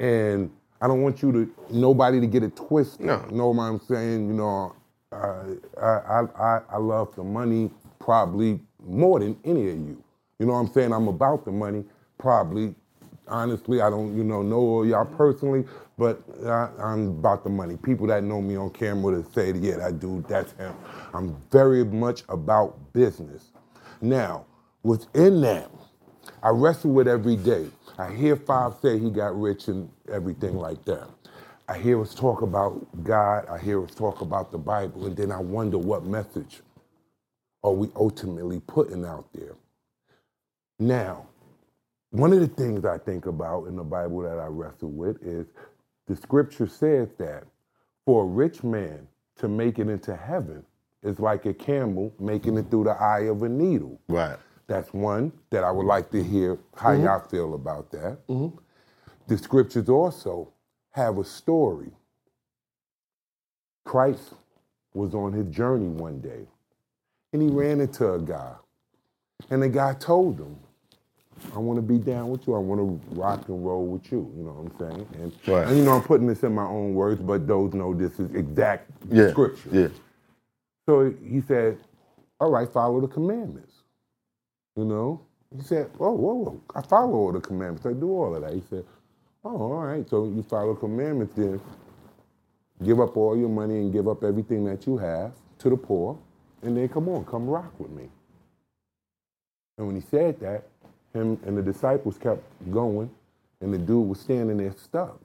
[0.00, 0.50] and
[0.80, 3.06] I don't want you to nobody to get it twisted.
[3.06, 3.24] No.
[3.30, 4.28] You know what I'm saying?
[4.28, 4.76] You know,
[5.12, 5.44] uh,
[5.80, 7.70] I, I I I love the money
[8.00, 10.02] probably more than any of you.
[10.38, 10.92] You know what I'm saying?
[10.92, 11.84] I'm about the money
[12.18, 12.74] probably.
[13.28, 15.64] Honestly, I don't you know know all y'all personally,
[15.98, 17.76] but I, I'm about the money.
[17.76, 20.74] People that know me on camera to say, yeah, that dude, that's him.
[21.14, 23.52] I'm very much about business.
[24.02, 24.46] Now,
[24.84, 25.70] within that,
[26.42, 27.68] I wrestle with every day.
[27.98, 31.08] I hear Five say he got rich and everything like that.
[31.68, 33.46] I hear us talk about God.
[33.48, 36.60] I hear us talk about the Bible, and then I wonder what message
[37.64, 39.54] are we ultimately putting out there.
[40.80, 41.26] Now,
[42.16, 45.46] one of the things I think about in the Bible that I wrestle with is
[46.06, 47.44] the scripture says that
[48.06, 49.06] for a rich man
[49.36, 50.64] to make it into heaven
[51.02, 54.00] is like a camel making it through the eye of a needle.
[54.08, 54.38] Right.
[54.66, 57.04] That's one that I would like to hear how mm-hmm.
[57.04, 58.26] y'all feel about that.
[58.28, 58.56] Mm-hmm.
[59.26, 60.52] The scriptures also
[60.92, 61.90] have a story.
[63.84, 64.32] Christ
[64.94, 66.46] was on his journey one day
[67.32, 68.54] and he ran into a guy.
[69.50, 70.56] And the guy told him,
[71.54, 72.54] I want to be down with you.
[72.54, 74.32] I want to rock and roll with you.
[74.36, 75.08] You know what I'm saying?
[75.22, 75.68] And, Right.
[75.68, 78.34] and you know, I'm putting this in my own words, but those know this is
[78.34, 79.30] exact Yeah.
[79.32, 79.70] scripture.
[79.72, 79.88] Yeah.
[80.88, 81.78] So he said,
[82.40, 83.74] All right, follow the commandments.
[84.76, 85.20] You know?
[85.56, 86.62] He said, Oh, whoa, whoa.
[86.74, 87.86] I follow all the commandments.
[87.86, 88.54] I do all of that.
[88.54, 88.84] He said,
[89.44, 90.08] Oh, all right.
[90.08, 91.60] So you follow commandments, then
[92.84, 96.18] give up all your money and give up everything that you have to the poor,
[96.62, 98.08] and then come on, come rock with me.
[99.78, 100.64] And when he said that,
[101.16, 103.10] him and the disciples kept going,
[103.60, 105.18] and the dude was standing there stuck.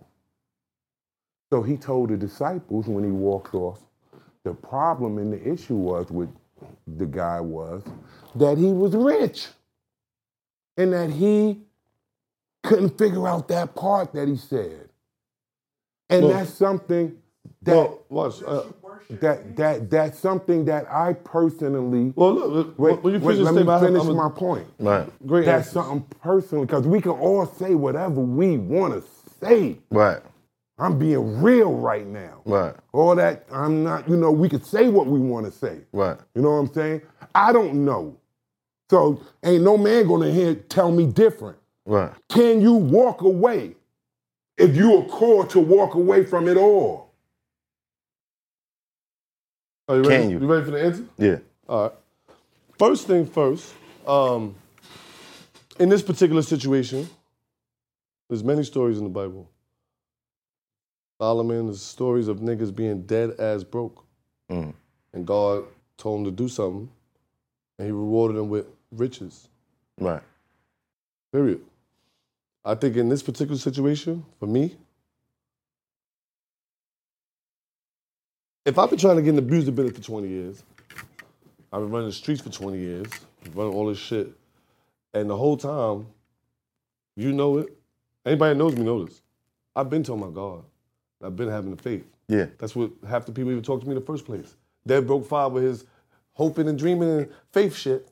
[1.52, 3.80] So he told the disciples when he walked off,
[4.44, 6.30] the problem and the issue was with
[6.98, 7.84] the guy was
[8.36, 9.48] that he was rich
[10.78, 11.60] and that he
[12.64, 14.89] couldn't figure out that part that he said.
[16.10, 17.22] And Well- that's something
[17.64, 18.42] that Well, watch.
[18.44, 18.64] Uh,
[19.10, 23.54] that that that's something that I personally well, look, wait, when you wait, finish let
[23.56, 24.68] your me statement, finish I'm a- my point.
[24.80, 25.28] Right.
[25.28, 25.74] Great That's answers.
[25.86, 29.04] something personal because we can all say whatever we want to
[29.41, 29.78] say.
[29.91, 30.22] Right.
[30.80, 32.41] I'm being real right now.
[32.45, 32.74] Right.
[32.93, 35.80] All that I'm not, you know, we could say what we want to say.
[35.93, 36.18] Right.
[36.36, 37.02] You know what I'm saying?
[37.36, 38.18] I don't know.
[38.89, 41.58] So ain't no man gonna hear tell me different.
[41.86, 42.12] Right.
[42.30, 43.76] Can you walk away
[44.58, 47.11] if you are called to walk away from it all?
[49.92, 50.24] Are you ready?
[50.24, 50.39] Can you?
[50.39, 51.05] You ready for the answer?
[51.18, 51.38] Yeah.
[51.68, 51.92] All right.
[52.80, 53.74] First thing first,
[54.08, 54.55] um,
[55.80, 57.09] in this particular situation,
[58.30, 59.50] there's many stories in the Bible.
[61.20, 64.05] Solomon, there's stories of niggas being dead as broke.
[64.50, 64.74] Mm.
[65.12, 65.66] And God
[65.97, 66.89] told him to do something,
[67.78, 69.50] and he rewarded him with riches.
[70.00, 70.24] Right.
[71.34, 71.59] Period.
[72.63, 74.78] I think in this particular situation, for me,
[78.66, 80.63] if I've been trying to get in the music business for 20 years,
[81.71, 83.08] I've been running the streets for 20 years,
[83.54, 84.32] running all this shit,
[85.13, 86.08] and the whole time,
[87.16, 87.78] you know it.
[88.25, 89.21] Anybody that knows me knows this.
[89.75, 90.63] I've been telling oh my God.
[91.24, 92.05] I've been having the faith.
[92.28, 92.47] Yeah.
[92.58, 94.55] That's what half the people even talk to me in the first place.
[94.86, 95.86] Dead broke five with his
[96.33, 98.09] hoping and dreaming and faith shit.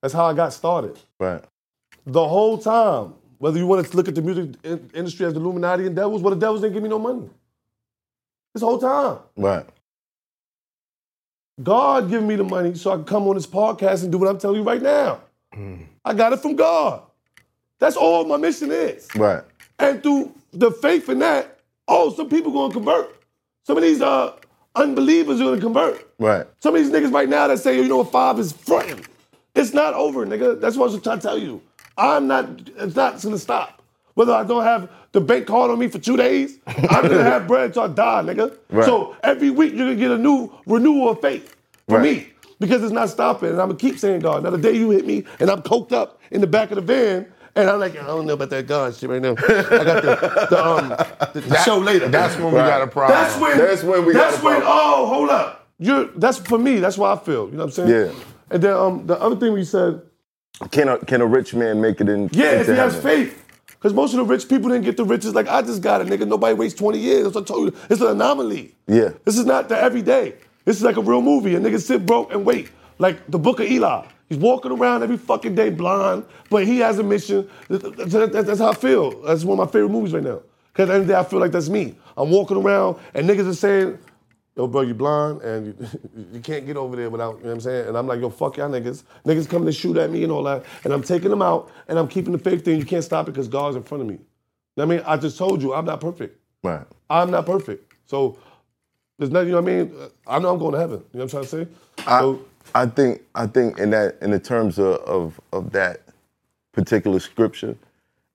[0.00, 0.98] That's how I got started.
[1.18, 1.42] Right.
[2.06, 4.56] The whole time, whether you want to look at the music
[4.94, 7.28] industry as the Illuminati and devils, well, the devils didn't give me no money.
[8.52, 9.18] This whole time.
[9.36, 9.66] Right.
[11.62, 14.28] God giving me the money so I can come on this podcast and do what
[14.28, 15.20] I'm telling you right now.
[16.04, 17.02] I got it from God.
[17.78, 19.08] That's all my mission is.
[19.14, 19.42] Right.
[19.78, 21.58] And through the faith in that,
[21.88, 23.14] oh, some people gonna convert.
[23.64, 24.34] Some of these uh
[24.74, 26.08] unbelievers are gonna convert.
[26.18, 26.46] Right.
[26.60, 29.04] Some of these niggas right now that say, you know what, five is fronting.
[29.54, 30.60] It's not over, nigga.
[30.60, 31.60] That's what I'm trying to tell you.
[31.98, 33.81] I'm not, it's not gonna stop.
[34.14, 37.46] Whether I don't have the bank card on me for two days, I'm gonna have
[37.46, 38.56] bread until I die, nigga.
[38.70, 38.84] Right.
[38.84, 41.56] So every week you're gonna get a new renewal of faith
[41.88, 42.02] for Right.
[42.02, 42.28] me.
[42.60, 43.48] Because it's not stopping.
[43.50, 44.44] And I'm gonna keep saying God.
[44.44, 46.82] Now the day you hit me and I'm coked up in the back of the
[46.82, 47.26] van,
[47.56, 49.32] and I'm like, I don't know about that God shit right now.
[49.32, 50.88] I got the, the, um,
[51.34, 52.08] the, the show later.
[52.08, 53.18] That's when we got a problem.
[53.20, 53.58] That's when.
[53.58, 54.60] That's when we got That's a when.
[54.62, 54.72] problem.
[54.80, 55.66] Oh, hold up.
[55.78, 56.04] You're.
[56.16, 56.78] That's for me.
[56.78, 57.46] That's why I feel.
[57.46, 58.06] You know what I'm saying?
[58.16, 58.22] Yeah.
[58.50, 60.00] And then um, the other thing we said,
[60.70, 62.30] Can a can a rich man make it in?
[62.32, 63.41] yeah, if into he has faith.
[63.82, 66.06] Because most of the rich people didn't get the riches like I just got it,
[66.06, 66.24] nigga.
[66.28, 67.24] Nobody waits 20 years.
[67.24, 67.80] That's what I told you.
[67.90, 68.76] It's an anomaly.
[68.86, 69.08] Yeah.
[69.24, 70.34] This is not the everyday.
[70.64, 71.56] This is like a real movie.
[71.56, 72.68] A nigga sit broke and wait.
[73.00, 74.06] Like the book of Eli.
[74.28, 77.50] He's walking around every fucking day blind, but he has a mission.
[77.68, 79.20] That- that- that- That's how I feel.
[79.22, 80.38] That's one of my favorite movies right now.
[80.72, 81.96] Because at the end of the day, I feel like that's me.
[82.16, 83.98] I'm walking around and niggas are saying,
[84.56, 85.88] yo, bro, you blind and you,
[86.34, 87.88] you can't get over there without, you know what I'm saying?
[87.88, 89.04] And I'm like, yo, fuck y'all niggas.
[89.24, 90.64] Niggas coming to shoot at me and all that.
[90.84, 92.78] And I'm taking them out and I'm keeping the faith thing.
[92.78, 94.18] You can't stop it because God's in front of me.
[94.78, 96.38] I mean, I just told you, I'm not perfect.
[96.62, 96.86] Right.
[97.10, 97.92] I'm not perfect.
[98.06, 98.38] So
[99.18, 99.94] there's nothing, you know what I mean?
[100.26, 101.04] I know I'm going to heaven.
[101.12, 102.04] You know what I'm trying to say?
[102.06, 106.02] I, so, I think I think in that in the terms of, of of that
[106.72, 107.76] particular scripture,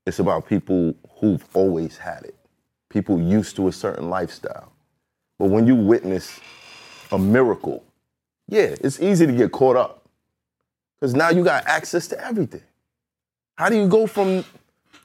[0.06, 2.36] it's about people who've always had it.
[2.90, 4.72] People used to a certain lifestyle.
[5.40, 6.40] But when you witness
[7.12, 7.84] a miracle,
[8.48, 10.06] yeah, it's easy to get caught up.
[11.00, 12.64] Because now you got access to everything.
[13.56, 14.44] How do you go from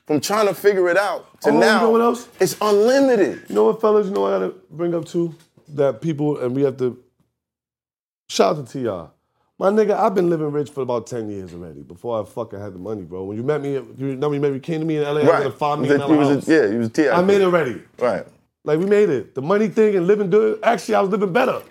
[0.07, 1.81] from trying to figure it out to Oh, you now?
[1.83, 2.29] know what else?
[2.41, 3.43] It's unlimited.
[3.49, 4.07] You know what, fellas?
[4.07, 5.35] You know what I gotta bring up too?
[5.69, 6.99] That people, and we have to
[8.29, 9.07] shout out to T.I.
[9.59, 12.75] My nigga, I've been living rich for about 10 years already before I fucking had
[12.75, 13.25] the money, bro.
[13.25, 15.45] When you met me, you know when you met came to me in LA, I
[15.45, 17.17] was a $5 million You was a- yeah, you was T.I.
[17.17, 17.81] I made it ready.
[17.99, 18.27] Right.
[18.65, 19.35] Like we made it.
[19.35, 20.61] The money thing and living good.
[20.63, 21.63] Actually, I was living better.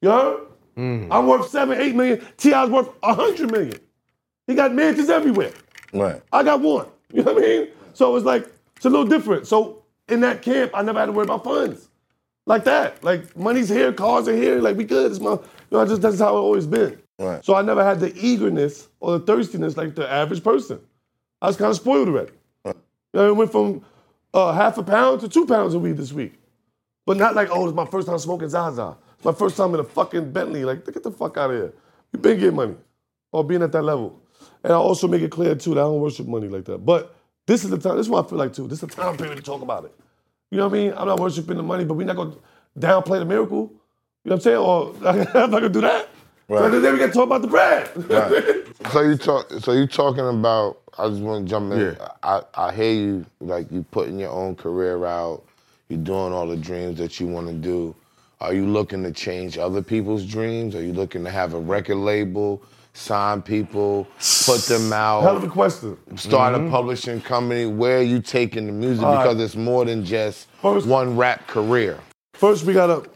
[0.00, 0.46] You heard?
[0.76, 1.08] Mm.
[1.10, 2.24] I'm worth seven, eight million.
[2.36, 3.78] T.I.'s worth a hundred million.
[4.46, 5.52] He got mansions everywhere.
[5.92, 6.22] Right.
[6.32, 6.86] I got one.
[7.12, 7.68] You know what I mean?
[7.94, 8.46] So it's like,
[8.76, 9.46] it's a little different.
[9.46, 11.88] So in that camp, I never had to worry about funds.
[12.46, 13.02] Like that.
[13.02, 15.10] Like money's here, cars are here, like we good.
[15.10, 15.40] It's my, you
[15.72, 17.00] know, I just that's how it always been.
[17.18, 17.44] Right.
[17.44, 20.80] So I never had the eagerness or the thirstiness like the average person.
[21.42, 22.32] I was kind of spoiled already.
[22.64, 22.74] You
[23.14, 23.84] know, it went from
[24.34, 26.34] uh, half a pound to two pounds of weed this week.
[27.06, 28.96] But not like, oh, it's my first time smoking Zaza.
[29.16, 30.64] It's my first time in a fucking Bentley.
[30.64, 31.72] Like, get the fuck out of here.
[32.12, 32.76] You been getting money
[33.32, 34.22] or being at that level.
[34.62, 36.78] And I also make it clear too that I don't worship money like that.
[36.78, 37.14] But
[37.46, 38.68] this is the time, this is what I feel like too.
[38.68, 39.94] This is the time period to talk about it.
[40.50, 40.92] You know what I mean?
[40.96, 42.36] I'm not worshiping the money, but we're not gonna
[42.78, 43.72] downplay the miracle.
[44.24, 44.56] You know what I'm saying?
[44.56, 44.94] Or
[45.34, 46.08] I'm not gonna do that.
[46.48, 46.70] Right.
[46.70, 48.64] So then we gotta talk about the bread.
[48.92, 49.50] So you talk.
[49.58, 50.78] So you talking about?
[50.96, 51.80] I just want to jump in.
[51.80, 52.08] Yeah.
[52.22, 53.26] I, I hear you.
[53.40, 55.42] Like you putting your own career out.
[55.88, 57.94] You're doing all the dreams that you want to do.
[58.40, 60.74] Are you looking to change other people's dreams?
[60.74, 62.62] Are you looking to have a record label,
[62.92, 64.06] sign people,
[64.46, 65.22] put them out?
[65.22, 65.98] Hell of a question.
[66.16, 66.70] start a mm-hmm.
[66.70, 67.66] publishing company.
[67.66, 69.04] Where are you taking the music?
[69.04, 69.24] All right.
[69.24, 71.98] because it's more than just First- one rap career.
[72.34, 73.08] First, we gotta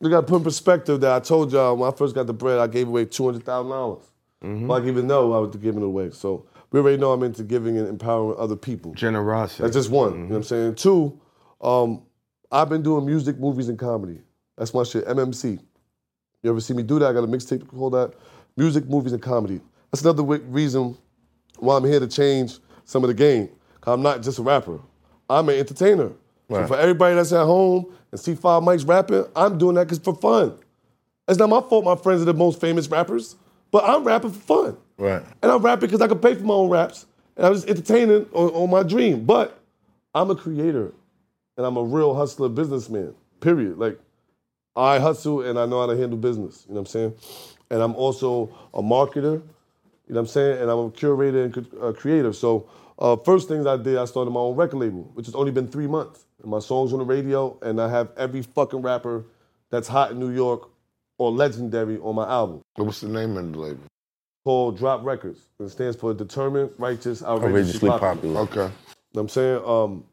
[0.00, 2.58] we gotta put in perspective that I told y'all when I first got the bread,
[2.58, 4.04] I gave away two hundred thousand dollars.
[4.42, 4.70] Mm-hmm.
[4.70, 7.76] Like even though I was giving it away, so we already know I'm into giving
[7.78, 8.94] and empowering other people.
[8.94, 9.62] Generosity.
[9.62, 10.12] That's just one.
[10.12, 10.74] You know what I'm saying?
[10.76, 11.20] Two,
[11.60, 12.02] um,
[12.52, 14.20] I've been doing music, movies, and comedy.
[14.56, 15.06] That's my shit.
[15.06, 15.58] MMC.
[16.42, 17.06] You ever see me do that?
[17.08, 18.14] I got a mixtape called that.
[18.56, 19.60] Music, movies, and comedy.
[19.90, 20.96] That's another wi- reason
[21.58, 23.48] why I'm here to change some of the game.
[23.84, 24.78] I'm not just a rapper.
[25.28, 26.12] I'm an entertainer.
[26.50, 29.98] So for everybody that's at home and see Five Mics rapping, I'm doing that because
[29.98, 30.58] for fun.
[31.28, 33.36] It's not my fault my friends are the most famous rappers,
[33.70, 34.76] but I'm rapping for fun.
[34.96, 35.22] Right.
[35.42, 37.06] And I'm rapping because I can pay for my own raps.
[37.36, 39.24] And I'm just entertaining on, on my dream.
[39.24, 39.60] But
[40.14, 40.92] I'm a creator
[41.56, 43.78] and I'm a real hustler businessman, period.
[43.78, 44.00] Like,
[44.74, 46.64] I hustle and I know how to handle business.
[46.66, 47.14] You know what I'm saying?
[47.70, 49.42] And I'm also a marketer.
[50.06, 50.62] You know what I'm saying?
[50.62, 52.32] And I'm a curator and uh, creator.
[52.32, 55.52] So, uh, first things I did, I started my own record label, which has only
[55.52, 56.24] been three months.
[56.42, 59.24] And my song's on the radio, and I have every fucking rapper
[59.70, 60.70] that's hot in New York
[61.18, 63.80] or legendary on my album What's the name of the label?
[64.44, 65.40] called Drop Records.
[65.60, 68.34] It stands for Determined, Righteous, Outrageously, Outrageously Popular.
[68.34, 68.40] popular.
[68.40, 68.54] Okay.
[68.56, 68.72] You know
[69.12, 69.62] what I'm saying?
[69.66, 70.04] Um,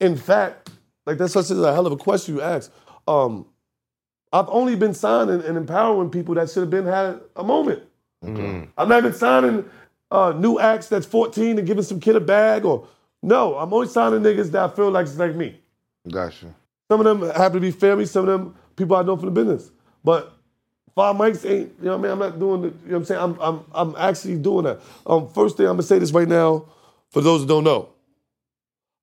[0.00, 0.70] in fact,
[1.06, 2.72] like that's such a hell of a question you asked.
[3.06, 3.46] Um,
[4.32, 7.82] I've only been signing and empowering people that should have been had a moment.
[8.22, 9.64] I'm not even signing
[10.10, 12.86] uh, new acts that's 14 and giving some kid a bag or
[13.22, 13.56] no.
[13.56, 15.60] I'm only signing niggas that I feel like it's like me.
[16.10, 16.54] Gotcha.
[16.90, 18.06] Some of them happen to be family.
[18.06, 19.70] Some of them people I know from the business.
[20.02, 20.32] But
[20.94, 21.72] five mics ain't.
[21.78, 22.12] You know what I mean?
[22.12, 22.62] I'm not doing.
[22.62, 23.20] The, you know what I'm saying?
[23.20, 24.80] I'm I'm I'm actually doing that.
[25.06, 26.64] Um, first thing I'm gonna say this right now,
[27.10, 27.90] for those who don't know,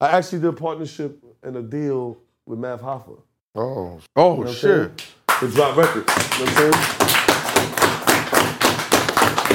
[0.02, 3.20] I actually did a partnership and a deal with Math Hoffa.
[3.56, 4.00] Oh.
[4.16, 5.06] oh You know shit.
[5.40, 6.12] to drop records.
[6.40, 6.74] You know what I'm saying?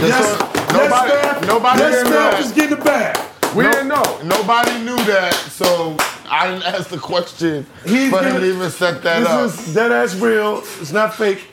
[0.03, 0.41] Yes,
[0.73, 2.39] Nobody- yes, nobody yes, didn't Math know.
[2.47, 3.32] is getting it back.
[3.55, 4.03] We didn't know.
[4.25, 5.95] Nobody knew that, so
[6.29, 9.43] I didn't ask the question He's for him gonna- to even set that this up.
[9.51, 10.59] This is dead ass real.
[10.81, 11.47] It's not fake.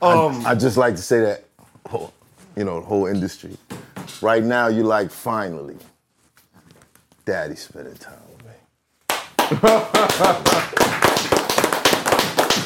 [0.00, 1.44] Um, I just like to say that,
[1.88, 2.12] whole-
[2.56, 3.56] you know, the whole industry.
[4.22, 5.76] Right now, you like finally,
[7.26, 9.58] daddy spending time with me.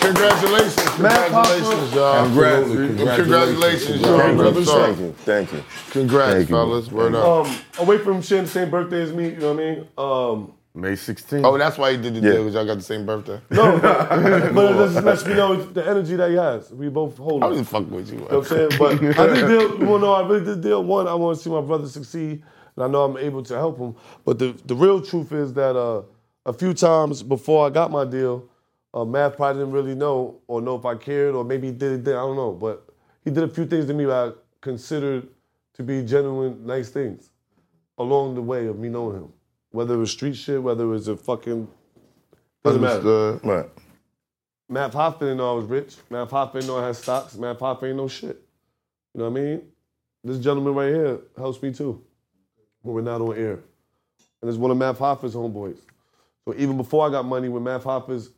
[0.07, 2.25] Congratulations, Math congratulations, y'all.
[2.27, 4.19] Congratulations, congratulations, y'all.
[4.19, 4.65] Thank you.
[4.65, 5.65] Thank you, thank you.
[5.91, 6.55] Congrats, Thank you.
[6.55, 6.91] fellas.
[6.93, 7.47] Word up.
[7.47, 9.89] um, away from sharing the same birthday as me, you know what I mean?
[9.99, 11.45] Um, May 16th.
[11.45, 12.33] Oh, that's why you did the Yeah.
[12.35, 13.41] deal, because y'all got the same birthday.
[13.51, 16.71] no, but it just lets me know the energy that he has.
[16.73, 17.51] We both hold I it.
[17.51, 18.15] was just fucking with you.
[18.15, 18.77] You know what I'm saying?
[18.79, 20.85] But I did deal, you wanna I really did deal.
[20.85, 22.45] One, I want to see my brother succeed,
[22.77, 23.97] and I know I'm able to help him.
[24.25, 26.03] But the, the real truth is that uh,
[26.45, 28.49] a few times before I got my deal,
[28.97, 32.09] uh, Math probably didn't really know or know if I cared, or maybe he did
[32.09, 32.53] it, I don't know.
[32.53, 32.89] But
[33.23, 34.33] he did a few things to me that I
[34.63, 35.29] considered
[35.75, 37.29] to be genuine, nice things
[37.99, 39.33] along the way of me knowing him.
[39.71, 41.69] Whether it was street shit, whether it was a fucking.
[42.65, 42.95] Doesn't matter.
[42.95, 43.41] Understood.
[43.45, 43.71] Right.
[44.71, 45.97] Math Hoffa didn't know I was rich.
[46.09, 47.37] Math Hoffa didn't know I had stocks.
[47.37, 48.43] Math Hoffa ain't know shit.
[49.15, 49.63] You know what I mean?
[50.25, 52.03] This gentleman right here helps me too
[52.81, 53.61] when we're not on air.
[54.41, 55.77] And it's one of Math Hoffa's homeboys.
[56.47, 58.31] So even before I got money, when Math Hoffa's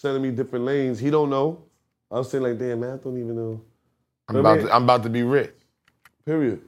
[0.00, 1.62] sending me different lanes, he don't know.
[2.10, 3.60] I was saying like, damn, Math don't even know.
[4.28, 4.66] I'm I about, mean?
[4.66, 5.54] to, I'm about to be rich.
[6.24, 6.60] Period.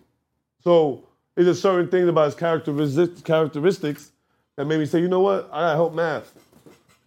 [0.62, 4.12] So there's just certain things about his characteristics, characteristics
[4.56, 6.32] that made me say, you know what, I gotta help Math.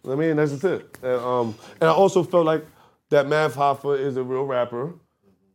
[0.04, 0.98] You know what I mean, that's just it.
[1.02, 2.64] And, um, and I also felt like
[3.10, 4.94] that Math Hoffa is a real rapper.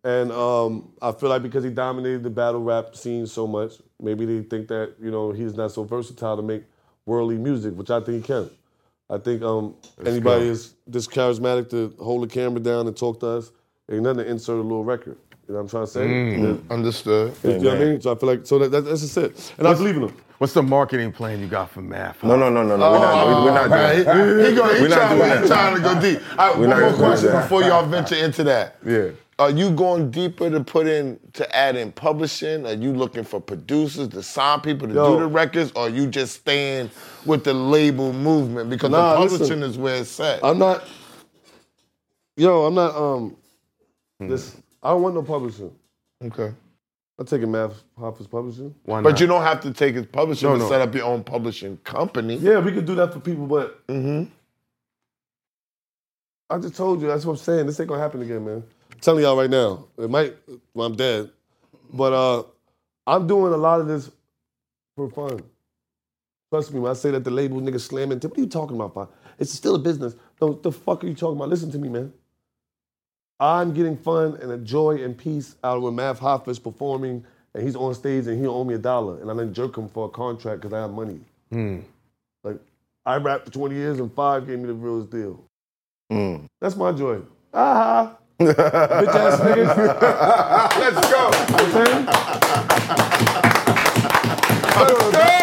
[0.04, 4.26] And um, I feel like because he dominated the battle rap scene so much, maybe
[4.26, 6.64] they think that, you know, he's not so versatile to make
[7.06, 8.50] worldly music, which I think he can.
[9.10, 9.76] I think um,
[10.06, 13.52] anybody is this charismatic to hold the camera down and talk to us,
[13.92, 15.18] ain't nothing to insert a little record.
[15.48, 16.08] You know what I'm trying to say?
[16.08, 16.72] Mm.
[16.72, 17.34] Understood.
[17.44, 18.02] You know what I mean?
[18.02, 19.54] So I feel like so that, that, that's just it.
[19.58, 20.16] And I believe in him.
[20.38, 22.24] What's the marketing plan you got for Math?
[22.24, 22.92] No, no, no, no, no.
[22.92, 24.46] We're not, we- we're not doing that.
[24.46, 25.48] He, he, go, he We're not trying, doing he that.
[25.48, 26.22] trying to go deep.
[26.40, 27.42] All right, We're one not more question that.
[27.44, 28.78] before y'all venture into that.
[28.86, 29.10] Yeah.
[29.40, 32.66] Are you going deeper to put in to add in publishing?
[32.66, 35.14] Are you looking for producers to sign people to Yo.
[35.16, 36.90] do the records, or are you just staying
[37.26, 39.64] with the label movement because Nah, the publishing listen.
[39.64, 40.44] is where it's at?
[40.44, 40.84] I'm not.
[42.38, 42.96] Yo, I'm not.
[42.96, 43.36] Um,
[44.20, 44.56] this.
[44.82, 45.72] I don't want no publishing.
[46.24, 46.54] okay.
[47.20, 48.74] I'm taking Math Hoffa's publishing.
[48.86, 49.04] Why not?
[49.04, 50.70] But you don't have to take his publishing No, to no.
[50.70, 52.38] set up your own publishing company.
[52.38, 54.24] Yeah, we could do that for people, but Mm-hmm.
[56.50, 57.08] I just told you.
[57.08, 57.66] That's what I'm saying.
[57.68, 58.64] This ain't gonna happen again, man.
[58.92, 59.86] I'm telling y'all right now.
[59.98, 60.36] It might.
[60.74, 61.30] Well, I'm dead,
[61.92, 62.44] but uh,
[63.08, 64.10] I'm doing a lot of this
[64.96, 65.42] for fun.
[66.54, 68.20] Trust me when I say that the label niggas slamming.
[68.20, 68.94] What are you talking about?
[68.94, 69.08] Fa?
[69.40, 70.14] It's still a business.
[70.40, 71.50] No, the fuck are you talking about?
[71.50, 72.14] Listen to me, man.
[73.40, 77.26] I'm getting fun and a joy and peace out of when Math Hoffa's performing
[77.56, 79.90] and he's on stage and he owe me a dollar and I didn't jerk him
[79.90, 81.22] for a contract because I have money.
[82.44, 82.60] Like
[83.04, 85.44] I rapped for 20 years and five gave me the realest deal.
[86.12, 86.46] Mm.
[86.62, 87.22] That's my joy.
[87.52, 89.76] Ah, bitch ass niggas.
[90.80, 91.32] Let's go.
[94.78, 95.43] Let's go.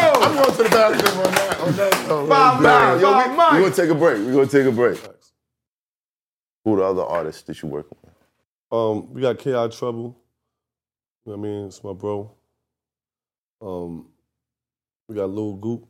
[0.65, 1.61] I'm going to the bathroom on that.
[1.61, 2.29] On that note.
[2.29, 3.53] Five Mics, Yo, five we, Mics.
[3.55, 4.19] we gonna take a break.
[4.19, 5.01] We're gonna take a break.
[6.65, 8.13] Who the other artists that you working with?
[8.73, 10.17] Um, we got Ki Trouble.
[11.25, 11.67] You know what I mean?
[11.67, 12.31] It's my bro.
[13.63, 14.07] Um,
[15.09, 15.87] we got Lil Goop.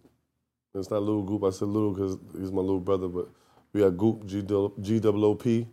[0.75, 1.45] It's not Lil Goop.
[1.45, 3.29] I said Lil because he's my little brother, but
[3.73, 5.67] we got Goop G G O P.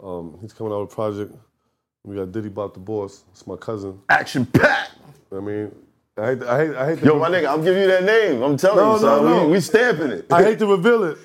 [0.00, 1.34] Um, he's coming out with a project.
[2.04, 3.24] We got Diddy Bop the Boss.
[3.32, 3.98] It's my cousin.
[4.08, 4.90] Action pack.
[5.32, 5.72] I mean,
[6.18, 6.98] I hate, I hate, I hate.
[7.00, 8.42] to- Yo, my nigga, I'm giving you that name.
[8.42, 9.24] I'm telling No, you, son.
[9.24, 9.44] no, no.
[9.46, 10.32] We, we stamping it.
[10.32, 11.18] I hate to reveal it.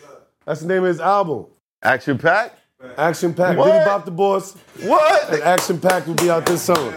[0.46, 1.46] That's the name of his album.
[1.82, 2.54] Action pack.
[2.98, 3.58] Action Pack.
[3.58, 3.72] What?
[3.72, 4.54] Diddy Bop the Boss.
[4.82, 5.30] What?
[5.32, 6.82] And Action Pack will be out this summer.
[6.82, 6.90] You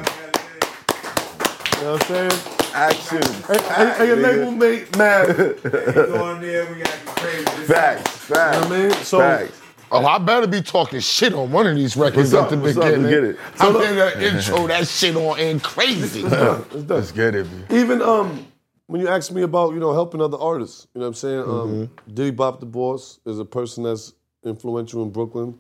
[1.83, 2.43] know what I'm saying?
[2.75, 3.23] Action.
[3.47, 5.29] Hey, hey, hey, your label mate, man.
[5.29, 7.45] You Going there, we got crazy.
[7.67, 8.11] Facts.
[8.11, 8.31] Facts.
[8.61, 8.93] know what I mean?
[9.05, 9.61] So, Facts.
[9.93, 12.53] Oh, I better be talking shit on one of these records What's up?
[12.53, 13.03] at the What's beginning.
[13.11, 13.37] Get it.
[13.61, 16.21] I'm in the intro that shit on and crazy.
[16.23, 16.65] it's done.
[16.89, 17.77] Let's get it, B.
[17.77, 18.47] Even um,
[18.87, 21.39] when you ask me about you know helping other artists, you know what I'm saying.
[21.41, 22.15] Um, Mm-hmm.
[22.15, 24.13] Diddy Bop the Boss is a person that's
[24.45, 25.59] influential in Brooklyn,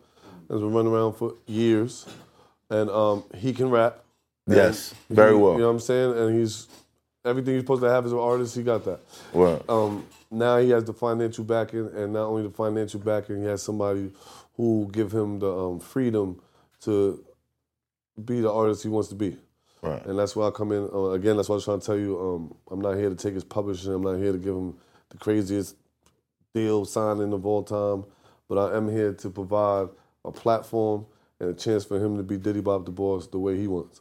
[0.50, 2.06] has been running around for years,
[2.70, 4.00] and um, he can rap.
[4.46, 5.52] Yes, very he- well.
[5.54, 6.18] You know what I'm saying?
[6.18, 6.66] And he's
[7.24, 8.54] everything he's supposed to have as an artist.
[8.56, 9.00] He got that.
[9.32, 13.46] Well, Um, now he has the financial backing, and not only the financial backing, he
[13.46, 14.12] has somebody
[14.56, 16.40] who give him the um, freedom
[16.82, 17.24] to
[18.24, 19.36] be the artist he wants to be.
[19.82, 20.04] Right.
[20.06, 20.88] And that's why I come in.
[20.92, 22.18] Uh, again, that's why I was trying to tell you.
[22.18, 23.92] Um, I'm not here to take his publishing.
[23.92, 24.76] I'm not here to give him
[25.10, 25.76] the craziest
[26.54, 28.04] deal signing of all time.
[28.48, 29.88] But I am here to provide
[30.24, 31.06] a platform
[31.40, 34.00] and a chance for him to be Diddy Bop the Boss the way he wants.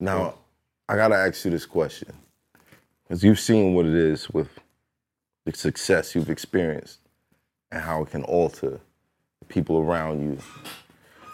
[0.00, 0.34] Now,
[0.88, 2.12] I gotta ask you this question,
[3.02, 4.48] because you've seen what it is with
[5.44, 6.98] the success you've experienced
[7.72, 8.80] and how it can alter
[9.40, 10.38] the people around you,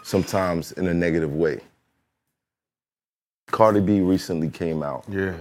[0.03, 1.59] sometimes in a negative way.
[3.47, 5.35] Cardi B recently came out Yeah.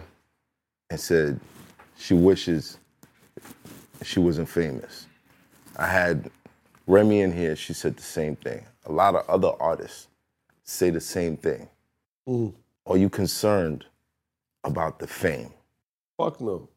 [0.90, 1.40] and said
[1.96, 2.78] she wishes
[4.02, 5.06] she wasn't famous.
[5.76, 6.30] I had
[6.86, 8.64] Remy in here, she said the same thing.
[8.84, 10.06] A lot of other artists
[10.64, 11.68] say the same thing.
[12.28, 12.52] Mm.
[12.86, 13.84] Are you concerned
[14.62, 15.52] about the fame?
[16.16, 16.68] Fuck no.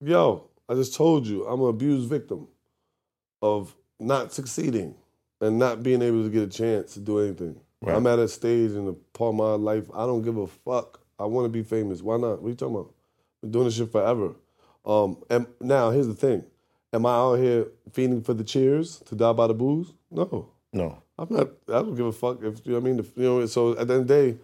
[0.00, 2.48] Yo, I just told you, I'm an abused victim
[3.42, 4.94] of not succeeding
[5.40, 7.60] and not being able to get a chance to do anything.
[7.82, 7.96] Right.
[7.96, 11.00] I'm at a stage in the part of my life, I don't give a fuck.
[11.18, 12.02] I want to be famous.
[12.02, 12.40] Why not?
[12.40, 12.92] What are you talking about?
[13.40, 14.34] Been doing this shit forever.
[14.84, 16.44] Um, and now here's the thing.
[16.92, 19.92] Am I out here feeding for the cheers to die by the booze?
[20.10, 20.48] No.
[20.72, 21.02] No.
[21.18, 21.48] I'm not.
[21.68, 23.06] I don't give a fuck if you know what I mean.
[23.16, 24.38] You know, so at the end of the day,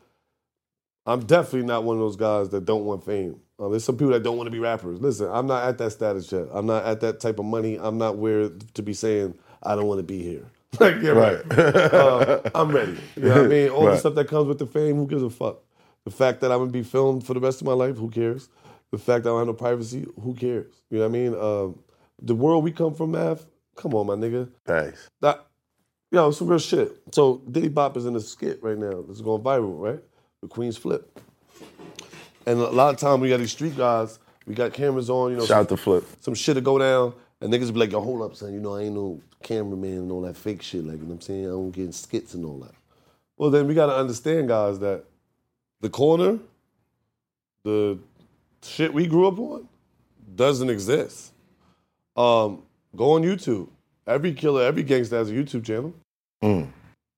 [1.06, 3.40] I'm definitely not one of those guys that don't want fame.
[3.60, 5.00] Uh, there's some people that don't want to be rappers.
[5.00, 6.46] Listen, I'm not at that status yet.
[6.50, 7.78] I'm not at that type of money.
[7.78, 10.46] I'm not where to be saying I don't want to be here.
[10.80, 11.58] like, yeah, right.
[11.58, 12.96] uh, I'm ready.
[13.16, 13.68] You know what I mean?
[13.70, 15.58] All the stuff that comes with the fame, who gives a fuck?
[16.04, 18.48] The fact that I'm gonna be filmed for the rest of my life, who cares?
[18.90, 20.72] The fact that I don't have no privacy, who cares?
[20.88, 21.34] You know what I mean?
[21.34, 21.78] Um,
[22.22, 23.46] the world we come from, Math.
[23.76, 24.48] Come on, my nigga.
[24.64, 25.08] Thanks.
[25.20, 25.44] That,
[26.10, 27.02] yo, some real shit.
[27.12, 29.04] So Diddy Bop is in a skit right now.
[29.08, 30.02] It's going viral, right?
[30.40, 31.20] The Queen's Flip.
[32.46, 35.36] And a lot of time we got these street guys, we got cameras on, you
[35.36, 35.46] know.
[35.46, 36.04] Shout out some, to Flip.
[36.20, 38.52] some shit to go down, and niggas be like, yo, hold up, son.
[38.52, 40.84] You know, I ain't no cameraman and all that fake shit.
[40.84, 41.46] Like, you know what I'm saying?
[41.46, 42.74] I don't get in skits and all that.
[43.36, 45.04] Well, then we got to understand, guys, that
[45.80, 46.38] the corner,
[47.64, 47.98] the
[48.62, 49.68] shit we grew up on,
[50.34, 51.32] doesn't exist.
[52.16, 52.62] Um,
[52.94, 53.68] go on YouTube.
[54.06, 55.94] Every killer, every gangster has a YouTube channel.
[56.42, 56.68] Mm.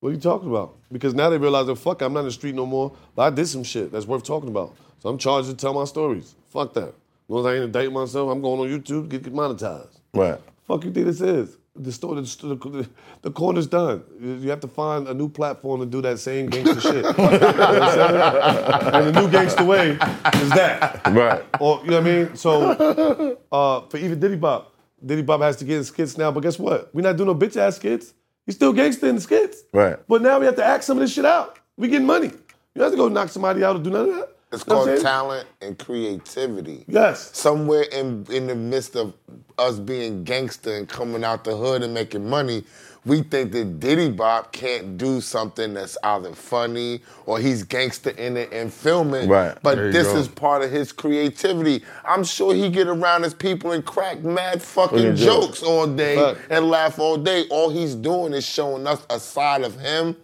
[0.01, 0.77] What are you talking about?
[0.91, 2.93] Because now they realize that fuck, I'm not in the street no more.
[3.15, 4.77] But I did some shit that's worth talking about.
[5.03, 6.37] So I'm charged to tell my stories.
[6.51, 6.91] Fuck that.
[6.91, 6.95] As
[7.27, 9.99] long as I ain't indict myself, I'm going on YouTube, get, get monetized.
[10.15, 10.39] Right.
[10.63, 11.57] Fuck you think this is?
[11.75, 12.89] The story, the, the,
[13.23, 14.05] the corner's done.
[14.21, 17.05] You have to find a new platform to do that same gangster shit.
[17.19, 21.01] You know what I'm and the new gangster way is that.
[21.11, 21.43] Right.
[21.59, 22.37] Or you know what I mean?
[22.37, 24.73] So uh, for even Diddy Bop,
[25.05, 26.31] Diddy Bop has to get in skits now.
[26.31, 26.95] But guess what?
[26.95, 28.15] We're not doing no bitch ass skits.
[28.47, 29.65] He's still gangster in the skits.
[29.73, 29.97] Right.
[30.07, 31.59] But now we have to act some of this shit out.
[31.77, 32.29] We getting money.
[32.29, 32.33] You
[32.77, 34.29] don't have to go knock somebody out or do none of that.
[34.53, 36.85] It's You know what called talent and creativity.
[36.87, 37.37] Yes.
[37.37, 39.15] Somewhere in in the midst of
[39.59, 42.65] us being gangster and coming out the hood and making money,
[43.05, 48.37] we think that Diddy Bop can't do something that's either funny or he's gangster in
[48.37, 49.29] it and film it.
[49.29, 49.57] Right.
[49.63, 50.19] But this go.
[50.19, 51.83] is part of his creativity.
[52.05, 55.63] I'm sure he get around his people and crack mad fucking jokes.
[55.63, 57.47] all day and laugh all day.
[57.51, 60.17] All he's doing is showing us a side of him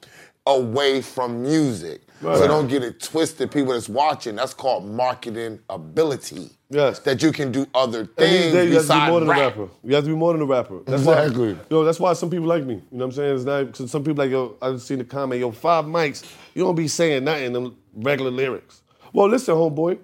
[0.47, 2.03] away from music.
[2.21, 3.51] So don't get it twisted.
[3.51, 6.51] People that's watching, that's called marketing ability.
[6.71, 6.99] Yes.
[7.01, 9.39] That you can do other things days, you have to be besides more than rap.
[9.39, 9.73] a rapper.
[9.85, 10.81] You have to be more than a rapper.
[10.85, 11.55] That's Exactly.
[11.55, 12.75] Why, you know, that's why some people like me.
[12.75, 13.37] You know what I'm saying?
[13.37, 14.57] It's not because some people like yo.
[14.61, 16.25] I just seen the comment, yo, five mics.
[16.55, 18.83] You don't be saying nothing in them regular lyrics.
[19.13, 19.99] Well, listen, homeboy,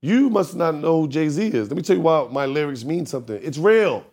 [0.00, 1.68] you must not know who Jay Z is.
[1.68, 3.38] Let me tell you why my lyrics mean something.
[3.42, 4.06] It's real.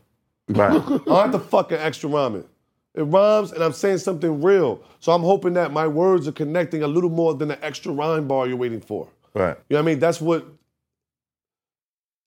[0.49, 0.71] Right.
[0.73, 2.47] I don't have to fucking extra rhyme it.
[2.95, 4.81] It rhymes and I'm saying something real.
[5.01, 8.27] So I'm hoping that my words are connecting a little more than the extra rhyme
[8.27, 9.07] bar you're waiting for.
[9.33, 9.57] Right.
[9.69, 9.99] You know what I mean?
[9.99, 10.45] That's what.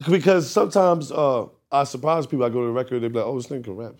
[0.09, 2.45] Because sometimes uh, I surprise people.
[2.45, 3.95] I go to the record, they be like, "Oh, this nigga can rap."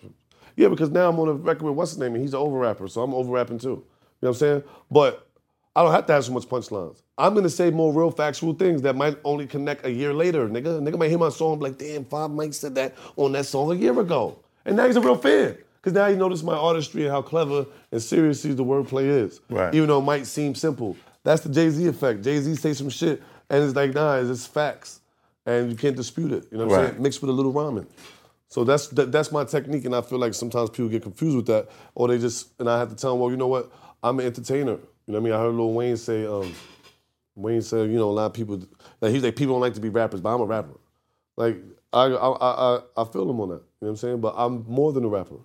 [0.55, 2.57] Yeah, because now I'm on a record with what's his name, and he's an over
[2.57, 3.67] rapper, so I'm over rapping too.
[3.69, 3.83] You know
[4.19, 4.63] what I'm saying?
[4.89, 5.27] But
[5.75, 7.01] I don't have to have so much punchlines.
[7.17, 10.47] I'm gonna say more real factual things that might only connect a year later.
[10.47, 13.45] Nigga, nigga might hear my song be like, "Damn, Five Mics said that on that
[13.45, 15.57] song a year ago," and now he's a real fan.
[15.81, 19.39] Because now you notice my artistry and how clever and serious the wordplay is.
[19.49, 19.73] Right.
[19.73, 20.97] Even though it might seem simple.
[21.23, 22.23] That's the Jay Z effect.
[22.23, 24.99] Jay Z say some shit, and it's like, nah, it's just facts.
[25.45, 26.45] And you can't dispute it.
[26.51, 26.89] You know what I'm Right.
[26.91, 27.01] saying?
[27.03, 27.87] Mixed with a little rhyming.
[28.49, 31.45] So that's that, that's my technique, and I feel like sometimes people get confused with
[31.47, 33.71] that, or they just and I have to tell them, well, you know what?
[34.03, 34.71] I'm an entertainer.
[34.71, 35.33] You know what I mean?
[35.33, 36.53] I heard Lil Wayne say, um,
[37.35, 38.61] Wayne said, you know, a lot of people,
[39.01, 40.77] like he's like, people don't like to be rappers, but I'm a rapper.
[41.37, 41.57] Like
[41.93, 43.55] I I I, I, I feel him on that.
[43.55, 44.21] You know what I'm saying?
[44.21, 45.35] But I'm more than a rapper.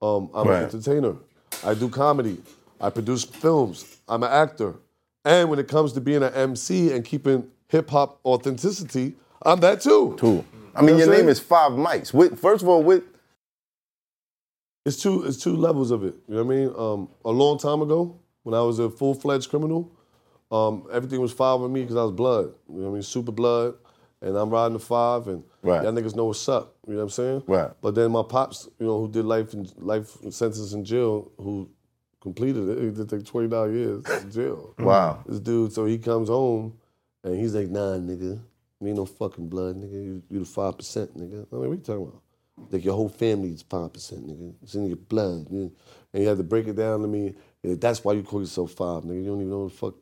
[0.00, 0.58] Um, I'm Right.
[0.58, 1.16] an entertainer.
[1.64, 2.38] I do comedy.
[2.80, 3.98] I produce films.
[4.08, 4.76] I'm an actor.
[5.24, 9.80] And when it comes to being an MC and keeping hip hop authenticity, I'm that
[9.80, 10.14] too.
[10.18, 10.44] Cool.
[10.74, 11.28] I You mean, know your name saying?
[11.30, 12.14] is Five Mics.
[12.14, 13.02] With, first of all, with
[14.86, 15.24] It's two.
[15.24, 16.14] It's two levels of it.
[16.28, 16.72] You know what I mean?
[16.76, 19.90] Um, a long time ago, when I was a full fledged criminal,
[20.50, 22.54] um, everything was five with me because I was blood.
[22.70, 23.02] You know what I mean?
[23.02, 23.74] Super blood,
[24.22, 25.82] and I'm riding the five, and Right.
[25.82, 26.76] y'all niggas know what's up.
[26.86, 27.42] You know what I'm saying?
[27.46, 27.70] Right.
[27.80, 31.68] But then my pops, you know, who did life in, life sentence in jail, who
[32.20, 32.78] completed it.
[32.82, 34.74] He did twenty nine years in jail.
[34.78, 35.22] Wow.
[35.26, 36.74] This dude, so he comes home
[37.24, 38.40] and he's like, nah, nigga,
[38.80, 39.92] me ain't no fucking blood, nigga.
[39.92, 41.46] You, you the five percent, nigga.
[41.52, 42.22] I mean, what you talking about?
[42.72, 44.54] Like your whole family's five percent, nigga.
[44.62, 45.46] It's in your blood.
[45.50, 45.72] you-
[46.12, 47.34] And he had to break it down to me.
[47.64, 49.22] Like, That's why you call yourself five, nigga.
[49.22, 49.94] You don't even know what the fuck.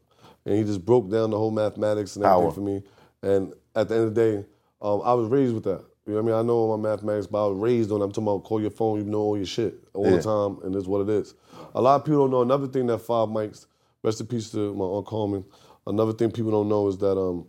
[0.44, 2.52] And he just broke down the whole mathematics and everything Power.
[2.52, 2.82] for me.
[3.22, 4.44] And at the end of the day,
[4.82, 5.84] um, I was raised with that.
[6.06, 6.34] You know what I mean?
[6.36, 8.00] I know all my mathematics, but I was raised on.
[8.00, 10.16] I'm talking about call your phone, you know all your shit all Yeah.
[10.18, 11.34] the time, and it's what it is.
[11.74, 13.66] A lot of people don't know another thing that Five Mics.
[14.02, 15.44] Rest in peace to my uncle Coleman.
[15.86, 17.46] Another thing people don't know is that um,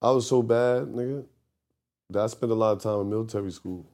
[0.00, 1.24] I was so bad, nigga,
[2.10, 3.84] that I spent a lot of time in military school.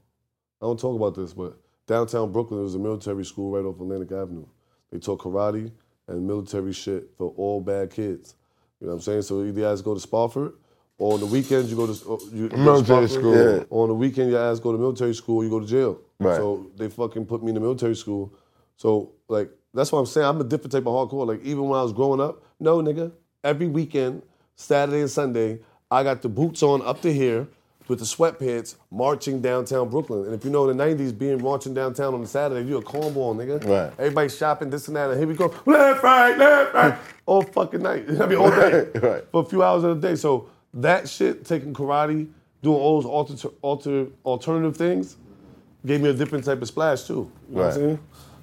[0.61, 1.57] I don't talk about this, but
[1.87, 4.47] downtown Brooklyn there was a military school right off Atlantic Avenue.
[4.91, 5.73] They taught karate
[6.09, 8.35] and military shit for all bad kids.
[8.81, 9.23] You know what I'm saying?
[9.23, 10.55] So either you guys go to Spofford, or
[10.99, 13.57] on the weekends you go to or uh, you, you go to Military school.
[13.57, 13.65] Yeah.
[13.71, 16.01] On the weekend your ass go to military school, you go to jail.
[16.19, 16.37] Right.
[16.37, 18.33] So they fucking put me in the military school.
[18.77, 20.27] So like that's what I'm saying.
[20.27, 21.27] I'm a different type of hardcore.
[21.27, 23.13] Like even when I was growing up, no nigga.
[23.45, 24.23] Every weekend,
[24.57, 25.61] Saturday and Sunday,
[25.91, 27.47] I got the boots on up to here
[27.87, 30.27] with the sweatpants marching downtown Brooklyn.
[30.27, 32.83] And if you know in the 90s, being marching downtown on a Saturday, you a
[32.83, 33.65] cornball, nigga.
[33.65, 33.93] Right.
[33.99, 37.81] Everybody shopping, this and that, and here we go, left, right, left, right, all fucking
[37.81, 38.05] night.
[38.21, 38.89] I mean, all day.
[38.95, 39.25] Right.
[39.31, 40.17] For a few hours of the day.
[40.17, 42.29] So that shit, taking karate,
[42.63, 45.17] doing all those alter, alter, alternative things,
[45.87, 47.31] gave me a different type of splash too.
[47.49, 47.67] You know what Right.
[47.69, 47.99] I'm saying?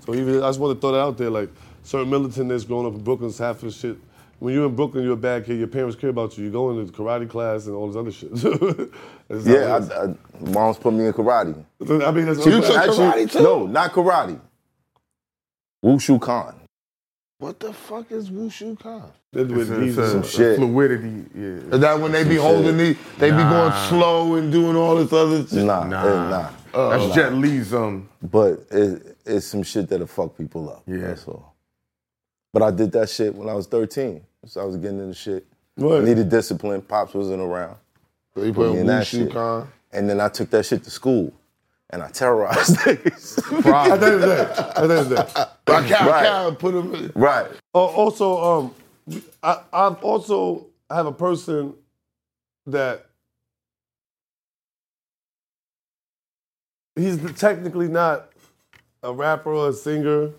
[0.05, 1.49] So even I just want to throw that out there, like
[1.83, 3.97] certain militant that's growing up in Brooklyn's half of the shit.
[4.39, 5.57] When you're in Brooklyn, you're a bad kid.
[5.57, 6.43] Your parents care about you.
[6.45, 8.31] You go into karate class and all this other shit.
[9.43, 9.79] Yeah.
[9.91, 10.15] I, I,
[10.51, 11.55] mom's put me in karate.
[12.05, 13.27] I mean, that's You what took I'm saying.
[13.27, 13.41] karate too?
[13.43, 14.39] No, not karate.
[15.83, 16.55] Wushu Khan.
[17.37, 19.11] What the fuck is Wushu Khan?
[19.33, 19.89] They do it It's a- easy.
[19.89, 20.57] it's a- Some a shit.
[20.57, 21.73] Fluidity, yeah.
[21.75, 25.11] Is that when they be holding the, they be going slow and doing all this
[25.11, 25.65] other shit?
[25.65, 26.05] Nah, Nah.
[26.05, 26.29] eh,
[26.73, 26.89] nah.
[26.89, 28.07] That's Jet Li's um.
[28.21, 30.83] But it, it's some shit that'll fuck people up.
[30.87, 30.97] Yeah.
[31.07, 31.53] That's all.
[32.53, 34.21] But I did that shit when I was 13.
[34.45, 35.45] So I was getting into shit.
[35.75, 36.03] What?
[36.05, 36.81] Needed discipline.
[36.81, 37.75] Pops wasn't around.
[38.33, 39.31] So you Put put in that Wushu shit.
[39.33, 39.67] Khan.
[39.91, 41.33] And then I took that shit to school.
[41.91, 43.37] And I terrorized niggas.
[43.91, 44.41] At the end of the day.
[44.41, 45.43] At the end of the day.
[45.65, 46.25] But cow, Right.
[46.25, 47.11] cow, put him in.
[47.15, 47.47] right.
[47.73, 51.73] Oh, also, um, I, I've also have a person
[52.67, 53.05] that
[56.95, 58.29] he's technically not
[59.03, 60.31] a rapper or a singer,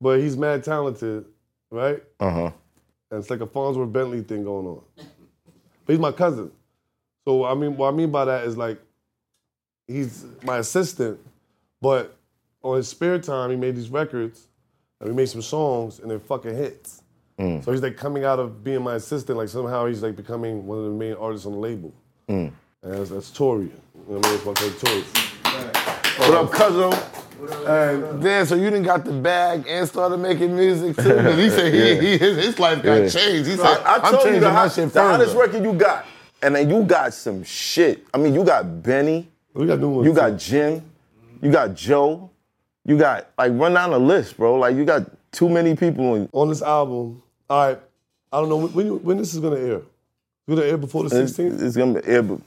[0.00, 1.24] but he's mad talented,
[1.70, 2.02] right?
[2.20, 2.50] Uh huh.
[3.10, 4.82] And it's like a Fonzworth Bentley thing going on.
[4.96, 6.50] But he's my cousin.
[7.26, 8.78] So I mean, what I mean by that is like
[9.88, 11.18] he's my assistant,
[11.80, 12.16] but
[12.62, 14.46] on his spare time he made these records
[15.00, 17.02] and we made some songs and they're fucking hits.
[17.38, 17.64] Mm.
[17.64, 20.78] So he's like coming out of being my assistant, like somehow he's like becoming one
[20.78, 21.92] of the main artists on the label.
[22.28, 22.52] Mm.
[22.82, 23.64] And that's, that's Tori.
[23.64, 23.72] You
[24.08, 24.36] know what I mean?
[24.38, 25.02] It's my cousin Tori.
[26.18, 27.00] What up, cousin?
[27.68, 31.02] And then, so you didn't got the bag and started making music too.
[31.02, 33.08] 'Cause he said he, he, his, his life got Yeah.
[33.08, 33.48] changed.
[33.48, 35.62] He said, I, I am told you changing the, my hot, shit the hottest record
[35.62, 36.04] you got.
[36.42, 38.04] And then you got some shit.
[38.12, 39.28] I mean, you got Benny.
[39.58, 40.06] We got new ones.
[40.06, 40.82] You got Jim.
[41.42, 42.30] You got Joe.
[42.84, 44.54] You got, like, run down the list, bro.
[44.54, 46.14] Like, you got too many people.
[46.14, 47.20] In, on this album.
[47.50, 47.78] All right,
[48.32, 49.78] I don't know when, when, when this is gonna air.
[49.78, 51.60] It's gonna air before the 16th.
[51.60, 52.40] it's gonna be, yeah, but,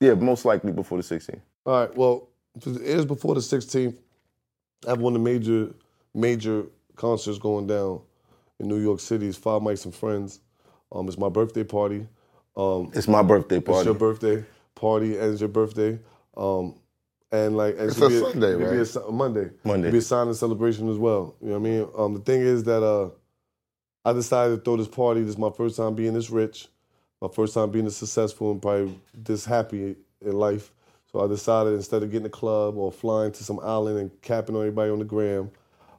[0.00, 1.40] yeah, most likely before the 16th.
[1.66, 1.94] All right.
[1.94, 2.26] Well,
[2.56, 3.94] if it airs before the 16th,
[4.86, 5.74] I have one of the major,
[6.14, 6.64] major
[6.94, 8.00] concerts going down
[8.60, 9.28] in New York City.
[9.28, 10.40] It's Five Mics and Friends.
[10.90, 12.06] Um, it's my birthday party.
[12.56, 13.80] Um, It's my birthday party.
[13.80, 15.98] it's your birthday party and it's your birthday.
[16.36, 16.74] Um,
[17.32, 19.12] and like, and It's a be Sunday, it'll Be a, right?
[19.12, 19.50] Monday.
[19.64, 19.88] Monday.
[19.88, 21.34] It'll be a silent celebration as well.
[21.40, 21.88] You know what I mean?
[21.96, 23.10] Um, the thing is that uh,
[24.04, 25.20] I decided to throw this party.
[25.22, 26.68] This is my first time being this rich,
[27.20, 30.72] my first time being this successful and probably this happy in life.
[31.12, 34.54] So I decided instead of getting a club or flying to some island and capping
[34.54, 35.50] on everybody on the gram,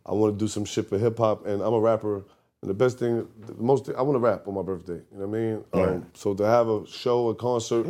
[0.05, 1.45] I want to do some shit for hip hop.
[1.45, 2.23] And I'm a rapper.
[2.61, 5.01] And the best thing, the most, I want to rap on my birthday.
[5.11, 5.63] You know what I mean?
[5.73, 7.85] Um, so to have a show, a concert,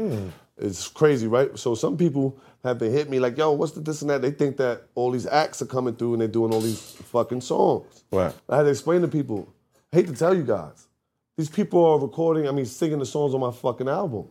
[0.58, 1.58] it's crazy, right?
[1.58, 4.22] So some people have been hit me like, yo, what's the this and that?
[4.22, 7.42] They think that all these acts are coming through and they're doing all these fucking
[7.42, 8.04] songs.
[8.12, 8.34] Right.
[8.50, 9.54] I had to explain to people.
[9.94, 10.88] I hate to tell you guys,
[11.38, 14.28] these people are recording, I mean, singing the songs on my fucking album.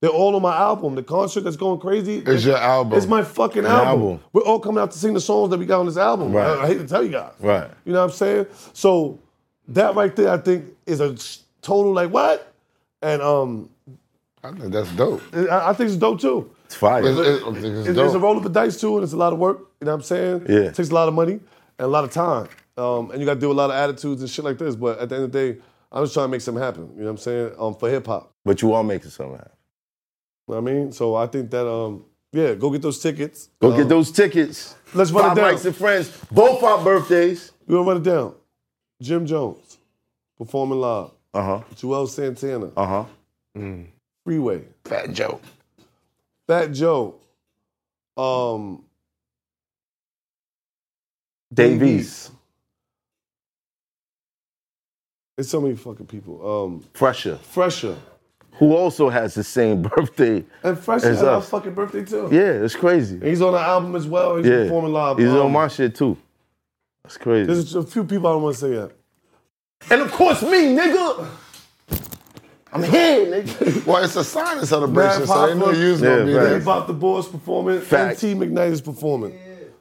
[0.00, 0.96] They're all on my album.
[0.96, 2.18] The concert that's going crazy.
[2.18, 2.98] It's your album.
[2.98, 3.88] It's my fucking album.
[3.88, 4.20] album.
[4.34, 6.32] We're all coming out to sing the songs that we got on this album.
[6.32, 6.46] Right.
[6.46, 7.32] I, I hate to tell you guys.
[7.40, 7.70] Right.
[7.86, 8.46] You know what I'm saying?
[8.74, 9.18] So
[9.68, 11.16] that right there, I think, is a
[11.62, 12.52] total like what?
[13.00, 13.70] And um,
[14.44, 15.22] I think that's dope.
[15.34, 16.50] I, I think it's dope too.
[16.66, 17.02] It's fire.
[17.04, 19.32] It's, it's, it's It's, it's a roll of the dice too, and it's a lot
[19.32, 19.58] of work.
[19.80, 20.46] You know what I'm saying?
[20.48, 20.68] Yeah.
[20.68, 21.40] It takes a lot of money and
[21.78, 22.48] a lot of time.
[22.76, 24.76] Um, and you got to do a lot of attitudes and shit like this.
[24.76, 25.60] But at the end of the day,
[25.90, 26.90] I'm just trying to make something happen.
[26.94, 27.52] You know what I'm saying?
[27.58, 28.32] Um, for hip hop.
[28.44, 29.52] But you are making something happen.
[30.48, 30.92] You know what I mean?
[30.92, 33.48] So I think that um, yeah, go get those tickets.
[33.60, 34.74] Go Um, get those tickets.
[34.92, 35.54] Let's run Five it down.
[35.54, 36.20] Mics and Friends.
[36.30, 37.52] Both our birthdays.
[37.66, 38.34] We're gonna run it down.
[39.00, 39.78] Jim Jones,
[40.36, 41.10] performing live.
[41.32, 41.60] Uh huh.
[41.76, 43.04] Juelz Santana, Uh huh.
[44.24, 44.62] Freeway.
[44.84, 45.40] Fat Joe.
[46.48, 47.16] Fat Joe.
[48.16, 48.84] Um,
[51.52, 52.30] Davies.
[55.36, 56.64] It's so many fucking people.
[56.64, 57.96] Um, Fresher, Fresher.
[58.52, 60.44] who also has the same birthday.
[60.62, 62.28] And Fresher As had our fucking birthday too.
[62.30, 63.16] Yeah, it's crazy.
[63.16, 64.36] And he's on the album as well.
[64.36, 64.62] He's yeah.
[64.64, 65.18] performing live.
[65.18, 66.16] He's Um, on my shit too.
[67.02, 67.46] That's crazy.
[67.46, 68.92] There's a few people I don't want to say yet.
[69.90, 71.28] and of course me, nigga.
[72.74, 73.86] I'm here, nigga.
[73.86, 75.76] Well, it's a signing celebration, Mad so they knew Papa.
[75.78, 76.44] you was Yeah, gonna be right.
[76.44, 76.56] there.
[76.56, 78.22] About the Boys performing, Facts.
[78.22, 79.38] and T McKnight is performing.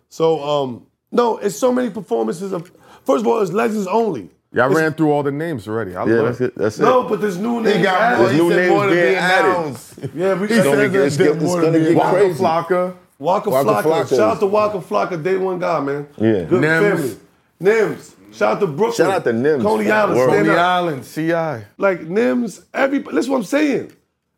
[0.10, 2.72] So, um, no, it's so many performances of.
[3.03, 4.30] First of all, it's legends only.
[4.53, 5.95] Y'all ran through all the names already.
[5.95, 6.56] I Yeah, love that's it.
[6.56, 6.84] That's it.
[6.84, 7.78] No, but there's new names.
[7.78, 8.20] He got added.
[8.20, 8.30] more.
[8.32, 9.49] He new names more being added.
[9.49, 9.94] announced.
[10.14, 11.86] Yeah, we He got said gonna get- that it's get- it's more gonna to be
[11.86, 12.28] get Waka announced.
[12.40, 12.44] crazy.
[12.44, 12.94] Flocka.
[13.18, 13.84] Waka, Waka Flocka.
[13.84, 14.10] Flocka.
[14.10, 16.07] Shout out to Waka Flocka, day one guy, man.
[16.18, 16.44] Yeah.
[16.44, 16.82] Good Nems.
[16.91, 17.15] family.
[17.64, 18.11] Nems.
[18.34, 18.93] Shout out to Brooklyn.
[19.07, 19.61] Shout out to Nems.
[19.61, 20.18] Coney Island.
[20.19, 20.60] Stand Coney up.
[20.60, 21.68] Island, CI.
[21.77, 23.15] Like Nems, everybody.
[23.15, 23.91] That's what I'm saying.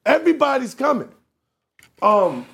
[0.05, 1.09] Everybody's coming.
[2.01, 2.45] Um,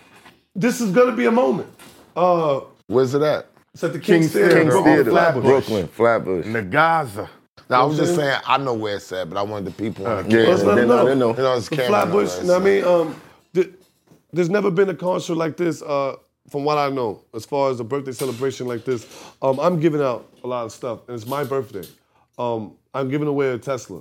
[0.55, 1.69] this is gonna be a moment.
[2.15, 3.47] Uh, Where's it at?
[3.73, 4.55] it's at the King's, Theater.
[4.59, 5.43] King's bro, Theater, Flatbush.
[5.43, 6.45] Brooklyn, Flatbush.
[6.45, 7.27] Nagaza.
[7.69, 10.05] Now, I was just saying, I know where it's at, but I wanted the people
[10.05, 11.05] on the Yeah, Let's let they them know, know.
[11.05, 11.29] they know.
[11.29, 12.41] You know, it's Flatbush.
[12.41, 12.83] You know what I mean?
[12.83, 13.21] Um,
[13.53, 13.69] th-
[14.33, 16.17] there's never been a concert like this, uh,
[16.51, 19.07] from what I know, as far as a birthday celebration like this.
[19.41, 21.87] Um, I'm giving out a lot of stuff, and it's my birthday.
[22.37, 23.99] Um, I'm giving away a Tesla.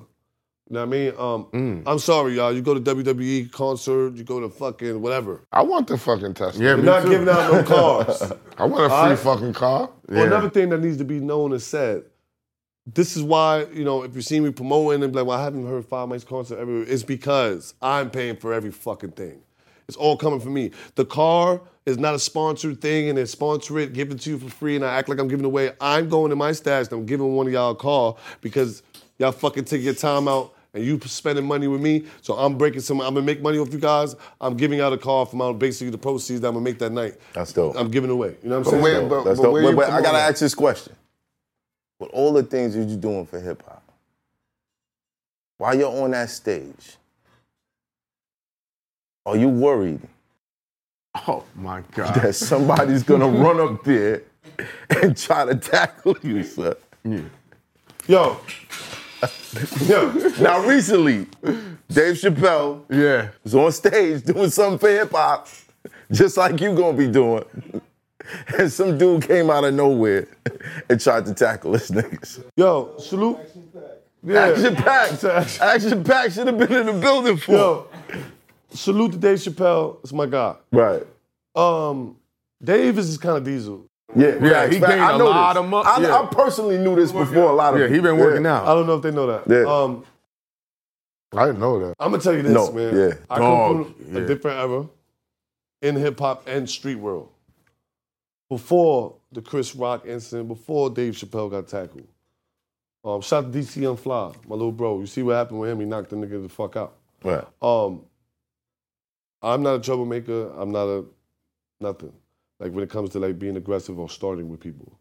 [0.68, 1.08] You know what I mean?
[1.10, 1.82] Um, Mm.
[1.86, 2.52] I'm sorry, y'all.
[2.52, 5.42] You go to WWE concert, you go to fucking whatever.
[5.52, 6.60] I want the fucking Tesla.
[6.62, 7.10] Yeah, You're me not too.
[7.10, 7.62] giving out no
[8.06, 8.32] cars.
[8.58, 9.18] I want a free Alright.
[9.18, 9.90] fucking car.
[10.08, 12.02] Well, another thing that needs to be known and said.
[12.92, 15.44] This is why, you know, if you see me promoting and be like, well, I
[15.44, 19.42] haven't heard Five Mics concert everywhere, it's because I'm paying for every fucking thing.
[19.86, 20.70] It's all coming from me.
[20.94, 21.60] The car
[21.90, 24.76] is not a sponsored thing and they sponsor it, give it to you for free,
[24.76, 25.72] and I act like I'm giving away.
[25.80, 28.82] I'm going to my stash and I'm giving one of y'all a call because
[29.18, 32.04] y'all fucking take your time out and you spending money with me.
[32.22, 34.14] So I'm breaking some, I'm gonna make money off you guys.
[34.40, 36.92] I'm giving out a call from out basically the proceeds that I'm gonna make that
[36.92, 37.14] night.
[37.32, 37.74] That's dope.
[37.76, 38.36] I'm giving away.
[38.42, 38.82] You know what I'm saying?
[38.82, 39.52] where- but- but dope.
[39.52, 40.94] where But, you but I gotta ask this question.
[41.98, 43.82] With all the things that you're doing for hip hop,
[45.58, 46.96] while you're on that stage,
[49.26, 50.00] are you worried
[51.14, 52.14] Oh my God.
[52.16, 54.22] that somebody's gonna run up there
[55.02, 56.76] and try to tackle you, sir?
[57.04, 57.20] Yeah.
[58.06, 58.36] Yo.
[59.86, 60.30] Yo.
[60.40, 61.26] Now, recently,
[61.90, 63.28] Dave Chappelle Yeah.
[63.44, 65.48] was on stage doing something for hip hop,
[66.12, 67.44] just like you gonna be doing.
[68.56, 70.28] And some dude came out of nowhere
[70.88, 72.44] and tried to tackle this niggas.
[72.56, 73.38] Yo, salute.
[73.38, 73.68] Action
[74.22, 74.46] Yeah.
[74.46, 75.60] Action Pack.
[75.60, 77.52] Action Pack should have been in the building for.
[77.52, 77.86] Yo,
[78.70, 79.98] salute to Dave Chappelle.
[80.02, 80.54] It's my guy.
[80.72, 81.02] Right.
[81.54, 82.16] Um,
[82.62, 83.86] Dave is kind of diesel.
[84.16, 84.92] Yeah, Yeah, he facts.
[84.92, 85.62] gained I a know lot this.
[85.62, 86.20] of mu- I, yeah.
[86.20, 88.66] I personally knew this before a lot of Yeah, he been working I out.
[88.68, 89.42] I don't know if they know that.
[89.48, 89.72] Yeah.
[89.72, 90.04] Um,
[91.32, 91.94] I didn't know that.
[92.00, 92.96] I'm gonna tell you this, No, man.
[92.96, 93.14] yeah.
[93.30, 94.86] I Dog, come from a different era
[95.82, 97.28] in hip hop and street world.
[98.48, 102.06] Before the Chris Rock incident, before Dave Chappelle got tackled.
[103.04, 104.98] Um, shout out to DC Young Fly, my little bro.
[104.98, 105.78] You see what happened with him?
[105.80, 106.94] He knocked the nigga the fuck out.
[107.22, 107.44] Right.
[107.62, 108.02] Um,
[109.42, 110.50] I'm not a troublemaker.
[110.56, 111.04] I'm not a
[111.80, 112.12] nothing.
[112.58, 114.92] Like when it comes to like being aggressive or starting with people.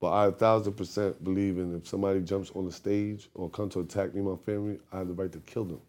[0.00, 3.74] But I a thousand percent believe in if somebody jumps on the stage or comes
[3.74, 5.80] to attack me and my family, I have the right to kill them.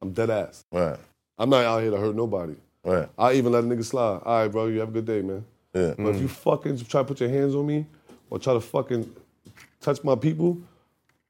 [0.00, 0.64] I'm dead ass.
[0.70, 0.98] Right.
[1.38, 2.54] I'm not out here to hurt nobody.
[2.84, 3.08] Right.
[3.18, 4.22] I even let a nigga slide.
[4.24, 5.44] All right, bro, you have a good day, man.
[5.74, 5.94] Yeah.
[5.96, 7.86] But if you fucking try to put your hands on me
[8.30, 9.14] or try to fucking
[9.80, 10.58] touch my people,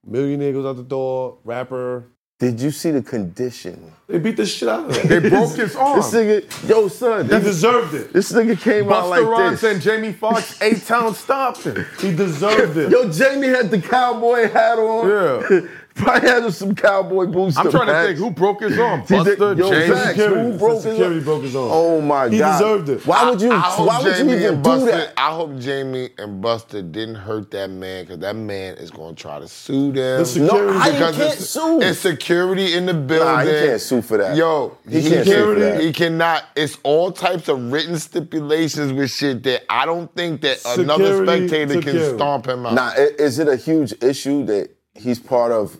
[0.06, 2.04] millionaire goes out the door, rapper.
[2.38, 3.92] Did you see the condition?
[4.06, 5.08] They beat the shit out of him.
[5.22, 5.98] They broke his arm.
[5.98, 8.12] This nigga, yo, son, He this, deserved it.
[8.12, 9.72] this nigga came out Busta like Rhymes this.
[9.72, 11.84] and Jamie Foxx, A Town stopped him.
[12.00, 12.90] He deserved it.
[12.92, 15.08] Yo, Jamie had the cowboy hat on.
[15.50, 15.60] Yeah.
[15.98, 17.56] Probably had some cowboy boots.
[17.56, 19.02] I'm trying to think who broke his arm.
[19.02, 19.88] Busta, yo, Jamie.
[19.94, 20.08] facts.
[20.16, 20.50] Security.
[20.52, 21.24] Who broke his Security arm?
[21.24, 21.68] broke his arm.
[21.72, 22.52] Oh my He god.
[22.58, 23.06] He deserved it.
[23.06, 23.50] Why would you?
[23.50, 25.12] I, I hope why would Jamie you even and do Busta, that?
[25.16, 29.20] I hope Jamie and Busta didn't hurt that man because that man is going to
[29.22, 30.20] try to sue them.
[30.20, 31.80] The security- No, I Because can't it's, sue.
[31.82, 33.26] It's security in the building.
[33.26, 34.36] Nah, he can't sue for that.
[34.36, 35.80] Yo, He he, can't sue for that.
[35.80, 36.44] he cannot.
[36.56, 41.74] It's all types of written stipulations with shit that I don't think that another spectator
[41.74, 42.06] security.
[42.06, 42.74] can stomp him out.
[42.74, 45.76] Nah, i- is it a huge issue that he's part of?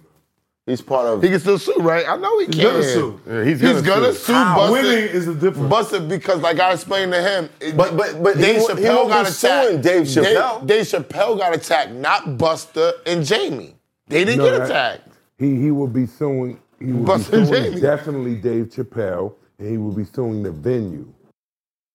[0.68, 1.22] He's part of.
[1.22, 2.06] He can still sue, right?
[2.06, 2.64] I know he He's can.
[2.64, 3.20] gonna sue.
[3.26, 4.32] Yeah, he's He's gonna gonna sue.
[4.34, 4.72] sue.
[4.72, 5.72] Winning is the difference.
[5.72, 9.08] Busta, because like I explained to him, it- But- but- but Dave he Chappelle won't
[9.08, 9.80] got attacked.
[9.82, 10.58] Dave Chappelle.
[10.60, 13.76] Dave, Dave Chappelle got attacked, not Busta and Jamie.
[14.08, 15.08] They didn't No, get that- attacked.
[15.38, 16.60] He he will be suing.
[16.78, 17.80] He will Busta be suing Jamie.
[17.80, 21.06] definitely Dave Chappelle, and he will be suing the venue.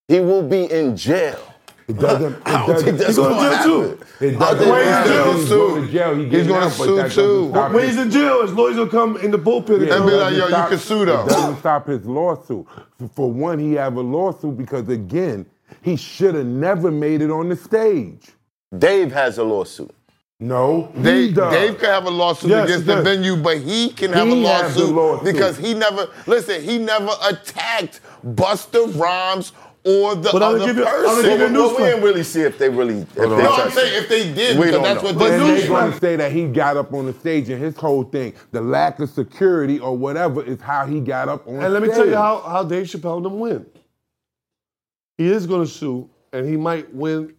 [0.07, 1.39] he will be in jail.
[1.87, 2.33] It doesn't.
[2.33, 3.97] It I don't doesn't think that's He's going gonna jail happen.
[4.19, 4.25] too.
[4.25, 4.57] It doesn't.
[4.57, 6.15] think matter he's if gonna he's going to jail.
[6.15, 7.45] He He's gonna out, sue too.
[7.47, 10.05] When his- he's in jail, his lawyers will come in the bullpen and Yeah, And
[10.05, 11.23] be like, yo, doesn't you can sue though.
[11.25, 12.65] It doesn't stop his lawsuit.
[13.15, 15.45] For one, he have a lawsuit because again,
[15.81, 18.27] he should have never made it on the stage.
[18.77, 19.91] Dave has a lawsuit.
[20.39, 21.53] No, Dave, he does.
[21.53, 24.33] Dave can have a lawsuit Yes, against he the venue, but he can have He
[24.33, 25.33] a lawsuit, lawsuit.
[25.33, 26.61] because he never listen.
[26.61, 29.53] He never attacked Busta Rhymes
[29.85, 31.15] or the But I'm other gonna give you- I'm person.
[31.15, 32.99] gonna give you a But news we didn't really see if they really.
[32.99, 34.03] If they no, I'm saying it.
[34.03, 35.09] if they did, We don't that's know.
[35.09, 37.61] what But they they're going to say that he got up on the stage and
[37.61, 41.55] his whole thing, the lack of security or whatever, is how he got up on
[41.55, 43.65] And let me tell you how, how Dave Chappelle and them win.
[45.17, 47.33] He is going to sue, and he might win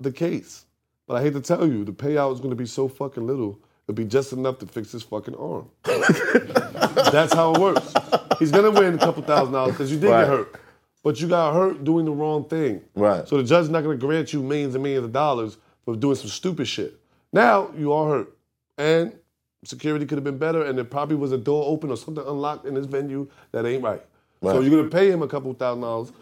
[0.00, 0.64] the case.
[1.06, 3.58] But I hate to tell you, the payout is going to be so fucking little.
[3.86, 5.68] It'll be just enough to fix his fucking arm.
[5.84, 7.92] That's how it works.
[8.38, 10.20] He's going to win a couple thousand dollars because you did Right.
[10.20, 10.60] get hurt.
[11.04, 12.82] But you got hurt doing the wrong thing.
[12.94, 13.26] Right.
[13.28, 15.94] So the judge is not going to grant you millions and millions of dollars for
[15.96, 16.98] doing some stupid shit.
[17.32, 18.36] Now you are hurt.
[18.76, 19.12] And
[19.64, 22.66] security could have been better, and there probably was a door open or something unlocked
[22.66, 24.02] in this venue that ain't right.
[24.42, 26.12] So you're gonna pay him a couple thousand dollars,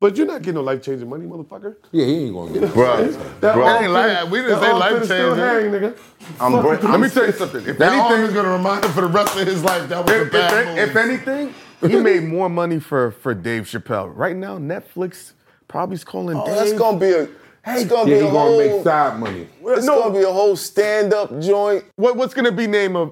[0.00, 1.76] but you're not getting no life changing money, motherfucker.
[1.90, 2.74] Yeah, he ain't going to get it.
[2.74, 3.06] Bro,
[3.40, 5.72] That bro, arm ain't like- we didn't say life fin is still changing.
[5.72, 5.98] hang, nigga.
[6.40, 7.66] I'm, br- Let I'm me tell you something.
[7.66, 10.12] If That anything, is gonna remind him for the rest of his life that was
[10.14, 11.54] a if, bad if, if anything,
[11.86, 14.10] he made more money for for Dave Chappelle.
[14.14, 15.32] Right now, Netflix
[15.68, 16.56] probably is calling Oh, Dave.
[16.56, 17.28] that's gonna be a.
[17.66, 18.76] It's gonna Yeah, be he a going to whole.
[18.76, 19.48] make side money.
[19.68, 20.02] It's No.
[20.02, 21.84] gonna be a whole stand-up joint.
[21.96, 23.10] what, what's gonna be name of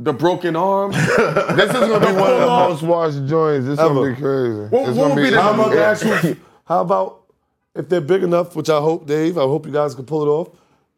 [0.00, 0.90] the broken arm?
[1.52, 3.66] This is gonna be one of the most watched joints.
[3.66, 4.58] This is gonna be crazy.
[4.62, 5.70] What- what gonna would be the- How about
[6.00, 7.20] the How about
[7.76, 10.28] if they're big enough, which I hope, Dave, I hope you guys can pull it
[10.28, 10.48] off.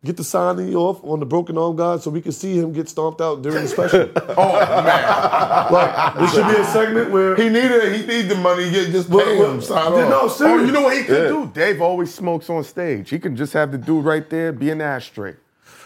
[0.05, 2.90] Get the signing off on the broken arm guy so we can see him get
[2.90, 4.10] stomped out during the special.
[4.36, 4.52] oh
[4.85, 8.70] man, like, there should be a segment where He needed he need the money.
[8.70, 9.62] Get just pay Well, well, him.
[9.62, 10.36] Sign yeah, no, off.
[10.36, 10.60] serious.
[10.60, 11.51] Oh, you know what he could do?
[11.55, 13.09] Dave always smokes on stage.
[13.09, 15.36] He can just have the dude right there be an ashtray.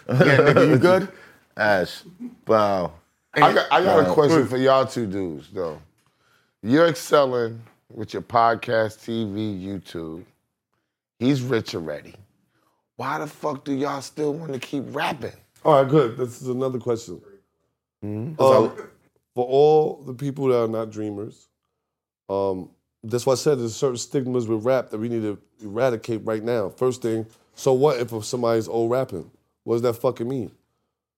[0.08, 1.08] Yeah, nigga, you good?
[1.56, 2.02] Ash,
[2.46, 2.94] wow.
[3.34, 5.80] I got, I got a uh, question for y'all two dudes though.
[6.62, 7.62] You're excelling
[7.92, 10.24] with your podcast, TV, YouTube.
[11.20, 12.14] He's rich already.
[12.98, 15.30] Why the fuck do y'all still want to keep rapping?
[15.64, 16.16] All right, good.
[16.16, 17.22] This is another question.
[18.04, 18.42] Mm-hmm.
[18.42, 18.72] Um,
[19.36, 21.46] for all the people that are not dreamers,
[22.28, 22.70] um,
[23.04, 26.42] that's why I said there's certain stigmas with rap that we need to eradicate right
[26.42, 26.70] now.
[26.70, 29.30] First thing, so what if somebody's old rapping?
[29.62, 30.50] What does that fucking mean?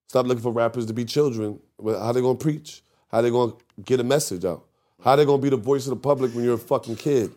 [0.07, 1.59] Stop looking for rappers to be children.
[1.83, 2.83] How they gonna preach?
[3.09, 3.53] How they gonna
[3.83, 4.67] get a message out?
[5.03, 7.31] How they gonna be the voice of the public when you're a fucking kid?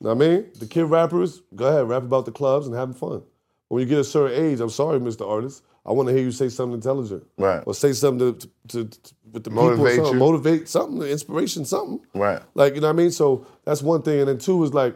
[0.00, 0.50] Know what I mean?
[0.60, 3.24] The kid rappers, go ahead, rap about the clubs and having fun.
[3.72, 5.26] When you get a certain age, I'm sorry, Mr.
[5.26, 7.24] Artist, I want to hear you say something intelligent.
[7.38, 7.62] Right.
[7.66, 10.18] Or say something to, to, to- with the Motivate people, something, you.
[10.18, 12.00] motivate something, inspiration, something.
[12.14, 12.42] Right.
[12.52, 13.10] Like, you know what I mean?
[13.10, 14.20] So that's one thing.
[14.20, 14.94] And then two is like,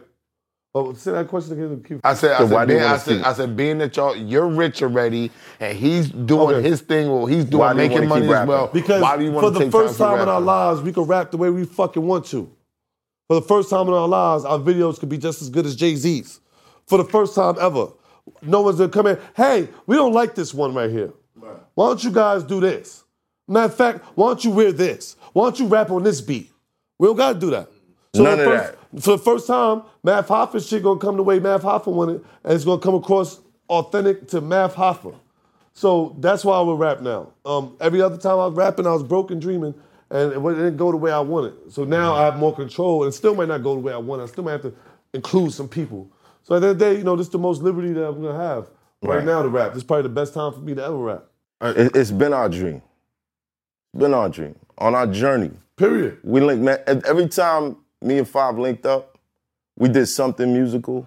[0.75, 1.83] oh, say that question again.
[1.87, 3.21] Keep- I said, I So said, why being, I said.
[3.23, 6.69] I said, being that y'all, you're rich already, and he's doing Okay.
[6.69, 8.67] his thing, well, he's doing do making wanna money as well.
[8.67, 11.01] Because why do you for the take first time, time in our lives, we can
[11.05, 12.47] rap the way we fucking want to.
[13.27, 15.75] For the first time in our lives, our videos could be just as good as
[15.75, 16.41] Jay Z's.
[16.85, 17.87] For the first time ever.
[18.41, 21.13] No one's gonna come in, hey, we don't like this one right here.
[21.75, 23.03] Why don't you guys do this?
[23.47, 25.15] Matter of fact, why don't you wear this?
[25.33, 26.51] Why don't you rap on this beat?
[26.99, 27.69] We don't gotta do that.
[28.15, 28.73] So None of first,
[29.05, 32.53] For the first time, Math Hoffa shit gonna come the way Math Hoffa wanted, and
[32.53, 33.39] it's gonna come across
[33.69, 35.15] authentic to Math Hoffa.
[35.73, 37.33] So that's why I would rap now.
[37.45, 39.75] Um, every other time I was rapping, I was broken dreaming,
[40.09, 41.53] and it didn't go the way I wanted.
[41.71, 44.21] So now I have more control, and still might not go the way I want.
[44.21, 44.73] I still might have to
[45.13, 46.09] include some people.
[46.47, 48.07] So at the end of the day, you know, this is the most liberty that
[48.07, 48.69] I'm gonna have
[49.03, 49.25] right, Right.
[49.25, 49.73] now to rap.
[49.73, 51.25] This is probably the best time for me to ever rap.
[51.59, 52.81] Uh, it, it's been our dream.
[53.93, 54.55] It's been our dream.
[54.77, 55.51] On our journey.
[55.75, 56.19] Period.
[56.23, 56.79] We linked, man.
[57.05, 59.17] Every time me and Five linked up,
[59.77, 61.05] we did something musical,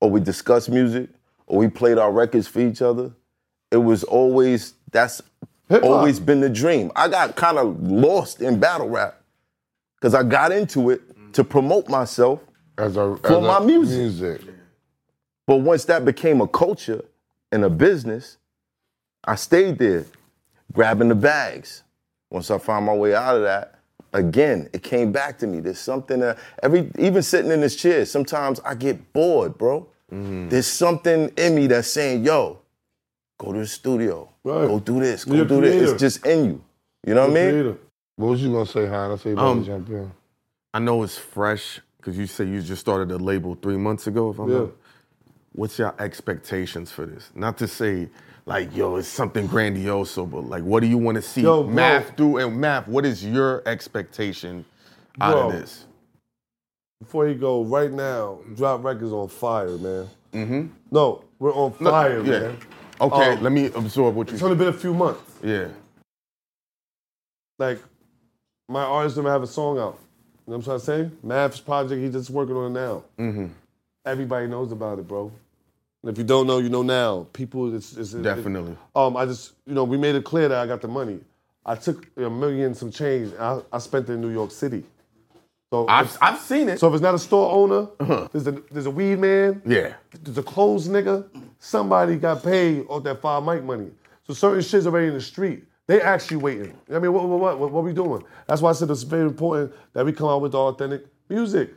[0.00, 1.10] or we discussed music,
[1.46, 3.12] or we played our records for each other.
[3.70, 5.20] It was always that's
[5.68, 5.90] Hip-hop.
[5.90, 6.90] always been the dream.
[6.96, 9.20] I got kind of lost in battle rap
[9.96, 11.02] because I got into it
[11.34, 12.40] to promote myself
[12.78, 13.98] As a, For as my a music.
[13.98, 14.40] music.
[15.50, 17.04] But once that became a culture
[17.50, 18.36] and a business,
[19.24, 20.06] I stayed there,
[20.72, 21.82] grabbing the bags.
[22.30, 23.80] Once I found my way out of that,
[24.12, 25.58] again, it came back to me.
[25.58, 29.88] There's something that every even sitting in this chair, sometimes I get bored, bro.
[30.08, 32.60] There's something in me that's saying, yo,
[33.36, 34.28] go to the studio.
[34.44, 34.68] Right.
[34.68, 35.24] Go do this.
[35.24, 35.90] Go You're a do this.
[35.90, 36.64] It's just in you.
[37.04, 37.50] You know what I mean?
[37.50, 37.78] Creator.
[38.14, 39.10] What was you gonna say, Han?
[39.10, 40.12] I say you about Um, jump in.
[40.72, 44.30] I know it's fresh because you say you just started the label three months ago.
[44.30, 44.58] If I'm Yeah.
[44.60, 44.70] not,
[45.52, 47.30] what's your expectations for this?
[47.34, 48.08] Not to say
[48.46, 51.72] like, yo, it's something grandiose, but like, what do you want to see Yo, bro.
[51.72, 52.38] Math do?
[52.38, 54.64] And Math, what is your expectation
[55.20, 55.46] out Bro.
[55.48, 55.86] of this?
[57.00, 60.08] before you go, right now, Drop Records on fire, man.
[60.32, 60.66] Mm-hmm.
[60.90, 62.40] No, we're on fire, yeah.
[62.40, 62.58] man.
[63.00, 65.22] Okay, Um, let me absorb what you It's only been a few months.
[65.42, 65.68] Yeah.
[67.58, 67.78] Like,
[68.68, 69.98] my artist never have a song out.
[70.46, 71.10] You know what I'm trying to say?
[71.22, 73.04] Mav's project, he's just working on it now.
[73.18, 73.46] Mm-hmm.
[74.04, 75.30] Everybody knows about it, bro.
[76.02, 77.26] And if you don't know, you know now.
[77.32, 78.76] People, it's, it's it- Definitely.
[78.96, 81.20] um, I just, you know, we made it clear that I got the money.
[81.66, 83.32] I took a million some change.
[83.32, 84.84] And I, I spent it in New York City.
[85.70, 86.80] So I've, I've seen it.
[86.80, 89.92] so if it's not a store owner, there's a there's a weed man, yeah.
[90.24, 91.28] there's a clothes nigga.
[91.60, 93.92] Somebody got paid off that five mic money.
[94.26, 95.62] So certain shit's already in the street.
[95.86, 96.76] They actually waiting.
[96.92, 98.24] I mean, what what what what, what we doing?
[98.48, 101.70] That's why I said it's very important that we come out with authentic music.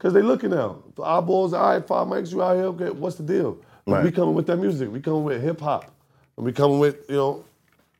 [0.00, 0.82] Cause they looking now.
[0.96, 3.58] The eyeballs, all right, five mics, you out here, okay, what's the deal?
[3.86, 4.02] Right.
[4.02, 4.90] We coming with that music.
[4.90, 5.92] We coming with hip hop.
[6.38, 7.44] And we coming with, you know,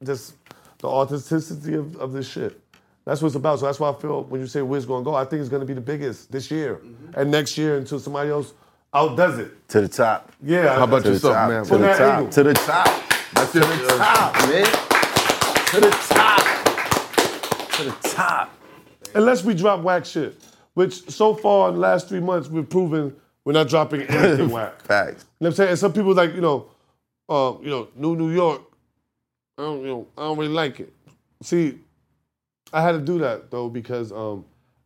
[0.02, 0.32] just
[0.78, 2.58] the authenticity of, of this shit.
[3.04, 3.60] That's what it's about.
[3.60, 5.66] So that's why I feel when you say where's gonna go, I think it's gonna
[5.66, 6.76] be the biggest this year.
[6.76, 7.20] Mm-hmm.
[7.20, 8.54] And next year until somebody else
[8.94, 9.68] outdoes it.
[9.68, 10.32] To the top.
[10.42, 10.76] Yeah.
[10.76, 11.50] How about To yourself, top.
[11.50, 11.62] man?
[11.64, 12.00] To From the top.
[12.00, 12.30] angle.
[12.32, 13.02] To the top.
[13.34, 14.64] That's To your the top, man.
[15.66, 17.72] To the top.
[17.76, 18.50] To the top.
[19.14, 20.42] Unless we drop whack shit.
[20.74, 24.82] Which so far in the last three months we've proven we're not dropping anything whack.
[24.82, 25.24] Facts.
[25.40, 25.70] You know what I'm saying?
[25.70, 26.68] And some people like, you know,
[27.28, 28.62] uh, you know, New New York,
[29.58, 30.92] I don't, you know, I don't really like it.
[31.42, 31.78] See,
[32.72, 34.44] I had to do that though because um,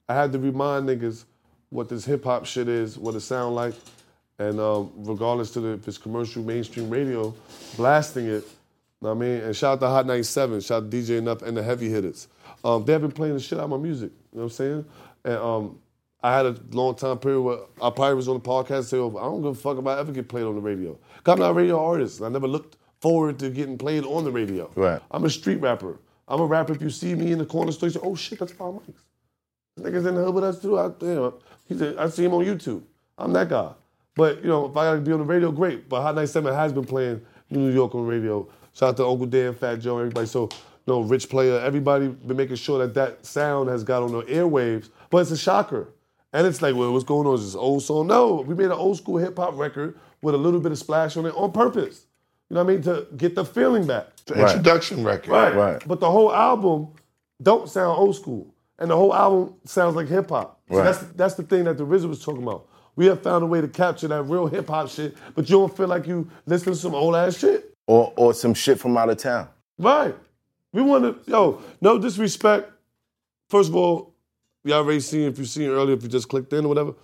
[0.09, 1.24] I had to remind niggas
[1.70, 3.74] what this hip hop shit is, what it sound like,
[4.39, 7.35] and um, regardless to the, if it's commercial, mainstream radio,
[7.77, 8.44] blasting it.
[9.01, 11.20] You know what I mean, and shout out to Hot 97, shout out to DJ
[11.20, 12.28] Enuff and the heavy hitters.
[12.65, 14.12] Um, they've been playing the shit out of my music.
[14.32, 14.85] You know what I'm saying?
[15.25, 15.79] And um,
[16.23, 18.97] I had a long time period where I probably was on the podcast and say,
[18.99, 20.99] oh, I don't give a fuck if I ever get played on the radio.
[21.27, 22.23] I'm not a radio artist.
[22.23, 24.71] I never looked forward to getting played on the radio.
[24.75, 25.01] Right.
[25.11, 25.99] I'm a street rapper.
[26.27, 26.73] I'm a rapper.
[26.73, 28.95] If you see me in the corner store, you say, oh shit, that's Five Mics.
[29.77, 30.79] This nigga's in the hood with us too.
[30.79, 31.35] I, you know,
[31.67, 32.83] he said, I see him on YouTube.
[33.19, 33.73] I'm that guy.
[34.15, 35.89] But, you know, if I gotta be on the radio, great.
[35.89, 37.21] But Hot 97 has been playing
[37.51, 38.49] New York on the radio.
[38.73, 40.27] Shout out to Uncle Dan, Fat Joe, everybody.
[40.27, 40.49] So,
[40.87, 44.23] you know, Rich Player, everybody been making sure that that sound has got on the
[44.23, 44.91] airwaves.
[45.15, 45.95] But it's a shocker.
[46.32, 47.36] And it's like, well, what's going on?
[47.36, 48.09] Is this old song?
[48.09, 51.16] No, we made an old school hip hop record with a little bit of splash
[51.16, 52.07] on it on purpose.
[52.51, 52.82] You know what I mean?
[52.82, 54.09] To get the feeling back.
[54.27, 55.31] The introduction record.
[55.31, 55.55] Right.
[55.55, 55.82] Right.
[55.86, 56.95] But the whole album
[57.41, 58.53] don't sound old school.
[58.81, 60.61] And the whole album sounds like hip hop.
[60.69, 60.85] So Right.
[60.85, 62.66] that's that's the thing that the RZA was talking about.
[62.97, 65.77] We have found a way to capture that real hip hop shit, but you don't
[65.77, 67.73] feel like you listen to some old ass shit.
[67.86, 69.47] Or or some shit from out of town.
[69.78, 70.16] Right.
[70.73, 72.73] We want to, yo, no disrespect.
[73.49, 74.14] First of all,
[74.65, 76.95] y'all already seen, if you seen earlier, if you just clicked in or whatever,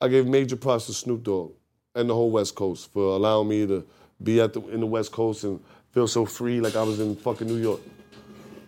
[0.00, 1.52] I gave major props to Snoop Dogg
[1.94, 3.86] and the whole West Coast for allowing me to
[4.22, 5.60] be at the, in the West Coast and
[5.92, 7.80] feel so free like I was in fucking New York.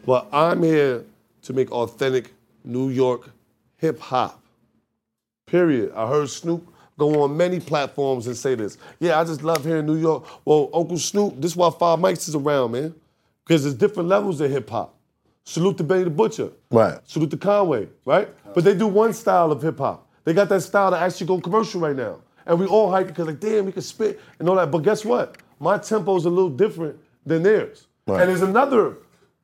[0.04, 1.04] But I'm here
[1.42, 2.32] to make authentic
[2.64, 3.30] New York
[3.78, 4.40] hip hop.
[5.46, 5.92] Period.
[5.94, 8.78] I heard Snoop go on many platforms and say this.
[9.00, 10.26] Yeah, I just love hearing New York.
[10.44, 12.94] Well, Uncle Snoop, this is why Five Mics is around, man.
[13.44, 14.95] Because there's different levels of hip hop.
[15.47, 16.51] Salute to Benny the Butcher.
[16.73, 16.98] Right.
[17.05, 18.28] Salute to Conway, right?
[18.52, 20.09] But they do one style of hip hop.
[20.24, 22.18] They got that style that actually go commercial right now.
[22.47, 24.73] And we all hype because like, damn, we can spit and all that.
[24.73, 25.36] But guess what?
[25.60, 27.86] My tempo's a little different than theirs.
[28.09, 28.23] Right.
[28.23, 28.97] And there's another,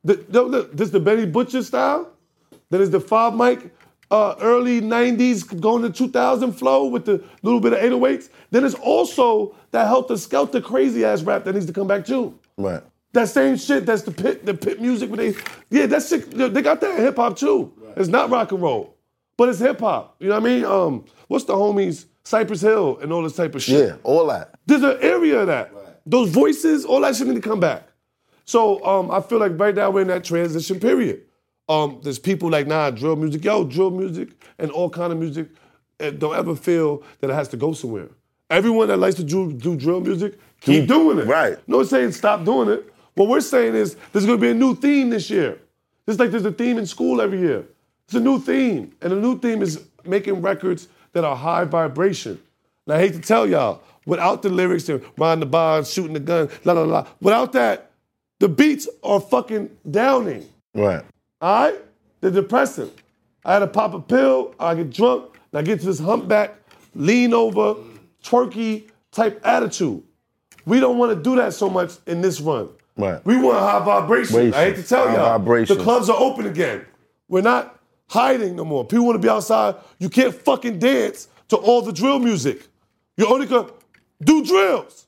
[0.02, 2.10] the, look, this is the Benny Butcher style.
[2.50, 3.72] Then there's the five mic,
[4.10, 8.28] uh, early 90s going to 2000 flow with the little bit of 808s.
[8.50, 12.36] Then there's also that helter skelter crazy ass rap that needs to come back too.
[12.56, 12.82] Right.
[13.12, 15.10] That same shit, that's the pit, the pit music.
[15.10, 15.38] Where they,
[15.70, 17.72] yeah, that shit, they got that hip hop too.
[17.96, 18.96] It's not rock and roll,
[19.36, 20.16] but it's hip hop.
[20.18, 20.64] You know what I mean?
[20.64, 23.88] Um, what's the homies, Cypress Hill and all this type of shit.
[23.88, 24.54] Yeah, all that.
[24.66, 25.72] There's an area of that.
[26.06, 27.86] Those voices, all that shit need to come back.
[28.44, 31.22] So um, I feel like right now we're in that transition period.
[31.68, 35.48] Um, there's people like, nah, drill music, yo, drill music and all kind of music.
[36.00, 38.08] eh, don't ever feel that it has to go somewhere.
[38.50, 41.26] Everyone that likes to do, do drill music, keep doing it.
[41.26, 41.56] Right.
[41.68, 42.91] No saying stop doing it.
[43.14, 45.60] What we're saying is there's gonna be a new theme this year.
[46.06, 47.66] Just like there's a theme in school every year.
[48.06, 48.92] It's a new theme.
[49.00, 52.40] And the new theme is making records that are high vibration.
[52.86, 56.20] And I hate to tell y'all, without the lyrics and riding the bar, shooting the
[56.20, 57.90] gun, la la la, without that,
[58.40, 60.48] the beats are fucking downing.
[60.74, 61.04] Right.
[61.40, 61.80] All right?
[62.20, 62.90] They're depressing.
[63.44, 66.54] I had to pop a pill, I get drunk, and I get to this humpback,
[66.94, 67.76] lean over,
[68.22, 70.02] twerky type attitude.
[70.64, 72.68] We don't want to do that so much in this run.
[72.96, 73.24] Right.
[73.24, 74.52] We want high vibration.
[74.54, 75.38] I hate to tell High y'all.
[75.38, 75.78] vibrations.
[75.78, 76.84] The clubs are open again.
[77.28, 77.78] We're not
[78.08, 78.84] hiding no more.
[78.84, 79.76] People want to be outside.
[79.98, 82.66] You can't fucking dance to all the drill music.
[83.16, 83.66] You only can
[84.22, 85.06] do drills.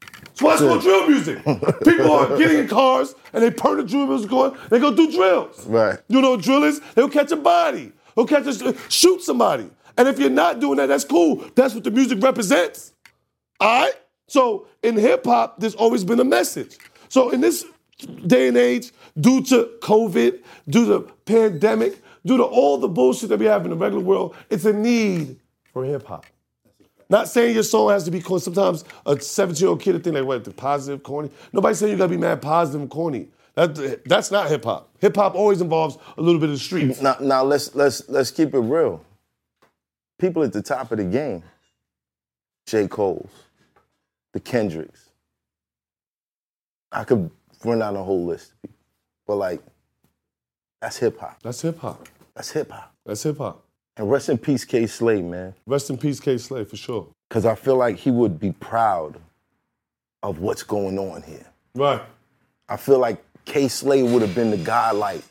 [0.00, 1.38] That's why it's called drill music.
[1.84, 4.58] People are getting in cars and they turn the drill music on.
[4.68, 5.66] They go do drills.
[5.66, 5.98] Right.
[6.08, 6.80] You know what drill is?
[6.94, 7.92] They'll catch a body.
[8.14, 9.70] They'll catch a shoot somebody.
[9.96, 11.36] And if you're not doing that, that's cool.
[11.54, 12.92] That's what the music represents.
[13.58, 13.94] All right?
[14.28, 16.76] So in hip hop, there's always been a message.
[17.08, 17.64] So in this
[18.26, 23.38] day and age, due to COVID, due to pandemic, due to all the bullshit that
[23.38, 25.38] we have in the regular world, it's a need
[25.72, 26.26] for hip hop.
[27.08, 28.40] Not saying your song has to be corny.
[28.40, 31.30] Sometimes a 17 year old kid will think like, what, the positive, corny?
[31.52, 33.28] Nobody's saying you gotta be mad positive and corny.
[33.54, 34.90] That, that's not hip hop.
[35.00, 37.00] Hip hop always involves a little bit of the streets.
[37.00, 39.02] Now, now let's let's let's keep it real.
[40.18, 41.42] People at the top of the game,
[42.66, 42.88] J.
[42.88, 43.30] Cole's,
[44.32, 45.05] the Kendricks.
[46.92, 47.30] I could
[47.64, 48.78] run down a whole list of people,
[49.26, 49.62] but like,
[50.80, 51.42] that's hip hop.
[51.42, 52.08] That's hip hop.
[52.34, 52.94] That's hip hop.
[53.04, 53.64] That's hip hop.
[53.96, 54.86] And rest in peace, K.
[54.86, 55.54] Slay, man.
[55.66, 56.36] Rest in peace, K.
[56.36, 57.08] Slay, for sure.
[57.28, 59.18] Because I feel like he would be proud
[60.22, 61.46] of what's going on here.
[61.74, 62.02] Right.
[62.68, 63.68] I feel like K.
[63.68, 65.22] Slay would have been the guy like,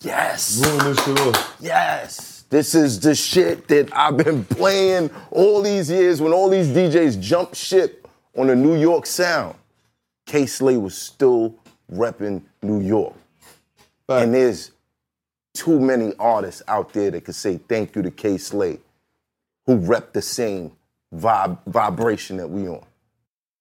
[0.00, 0.64] yes.
[0.64, 1.56] Ruin this shit off.
[1.60, 2.44] Yes.
[2.48, 7.20] This is the shit that I've been playing all these years when all these DJs
[7.20, 8.06] jumped ship
[8.36, 9.56] on the New York sound.
[10.26, 10.46] K.
[10.46, 11.54] Slay was still
[11.90, 13.14] repping New York.
[14.08, 14.72] And there's
[15.54, 18.36] too many artists out there that could say thank you to K.
[18.36, 18.78] Slay,
[19.64, 20.72] who rep the same
[21.14, 22.84] vibe, vibration that we on.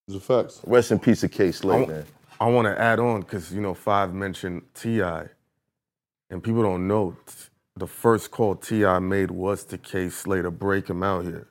[0.08, 0.60] It's a fact.
[0.68, 1.52] Rest in peace to K.
[1.52, 2.06] Slay, I, man.
[2.40, 7.16] I want to add on because you know Five mentioned Ti, and people don't know
[7.26, 7.34] t-
[7.76, 11.48] the first call Ti made was to K Slay to break him out here,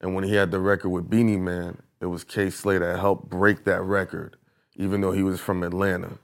[0.00, 3.28] and when he had the record with Beenie Man, it was K Slay that helped
[3.30, 4.36] break that record,
[4.76, 6.18] even though he was from Atlanta,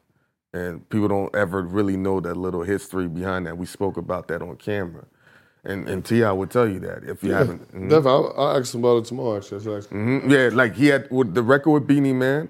[0.52, 3.56] and people don't ever really know that little history behind that.
[3.58, 5.04] We spoke about that on camera,
[5.64, 7.72] and and Ti would tell you that if you Yeah, haven't.
[7.74, 7.88] Mhm.
[7.88, 8.10] Definitely.
[8.10, 9.60] I'll, I'll ask him about it tomorrow, actually.
[9.60, 10.20] I should ask him.
[10.20, 12.48] hmm Yeah, like he had with the record with Beenie Man,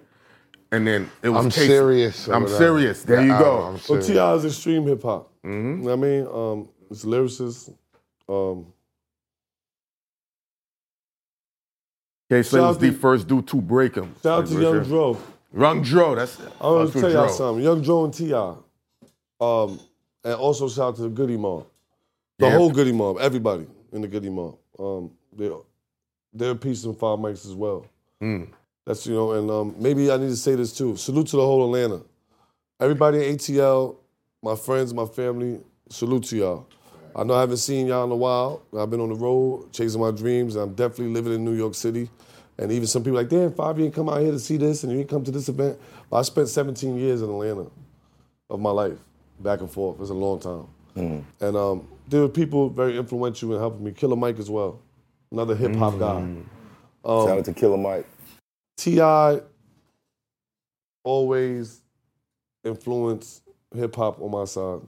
[0.72, 1.44] and then it was.
[1.44, 2.58] I'm Case- serious I'm whatever.
[2.58, 3.02] serious.
[3.04, 3.58] There you go.
[3.62, 4.00] I'm So.
[4.00, 4.34] T.I.
[4.34, 5.30] is extreme hip hop.
[5.44, 6.26] You know what I mean?
[6.32, 7.74] Um, it's lyricist.
[8.28, 8.66] Um,
[12.32, 14.14] K Shout was the first dude to break him.
[14.22, 14.84] shout out to Young sure.
[14.84, 15.18] Dro.
[15.54, 16.40] Young Dro, that's.
[16.40, 16.50] It.
[16.58, 17.62] I want to tell y'all something.
[17.62, 18.54] Young Dro and T.I.
[19.38, 19.78] Um,
[20.24, 21.66] and also shout out to the Goodie Mob.
[22.38, 22.56] The Yeah.
[22.56, 24.56] whole Goodie Mob, everybody in the Goodie Mob.
[24.78, 25.50] Um, they're,
[26.32, 27.84] they're a piece of Five Mics as well.
[28.22, 28.48] Mm.
[28.86, 30.96] That's, you know, and um, maybe I need to say this too.
[30.96, 32.02] Salute to the whole Atlanta.
[32.80, 33.96] Everybody in ATL,
[34.42, 35.60] my friends, my family,
[35.90, 36.66] salute to y'all.
[37.14, 38.62] I know I haven't seen y'all in a while.
[38.78, 40.56] I've been on the road chasing my dreams.
[40.56, 42.08] I'm definitely living in New York City.
[42.58, 44.82] And even some people like, damn, Five, you didn't come out here to see this
[44.82, 45.78] and you didn't come to this event.
[46.10, 47.66] But I spent 17 years in Atlanta
[48.50, 48.98] of my life,
[49.40, 50.00] back and forth.
[50.00, 50.66] It's a long time.
[51.40, 53.92] And um, there were people very influential in helping me.
[53.92, 54.80] Killer Mike as well,
[55.30, 56.16] another hip hop guy.
[56.16, 56.46] Um,
[57.04, 58.06] Shout out to Killer Mike.
[58.76, 59.40] Ti
[61.02, 61.80] always
[62.64, 63.42] influenced
[63.74, 64.80] hip hop on my side.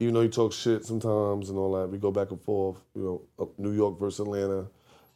[0.00, 2.78] Even though he talks shit sometimes and all that, we go back and forth.
[2.94, 4.66] You know, up New York versus Atlanta.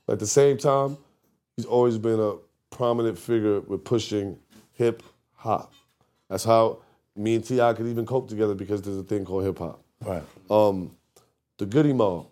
[0.07, 0.99] But at the same time,
[1.57, 2.35] he's always been a
[2.71, 4.39] prominent figure with pushing
[4.73, 5.03] hip
[5.33, 5.73] hop.
[6.29, 6.79] That's how
[7.17, 9.83] me and Ti could even cope together because there's a thing called hip hop.
[10.05, 10.23] Right.
[10.51, 10.95] Um,
[11.59, 12.27] the Goodie Mob,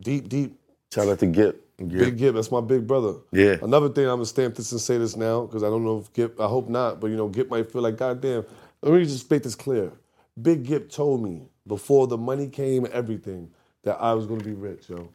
[0.00, 0.58] deep, deep.
[0.92, 1.58] Shout out to Gipp.
[1.78, 3.14] Big Gipp, that's my big brother.
[3.32, 3.56] Yeah.
[3.62, 6.12] Another thing, I'm gonna stamp this and say this now because I don't know if
[6.12, 8.44] Gipp, I hope not, but you know, Gipp might feel like, goddamn.
[8.82, 9.92] Let me just make this clear.
[10.40, 13.50] Big Gipp told me before the money came everything
[13.82, 15.08] that I was gonna be rich, yo.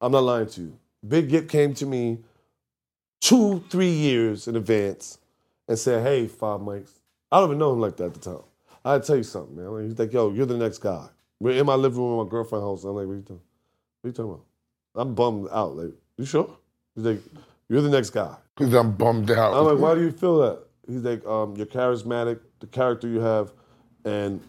[0.00, 0.78] I'm not lying to you.
[1.06, 2.18] Big Gipp came to me
[3.20, 5.18] two, three years in advance
[5.68, 6.90] and said, Hey, Five Mics.
[7.32, 8.42] I don't even know him like that at the time.
[8.84, 9.88] I to tell you something, man.
[9.88, 11.08] He's like, Yo, you're the next guy.
[11.40, 12.84] We're in my living room with my girlfriend's house.
[12.84, 13.40] I'm like, What are you talking?
[14.00, 14.44] What are you talking about?
[14.94, 15.76] I'm bummed out.
[15.76, 16.56] Like, you sure?
[16.94, 17.20] He's like,
[17.68, 18.36] You're the next guy.
[18.56, 19.54] Because I'm bummed out.
[19.54, 20.62] I'm like, why do you feel that?
[20.88, 23.52] He's like, um, you're charismatic, the character you have,
[24.04, 24.40] and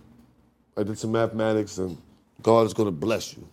[0.78, 1.98] I did some mathematics, and
[2.42, 3.48] God is gonna bless you.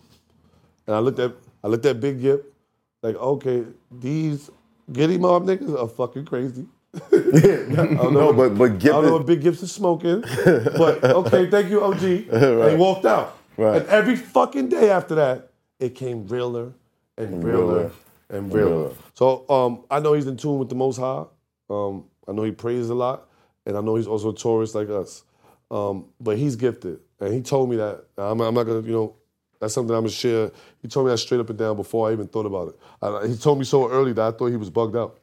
[0.87, 1.33] And I looked at,
[1.63, 2.53] I looked at Big Gipp,
[3.01, 4.49] like, okay, these
[4.91, 6.65] Giddy Mob niggas are fucking crazy.
[6.93, 10.21] I don't No, what- but- but Gipp I don't know what Big Gipp's is smoking,
[10.21, 12.03] but okay, thank you, OG.
[12.03, 13.37] And he walked out.
[13.57, 13.77] Right.
[13.81, 15.49] And every fucking day after that,
[15.79, 16.73] it came realer
[17.17, 17.91] and realer realer.
[18.29, 18.69] and realer.
[18.71, 18.91] realer.
[19.13, 21.23] So um, I know he's in tune with the Most High.
[21.69, 23.27] Um, I know he prays a lot,
[23.65, 25.23] and I know he's also a tourist like us.
[25.71, 28.05] Um, but he's gifted, and he told me that.
[28.17, 29.15] I'm, I'm not gonna, you know,
[29.59, 30.51] that's something I'm gonna share.
[30.81, 32.79] He told me that straight up and down before I even thought about it.
[33.01, 35.17] I, he told me so early that I thought he was bugged out.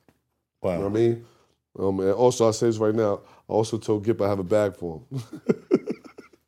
[0.62, 0.72] Wow.
[0.72, 1.24] You know what I mean?
[1.78, 3.20] Um, and also, I say this right now.
[3.48, 5.22] I also told Gipp I have a bag for him.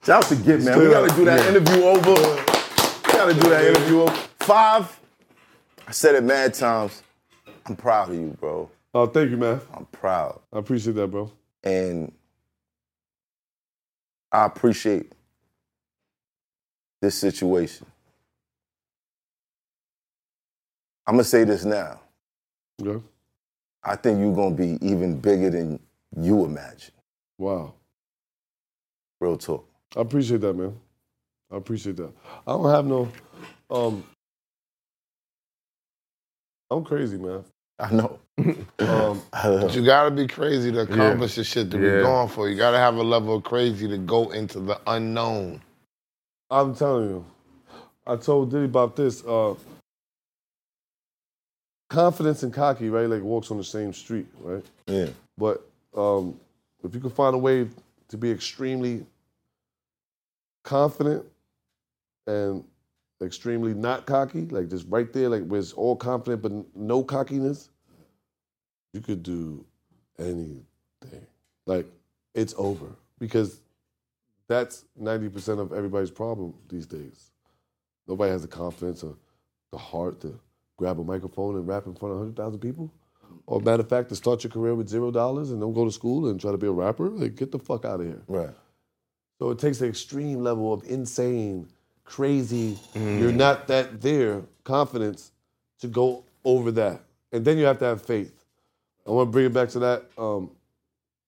[0.04, 0.78] Shout out to Gipp, man.
[0.78, 1.48] We gotta do that Yeah.
[1.50, 2.10] interview over.
[2.12, 4.14] We gotta do that interview over.
[4.40, 5.00] Five.
[5.86, 7.02] I said it mad times.
[7.66, 8.70] I'm proud of you, bro.
[8.92, 9.60] Oh, thank you, man.
[9.72, 10.40] I'm proud.
[10.52, 11.30] I appreciate that, bro.
[11.62, 12.12] And
[14.30, 15.12] I appreciate
[17.04, 17.86] this situation.
[21.06, 22.00] I'm gonna say this now.
[22.78, 22.98] Yeah.
[23.84, 25.80] I think you're gonna be even bigger than
[26.18, 26.94] you imagine.
[27.38, 27.74] Wow.
[29.20, 29.68] Real talk.
[29.96, 30.76] I appreciate that, man.
[31.52, 32.12] I appreciate that.
[32.46, 33.10] I don't have no.
[33.70, 34.04] Um,
[36.70, 37.44] I'm crazy, man.
[37.78, 38.18] I know.
[38.80, 41.82] Um, But you gotta be crazy to accomplish the shit that Yeah.
[41.84, 42.48] we're going for.
[42.48, 45.62] You gotta have a level of crazy to go into the unknown.
[46.54, 47.26] I'm telling you,
[48.06, 49.24] I told Diddy about this.
[49.24, 49.54] Uh,
[51.90, 53.08] confidence and cocky, right?
[53.08, 54.64] Like walks on the same street, right?
[54.86, 55.08] Yeah.
[55.36, 55.66] But
[55.96, 56.38] um,
[56.84, 57.68] if you can find a way
[58.08, 59.04] to be extremely
[60.62, 61.24] confident
[62.28, 62.62] and
[63.20, 67.68] extremely not cocky, like just right there, like where it's all confident but no cockiness,
[68.92, 69.64] you could do
[70.20, 70.64] anything.
[71.66, 71.86] Like
[72.32, 73.60] it's over because
[74.48, 77.30] that's ninety percent of everybody's problem these days.
[78.06, 79.16] Nobody has the confidence or
[79.70, 80.38] the heart to
[80.76, 82.92] grab a microphone and rap in front of hundred thousand people.
[83.46, 85.90] Or matter of fact, to start your career with zero dollars and don't go to
[85.90, 88.22] school and try to be a rapper, like get the fuck out of here.
[88.28, 88.50] Right.
[89.38, 91.68] So it takes an extreme level of insane,
[92.04, 93.20] crazy, Mm.
[93.20, 95.32] you're not that there, confidence
[95.80, 97.00] to go over that.
[97.32, 98.44] And then you have to have faith.
[99.06, 100.04] I want to bring it back to that.
[100.16, 100.50] Um,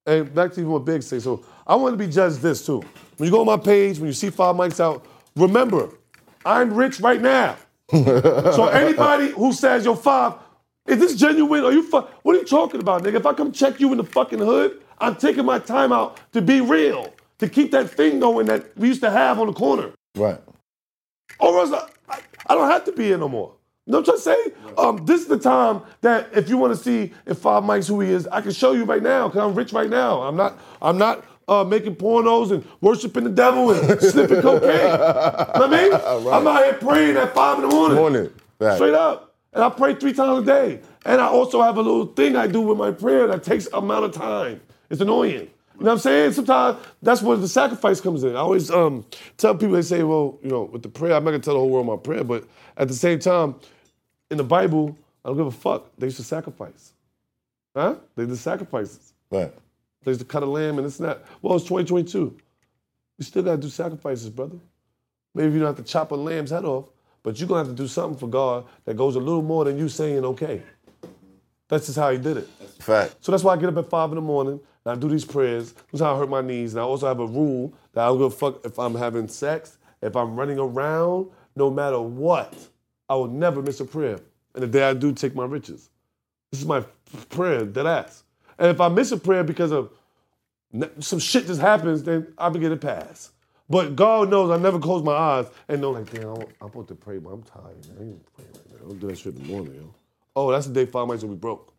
[0.06, 1.18] and back to even what Big say.
[1.18, 2.82] So I want to be judged this too.
[3.16, 5.06] When you go on my page, when you see five mics out,
[5.36, 5.90] remember,
[6.44, 7.56] I'm rich right now.
[7.90, 10.34] so anybody who says yo five,
[10.86, 11.64] is this genuine?
[11.64, 13.14] Are you fu- what are you talking about, nigga?
[13.14, 16.42] If I come check you in the fucking hood, I'm taking my time out to
[16.42, 19.92] be real, to keep that thing going that we used to have on the corner.
[20.14, 20.40] Right.
[21.38, 23.54] Or else I, I, I don't have to be here no more.
[23.86, 24.72] You know what I'm trying to say?
[24.78, 28.00] Um, this is the time that if you want to see if Five Mics who
[28.00, 30.22] he is, I can show you right now because I'm rich right now.
[30.22, 30.58] I'm not.
[30.82, 34.70] I'm not uh, making pornos and worshiping the devil and sniffing cocaine.
[34.70, 35.92] you know what I mean?
[36.32, 37.96] I'm out here praying at five in the morning.
[37.96, 38.32] Morning.
[38.58, 38.74] Right.
[38.76, 39.34] Straight up.
[39.52, 40.80] And I pray three times a day.
[41.04, 44.04] And I also have a little thing I do with my prayer that takes amount
[44.04, 44.60] of time.
[44.90, 45.50] It's annoying.
[45.78, 46.32] You know what I'm saying?
[46.32, 48.34] Sometimes that's where the sacrifice comes in.
[48.34, 49.04] I always um,
[49.36, 51.60] tell people, they say, well, you know, with the prayer, I'm not gonna tell the
[51.60, 52.44] whole world my prayer, but
[52.76, 53.54] at the same time,
[54.30, 55.90] in the Bible, I don't give a fuck.
[55.98, 56.92] They used to sacrifice.
[57.74, 57.96] Huh?
[58.16, 59.12] They did sacrifices.
[59.30, 59.52] Right.
[60.04, 61.22] They used to cut a lamb and it's not.
[61.42, 62.36] Well, it's 2022.
[63.18, 64.58] You still gotta do sacrifices, brother.
[65.34, 66.90] Maybe you don't have to chop a lamb's head off,
[67.22, 69.78] but you're gonna have to do something for God that goes a little more than
[69.78, 70.62] you saying okay.
[71.68, 72.48] That's just how he did it.
[72.78, 73.16] Fact.
[73.20, 75.24] So that's why I get up at five in the morning and I do these
[75.24, 75.72] prayers.
[75.72, 76.74] That's how I hurt my knees.
[76.74, 79.26] And I also have a rule that I don't give a fuck if I'm having
[79.28, 82.54] sex, if I'm running around, no matter what,
[83.08, 84.20] I will never miss a prayer.
[84.54, 85.90] And the day I do, take my riches.
[86.52, 86.82] This is my
[87.30, 88.22] prayer, dead ass.
[88.58, 89.90] And if I miss a prayer because of
[91.00, 93.30] some shit just happens, then I'll be getting pass.
[93.68, 96.94] But God knows I never close my eyes and know like, damn, I'm, supposed to
[96.94, 97.76] pray, but I'm tired.
[97.88, 97.96] Man.
[97.98, 98.76] I ain't praying right now.
[98.84, 99.94] I Don't do that shit in the morning, yo.
[100.36, 101.72] Oh, that's the day five mics will be broke.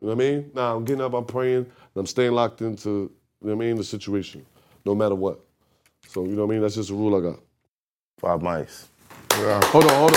[0.00, 0.50] You know what I mean?
[0.54, 3.66] Now I'm getting up, I'm praying, and I'm staying locked into, you know what I
[3.66, 4.44] mean, the situation,
[4.84, 5.40] no matter what.
[6.08, 6.62] So, you know what I mean?
[6.62, 7.40] That's just a rule I got.
[8.18, 8.86] Five mics.
[9.32, 10.16] Hold on, hold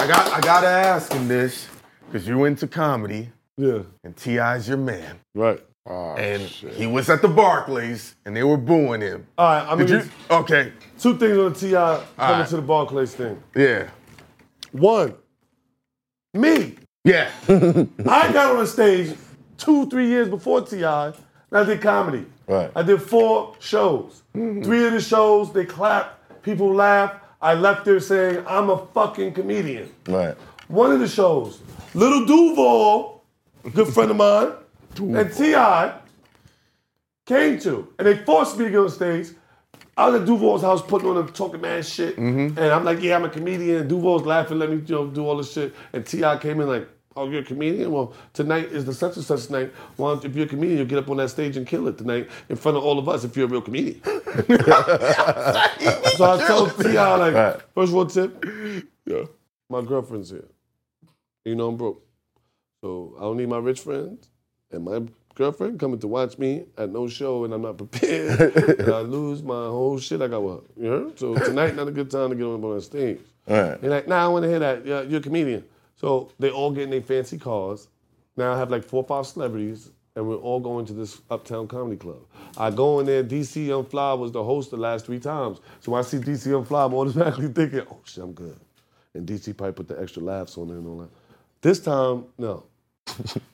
[0.00, 1.66] I got I gotta ask him this,
[2.06, 3.30] because you into comedy.
[3.58, 3.82] Yeah.
[4.04, 5.18] And T.I.'s your man.
[5.34, 5.60] Right.
[5.86, 9.26] Ah, and he was at the Barclays and they were booing him.
[9.38, 10.72] All right, I mean, Did you, okay.
[10.98, 12.02] two things on the T.I.
[12.16, 12.48] coming right.
[12.48, 13.42] to the Barclays thing.
[13.56, 13.88] Yeah.
[14.72, 15.14] One,
[16.34, 16.76] me.
[17.04, 17.30] Yeah.
[17.48, 19.16] I got on the stage
[19.56, 21.06] two, three years before T.I.
[21.06, 21.14] and
[21.52, 22.26] I did comedy.
[22.46, 22.70] Right.
[22.76, 24.22] I did four shows.
[24.36, 24.62] Mm-hmm.
[24.62, 27.24] Three of the shows, they clapped, people laughed.
[27.40, 29.90] I left there saying, I'm a fucking comedian.
[30.06, 30.36] Right.
[30.68, 31.60] One of the shows,
[31.94, 33.17] Little Duval,
[33.70, 34.52] good friend of mine,
[34.98, 35.98] and T.I.
[37.26, 37.92] came to.
[37.98, 39.28] And they forced me to go on stage.
[39.96, 42.16] I was at Duval's house putting on the talking man shit.
[42.16, 42.56] Mm-hmm.
[42.56, 43.80] And I'm like, yeah, I'm a comedian.
[43.80, 45.74] And Duval's laughing, let me you know, do all this shit.
[45.92, 46.38] And T.I.
[46.38, 47.90] came in like, oh, you're a comedian?
[47.90, 49.72] Well, tonight is the such and such night.
[49.96, 52.28] Well, if you're a comedian, you'll get up on that stage and kill it tonight
[52.48, 54.00] in front of all of us if you're a real comedian.
[54.04, 54.12] so
[56.20, 57.16] I told T.I.
[57.16, 58.44] like, first one tip,
[59.04, 59.24] yeah,
[59.68, 60.46] my girlfriend's here.
[61.44, 62.07] You know I'm broke.
[62.80, 64.28] So I don't need my rich friends
[64.70, 65.02] and my
[65.34, 68.40] girlfriend coming to watch me at no show and I'm not prepared.
[68.80, 70.62] and I lose my whole shit I got with her.
[70.82, 71.18] You heard?
[71.18, 73.20] So tonight not a good time to get on that stage.
[73.46, 73.80] Right.
[73.80, 74.84] They're like, nah, I want to hear that.
[74.84, 75.64] Yeah, you're a comedian.
[75.96, 77.88] So they all get in their fancy cars.
[78.36, 81.66] Now I have like four or five celebrities, and we're all going to this Uptown
[81.66, 82.20] Comedy Club.
[82.56, 85.58] I go in there, DC Young Fly was the host the last three times.
[85.80, 88.58] So when I see DC Young Fly, I'm automatically thinking, oh shit, I'm good.
[89.14, 91.10] And DC probably put the extra laughs on there and all that.
[91.60, 92.64] This time, no.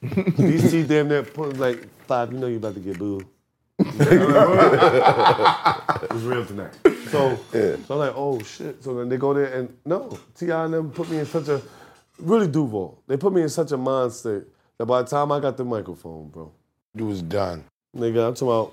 [0.04, 3.26] DC damn near put like five, you know you about to get booed.
[3.78, 3.90] it
[6.12, 6.72] was real tonight.
[7.08, 8.82] So, so I'm like, oh shit.
[8.84, 10.64] So then they go there and no, T.I.
[10.64, 11.62] and them put me in such a,
[12.18, 14.42] really Duval, they put me in such a mind state
[14.78, 16.52] that by the time I got the microphone, bro,
[16.94, 17.64] You was done.
[17.96, 18.72] nigga, I'm talking about,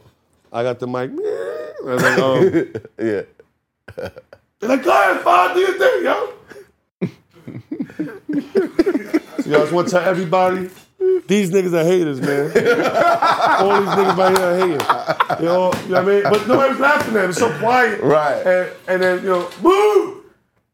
[0.52, 3.22] I got the mic, I was like, um, yeah.
[4.60, 6.34] they're like, go ahead, Fod, do your thing, yo.
[9.52, 10.70] so y'all just want to tell everybody,
[11.28, 12.46] these niggas are haters, man.
[13.60, 15.40] all these niggas right here are hating.
[15.40, 16.24] They all, you know what I mean?
[16.24, 17.30] But nobody's laughing at it.
[17.32, 18.02] It's so quiet.
[18.02, 18.46] Right.
[18.46, 20.24] And, and then, you know, boo!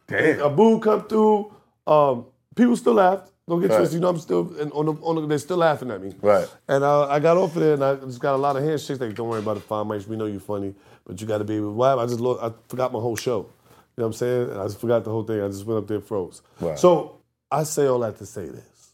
[0.07, 0.41] Damn.
[0.41, 1.53] A boo come through.
[1.85, 2.25] Um,
[2.55, 3.31] people still laughed.
[3.47, 3.77] Don't get Right.
[3.77, 3.95] twisted.
[3.95, 6.13] You know, I'm still, and on the, on the, they're still laughing at me.
[6.21, 6.47] Right.
[6.67, 8.99] And uh, I got off of there and I just got a lot of handshakes
[8.99, 10.07] like, don't worry about the five mics.
[10.07, 10.75] We know you're funny,
[11.05, 11.97] but you got to be able to laugh.
[11.99, 13.49] I just I forgot my whole show.
[13.95, 14.49] You know what I'm saying?
[14.51, 15.41] And I just forgot the whole thing.
[15.41, 16.41] I just went up there and froze.
[16.59, 16.77] Right.
[16.77, 17.16] So
[17.51, 18.91] I say all that to say this.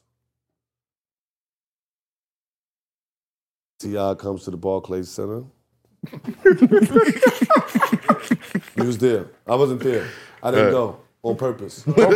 [3.79, 4.13] T.I.
[4.15, 5.43] comes to the Barclays Center.
[8.75, 9.27] he was there.
[9.47, 10.07] I wasn't there.
[10.41, 10.71] I didn't Right.
[10.71, 11.85] go on purpose.
[11.85, 12.09] and I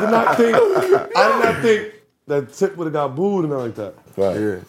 [0.00, 1.94] did not think I did not think
[2.26, 3.94] that Tip would have got booed and like that.
[4.16, 4.40] Right.
[4.40, 4.60] Yeah.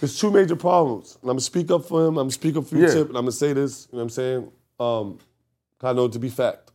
[0.00, 1.16] There's two major problems.
[1.22, 2.08] And I'm gonna speak up for him.
[2.18, 2.92] I'm gonna speak up for you, Yeah.
[2.94, 3.88] Tip, and I'm gonna say this.
[3.92, 4.52] You know what I'm saying?
[4.80, 5.18] Um,
[5.82, 6.70] I know it to be fact.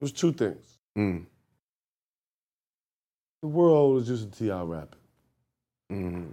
[0.00, 0.73] There's two things.
[0.96, 1.24] Mm.
[3.42, 4.98] The world is using Ti rapping.
[5.92, 6.26] Mm.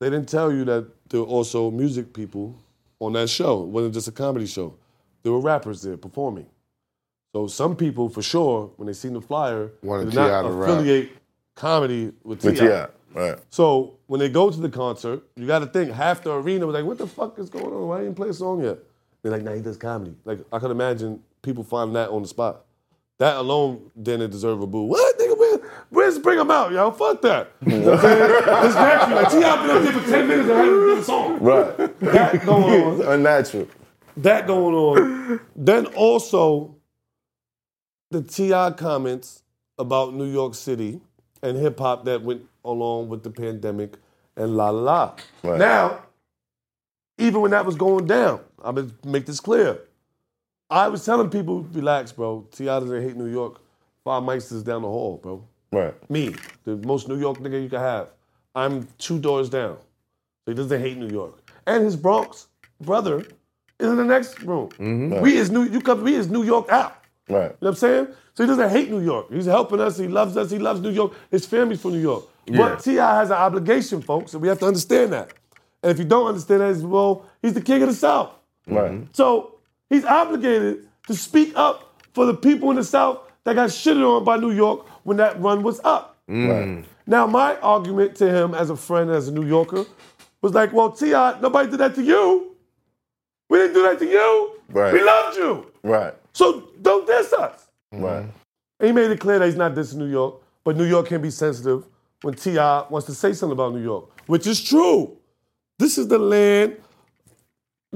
[0.00, 2.54] They didn't tell you that there were also music people
[3.00, 3.62] on that show.
[3.62, 4.74] It wasn't just a comedy show.
[5.22, 6.46] There were rappers there performing.
[7.34, 10.70] So some people, for sure, when they seen the flyer, Wanted did not to rap.
[10.70, 11.10] affiliate
[11.54, 12.86] comedy with Ti.
[13.14, 13.38] Right.
[13.50, 16.74] So when they go to the concert, you got to think half the arena was
[16.74, 17.88] like, "What the fuck is going on?
[17.88, 18.78] Why didn't play a song yet?"
[19.22, 22.28] They're like, "Nah, he does comedy." Like I could imagine people finding that on the
[22.28, 22.65] spot.
[23.18, 24.82] That alone didn't deserve a boo.
[24.82, 25.38] What nigga?
[25.38, 26.90] Where, where's bring him out, yo?
[26.90, 27.50] Fuck that.
[27.66, 28.66] You know what I'm saying?
[28.66, 29.16] It's natural.
[29.16, 29.66] Like T.I.
[29.66, 31.38] been up there for ten minutes and hadn't done a song.
[31.40, 32.00] Right.
[32.00, 33.02] That going on.
[33.14, 33.68] Unnatural.
[34.18, 35.40] That going on.
[35.54, 36.76] then also
[38.10, 39.42] the Ti comments
[39.78, 41.00] about New York City
[41.42, 43.94] and hip hop that went along with the pandemic
[44.36, 45.16] and la la la.
[45.42, 45.58] Right.
[45.58, 46.02] Now,
[47.18, 49.80] even when that was going down, I'm gonna make this clear.
[50.70, 52.46] I was telling people, relax, bro.
[52.52, 53.60] Ti doesn't hate New York.
[54.04, 55.44] Five mics down the hall, bro.
[55.72, 56.10] Right.
[56.10, 56.34] Me,
[56.64, 58.08] the most New York nigga you can have.
[58.54, 59.76] I'm two doors down.
[60.44, 61.50] So he doesn't hate New York.
[61.66, 62.46] And his Bronx
[62.80, 63.20] brother
[63.78, 64.70] is in the next room.
[64.70, 65.20] Mm-hmm.
[65.20, 66.96] We is New you come we is New York out.
[67.28, 67.36] Right.
[67.36, 68.08] You know what I'm saying?
[68.34, 69.32] So he doesn't hate New York.
[69.32, 69.98] He's helping us.
[69.98, 70.50] He loves us.
[70.50, 71.14] He loves New York.
[71.30, 72.24] His family's from New York.
[72.46, 72.58] Yeah.
[72.58, 73.18] But T.I.
[73.18, 75.32] has an obligation, folks, and we have to understand that.
[75.82, 78.34] And if you don't understand that, it's, well, he's the king of the South.
[78.66, 79.06] Right.
[79.12, 79.55] So
[79.90, 84.24] he's obligated to speak up for the people in the South that got shitted on
[84.24, 86.16] by New York when that run was up.
[86.28, 86.48] Mm.
[86.48, 86.84] Right.
[87.06, 89.84] Now, my argument to him as a friend, as a New Yorker,
[90.42, 92.56] was like, well, T.I., nobody did that to you.
[93.48, 94.60] We didn't do that to you.
[94.68, 94.92] Right.
[94.92, 95.72] We loved you.
[95.84, 96.14] Right.
[96.32, 97.68] So don't diss us.
[97.94, 98.04] Mm-hmm.
[98.04, 98.26] Right.
[98.80, 101.22] And he made it clear that he's not dissing New York, but New York can
[101.22, 101.84] be sensitive
[102.22, 102.86] when T.I.
[102.90, 105.16] wants to say something about New York, which is true.
[105.78, 106.76] This is the land.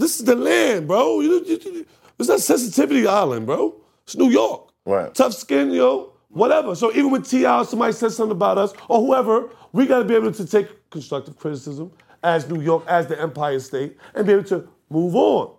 [0.00, 1.20] This is the land, bro.
[1.20, 1.86] You, you, you,
[2.18, 3.74] it's not sensitivity island, bro.
[4.04, 4.72] It's New York.
[4.86, 5.14] Right.
[5.14, 6.74] Tough skin, yo, whatever.
[6.74, 10.14] So even with T.I., somebody says something about us or whoever, we got to be
[10.14, 14.44] able to take constructive criticism as New York, as the Empire State, and be able
[14.44, 15.54] to move on.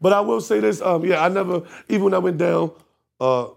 [0.00, 2.70] But I will say this, um, yeah, I never, even when I went down,
[3.20, 3.48] uh,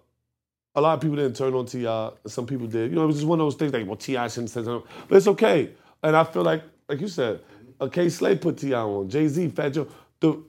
[0.75, 2.89] a lot of people didn't turn on T.I., some people did.
[2.89, 4.27] You know, it was just one of those things like, well, T.I.
[4.29, 4.89] shouldn't say something.
[5.07, 5.69] But it's okay.
[6.01, 7.39] And I feel like, like you said,
[7.79, 8.09] uh, K.
[8.09, 8.79] Slay put T.I.
[8.79, 9.87] on, Jay-Z, Fat Joe,
[10.23, 10.41] the,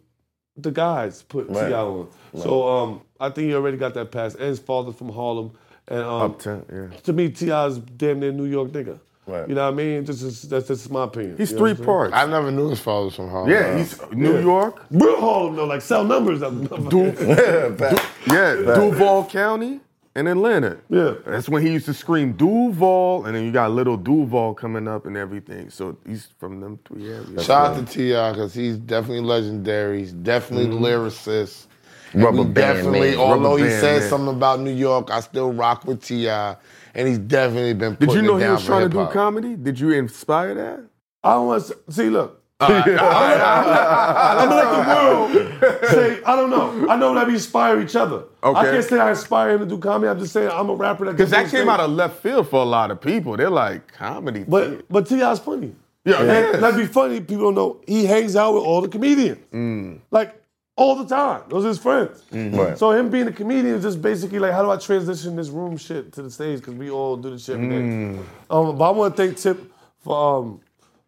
[0.56, 1.68] the guys put Right.
[1.68, 1.78] T.I.
[1.80, 2.08] on.
[2.38, 4.34] So um, I think he already got that pass.
[4.34, 5.52] And his father from Harlem.
[5.88, 6.96] And um, Uptown, yeah.
[7.00, 8.98] to me, T.I.'s damn near New York nigga.
[9.26, 9.48] Right.
[9.48, 10.04] You know what I mean?
[10.04, 11.36] Just, just, that's just my opinion.
[11.38, 12.12] He's You know three parts.
[12.14, 13.50] I never knew his father was from Harlem.
[13.50, 14.40] Yeah, he's New Yeah.
[14.40, 14.82] York.
[14.90, 16.40] Real Harlem though, like sell numbers.
[17.78, 18.04] Back.
[18.26, 19.80] Yeah, Duval County
[20.14, 20.78] and Atlanta.
[20.88, 21.14] Yeah.
[21.26, 25.06] That's when he used to scream Duval, and then you got little Duval coming up
[25.06, 25.70] and everything.
[25.70, 27.44] So he's from them three areas.
[27.44, 28.32] Shout out to T.I.
[28.32, 30.00] because he's definitely legendary.
[30.00, 31.66] He's definitely the lyricist.
[32.14, 33.18] Rubber band definitely, man.
[33.18, 34.08] although Rubber he band said man.
[34.08, 36.56] something about New York, I still rock with T.I.
[36.94, 39.56] And he's definitely been Did you know he was trying to do comedy?
[39.56, 40.84] Did you inspire that?
[41.24, 42.08] I want to see.
[42.08, 46.22] Look, I'm gonna let the world say.
[46.24, 46.88] I don't know.
[46.88, 48.24] I know that we inspire each other.
[48.42, 50.10] I can't say I inspire him to do comedy.
[50.10, 51.12] I'm just saying I'm a rapper that.
[51.12, 51.68] Because that came things.
[51.68, 53.36] out of left field for a lot of people.
[53.36, 54.44] They're like comedy.
[54.46, 55.74] But but T.I.'s funny.
[56.04, 56.60] Yeah, and is.
[56.60, 57.20] let's be funny.
[57.20, 60.00] People don't know he hangs out with all the comedians, Mm.
[60.10, 60.38] like
[60.76, 61.42] all the time.
[61.48, 62.22] Those are his friends.
[62.30, 62.76] Right.
[62.76, 65.76] So him being a comedian is just basically like, how do I transition this room
[65.78, 66.58] shit to the stage?
[66.58, 67.56] Because we all do the shit.
[67.56, 68.18] Mm.
[68.50, 70.60] Um, but I want to thank Tip for um,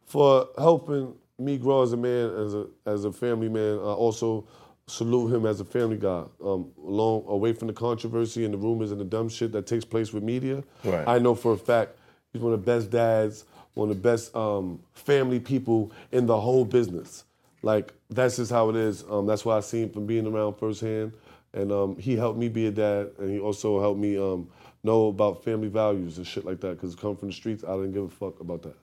[0.07, 3.79] for helping me grow as a man, as a as a family man.
[3.79, 4.47] I also
[4.89, 6.25] salute him as a family guy.
[6.43, 9.85] Um, long away from the controversy and the rumors and the dumb shit that takes
[9.85, 10.63] place with media.
[10.85, 11.07] Right.
[11.07, 11.99] I know for a fact
[12.33, 13.45] he's one of the best dads,
[13.75, 17.25] one of the best um, family people in the whole business.
[17.63, 19.05] Like that's just how it is.
[19.11, 21.13] Um, that's why I seen from being around firsthand,
[21.53, 24.49] and um, he helped me be a dad, and he also helped me um,
[24.85, 26.77] know about family values and shit like that.
[26.77, 28.77] Because come from the streets, I didn't give a fuck about that.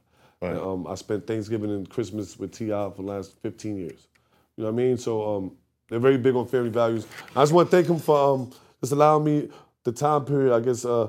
[0.49, 4.07] And, um, I spent Thanksgiving and Christmas with Ti for the last 15 years.
[4.55, 4.97] You know what I mean?
[4.97, 5.51] So um,
[5.89, 7.07] they're very big on family values.
[7.35, 8.51] I just want to thank him for um,
[8.81, 9.49] just allowing me
[9.83, 11.07] the time period, I guess, uh,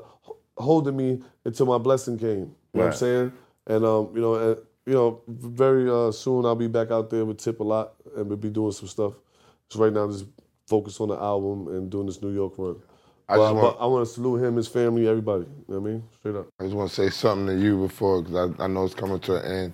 [0.57, 2.29] holding me until my blessing came.
[2.29, 3.33] You know what I'm saying?
[3.67, 7.25] And um, you know, and, you know, very uh, soon I'll be back out there
[7.25, 9.15] with Tip a lot, and we'll be doing some stuff.
[9.69, 10.27] So right now, just
[10.67, 12.79] focus on the album and doing this New York work.
[13.29, 15.45] I but, just want, I want to salute him, his family, everybody.
[15.45, 16.03] You know what I mean?
[16.19, 16.49] Straight up.
[16.61, 19.19] I just want to say something to you before, because I, I know it's coming
[19.21, 19.73] to an end.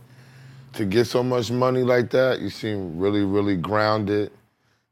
[0.74, 4.30] To get so much money like that, you seem really, really grounded.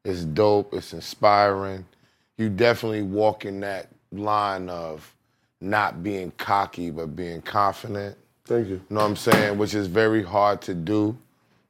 [0.05, 0.75] It's dope.
[0.75, 1.85] It's inspiring.
[2.37, 5.15] You definitely walk in that line of
[5.61, 8.17] not being cocky, but being confident.
[8.45, 8.75] Thank you.
[8.75, 9.59] You know what I'm saying?
[9.59, 11.17] Which is very hard to do.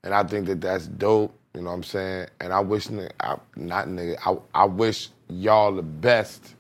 [0.05, 1.35] And I think that that's dope.
[1.55, 2.29] You know what I'm saying?
[2.41, 6.55] And I wish, I, not nigga, I, I wish y'all the best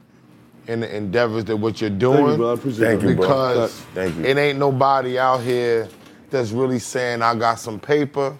[0.68, 2.18] in the endeavors that what you're doing.
[2.18, 2.50] Thank you, bro.
[2.50, 3.26] I appreciate Thank you, bro.
[3.26, 4.24] Because Thank you.
[4.24, 5.88] it ain't nobody out here
[6.30, 8.36] that's really saying I got some paper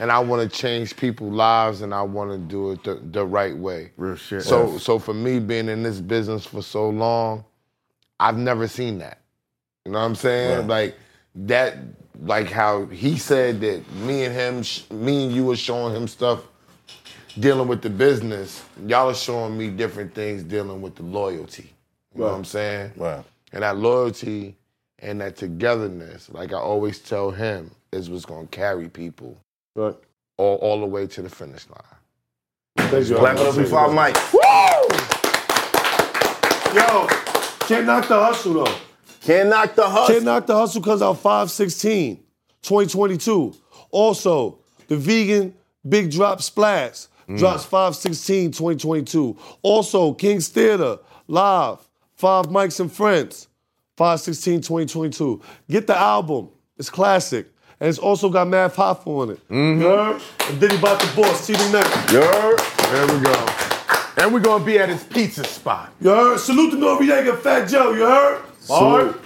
[0.00, 3.24] and I want to change people's lives and I want to do it the, the
[3.24, 3.92] right way.
[3.96, 4.42] Real shit.
[4.42, 7.44] So, so for me being in this business for so long,
[8.18, 9.20] I've never seen that.
[9.84, 10.66] You know what I'm saying?
[10.66, 10.86] Right.
[10.86, 10.96] Like
[11.36, 11.78] that,
[12.24, 16.08] like how he said that me and him, sh- me and you were showing him
[16.08, 16.40] stuff
[17.38, 18.62] dealing with the business.
[18.86, 21.72] Y'all are showing me different things dealing with the loyalty.
[22.14, 22.92] You know what I'm saying?
[22.96, 23.24] Right.
[23.52, 24.56] And that loyalty
[24.98, 29.36] and that togetherness, like I always tell him, is what's gonna carry people
[29.74, 29.96] Right.
[30.36, 32.88] all, all the way to the finish line.
[32.90, 33.16] Thank you.
[33.16, 34.16] Clap it up before I mic.
[36.74, 37.06] Yo,
[37.66, 38.74] can't knock the hustle though.
[39.22, 40.14] Can't knock the hustle.
[40.14, 42.16] Can't knock the hustle comes out 516,
[42.62, 43.54] 2022.
[43.90, 45.54] Also, the vegan
[45.86, 47.38] Big Drop Splash Mm.
[47.38, 49.36] drops 516, 2022.
[49.62, 50.98] Also, King's Theater
[51.28, 51.78] live,
[52.14, 53.48] Five Mics and Friends,
[53.96, 55.40] 516, 2022.
[55.68, 56.50] Get the album.
[56.78, 57.48] It's classic.
[57.80, 59.48] And it's also got Math Hoffa on it.
[59.48, 59.82] Mm-hmm.
[59.82, 60.22] Heard?
[60.50, 62.12] And Diddy Bop the Boss, CD next.
[62.12, 62.56] Yer.
[62.92, 63.46] There we go.
[64.18, 65.92] And we're gonna be at his pizza spot.
[66.00, 66.38] You heard?
[66.38, 68.42] Salute to Noreaga, Fat Joe, you heard?
[68.70, 69.16] All right?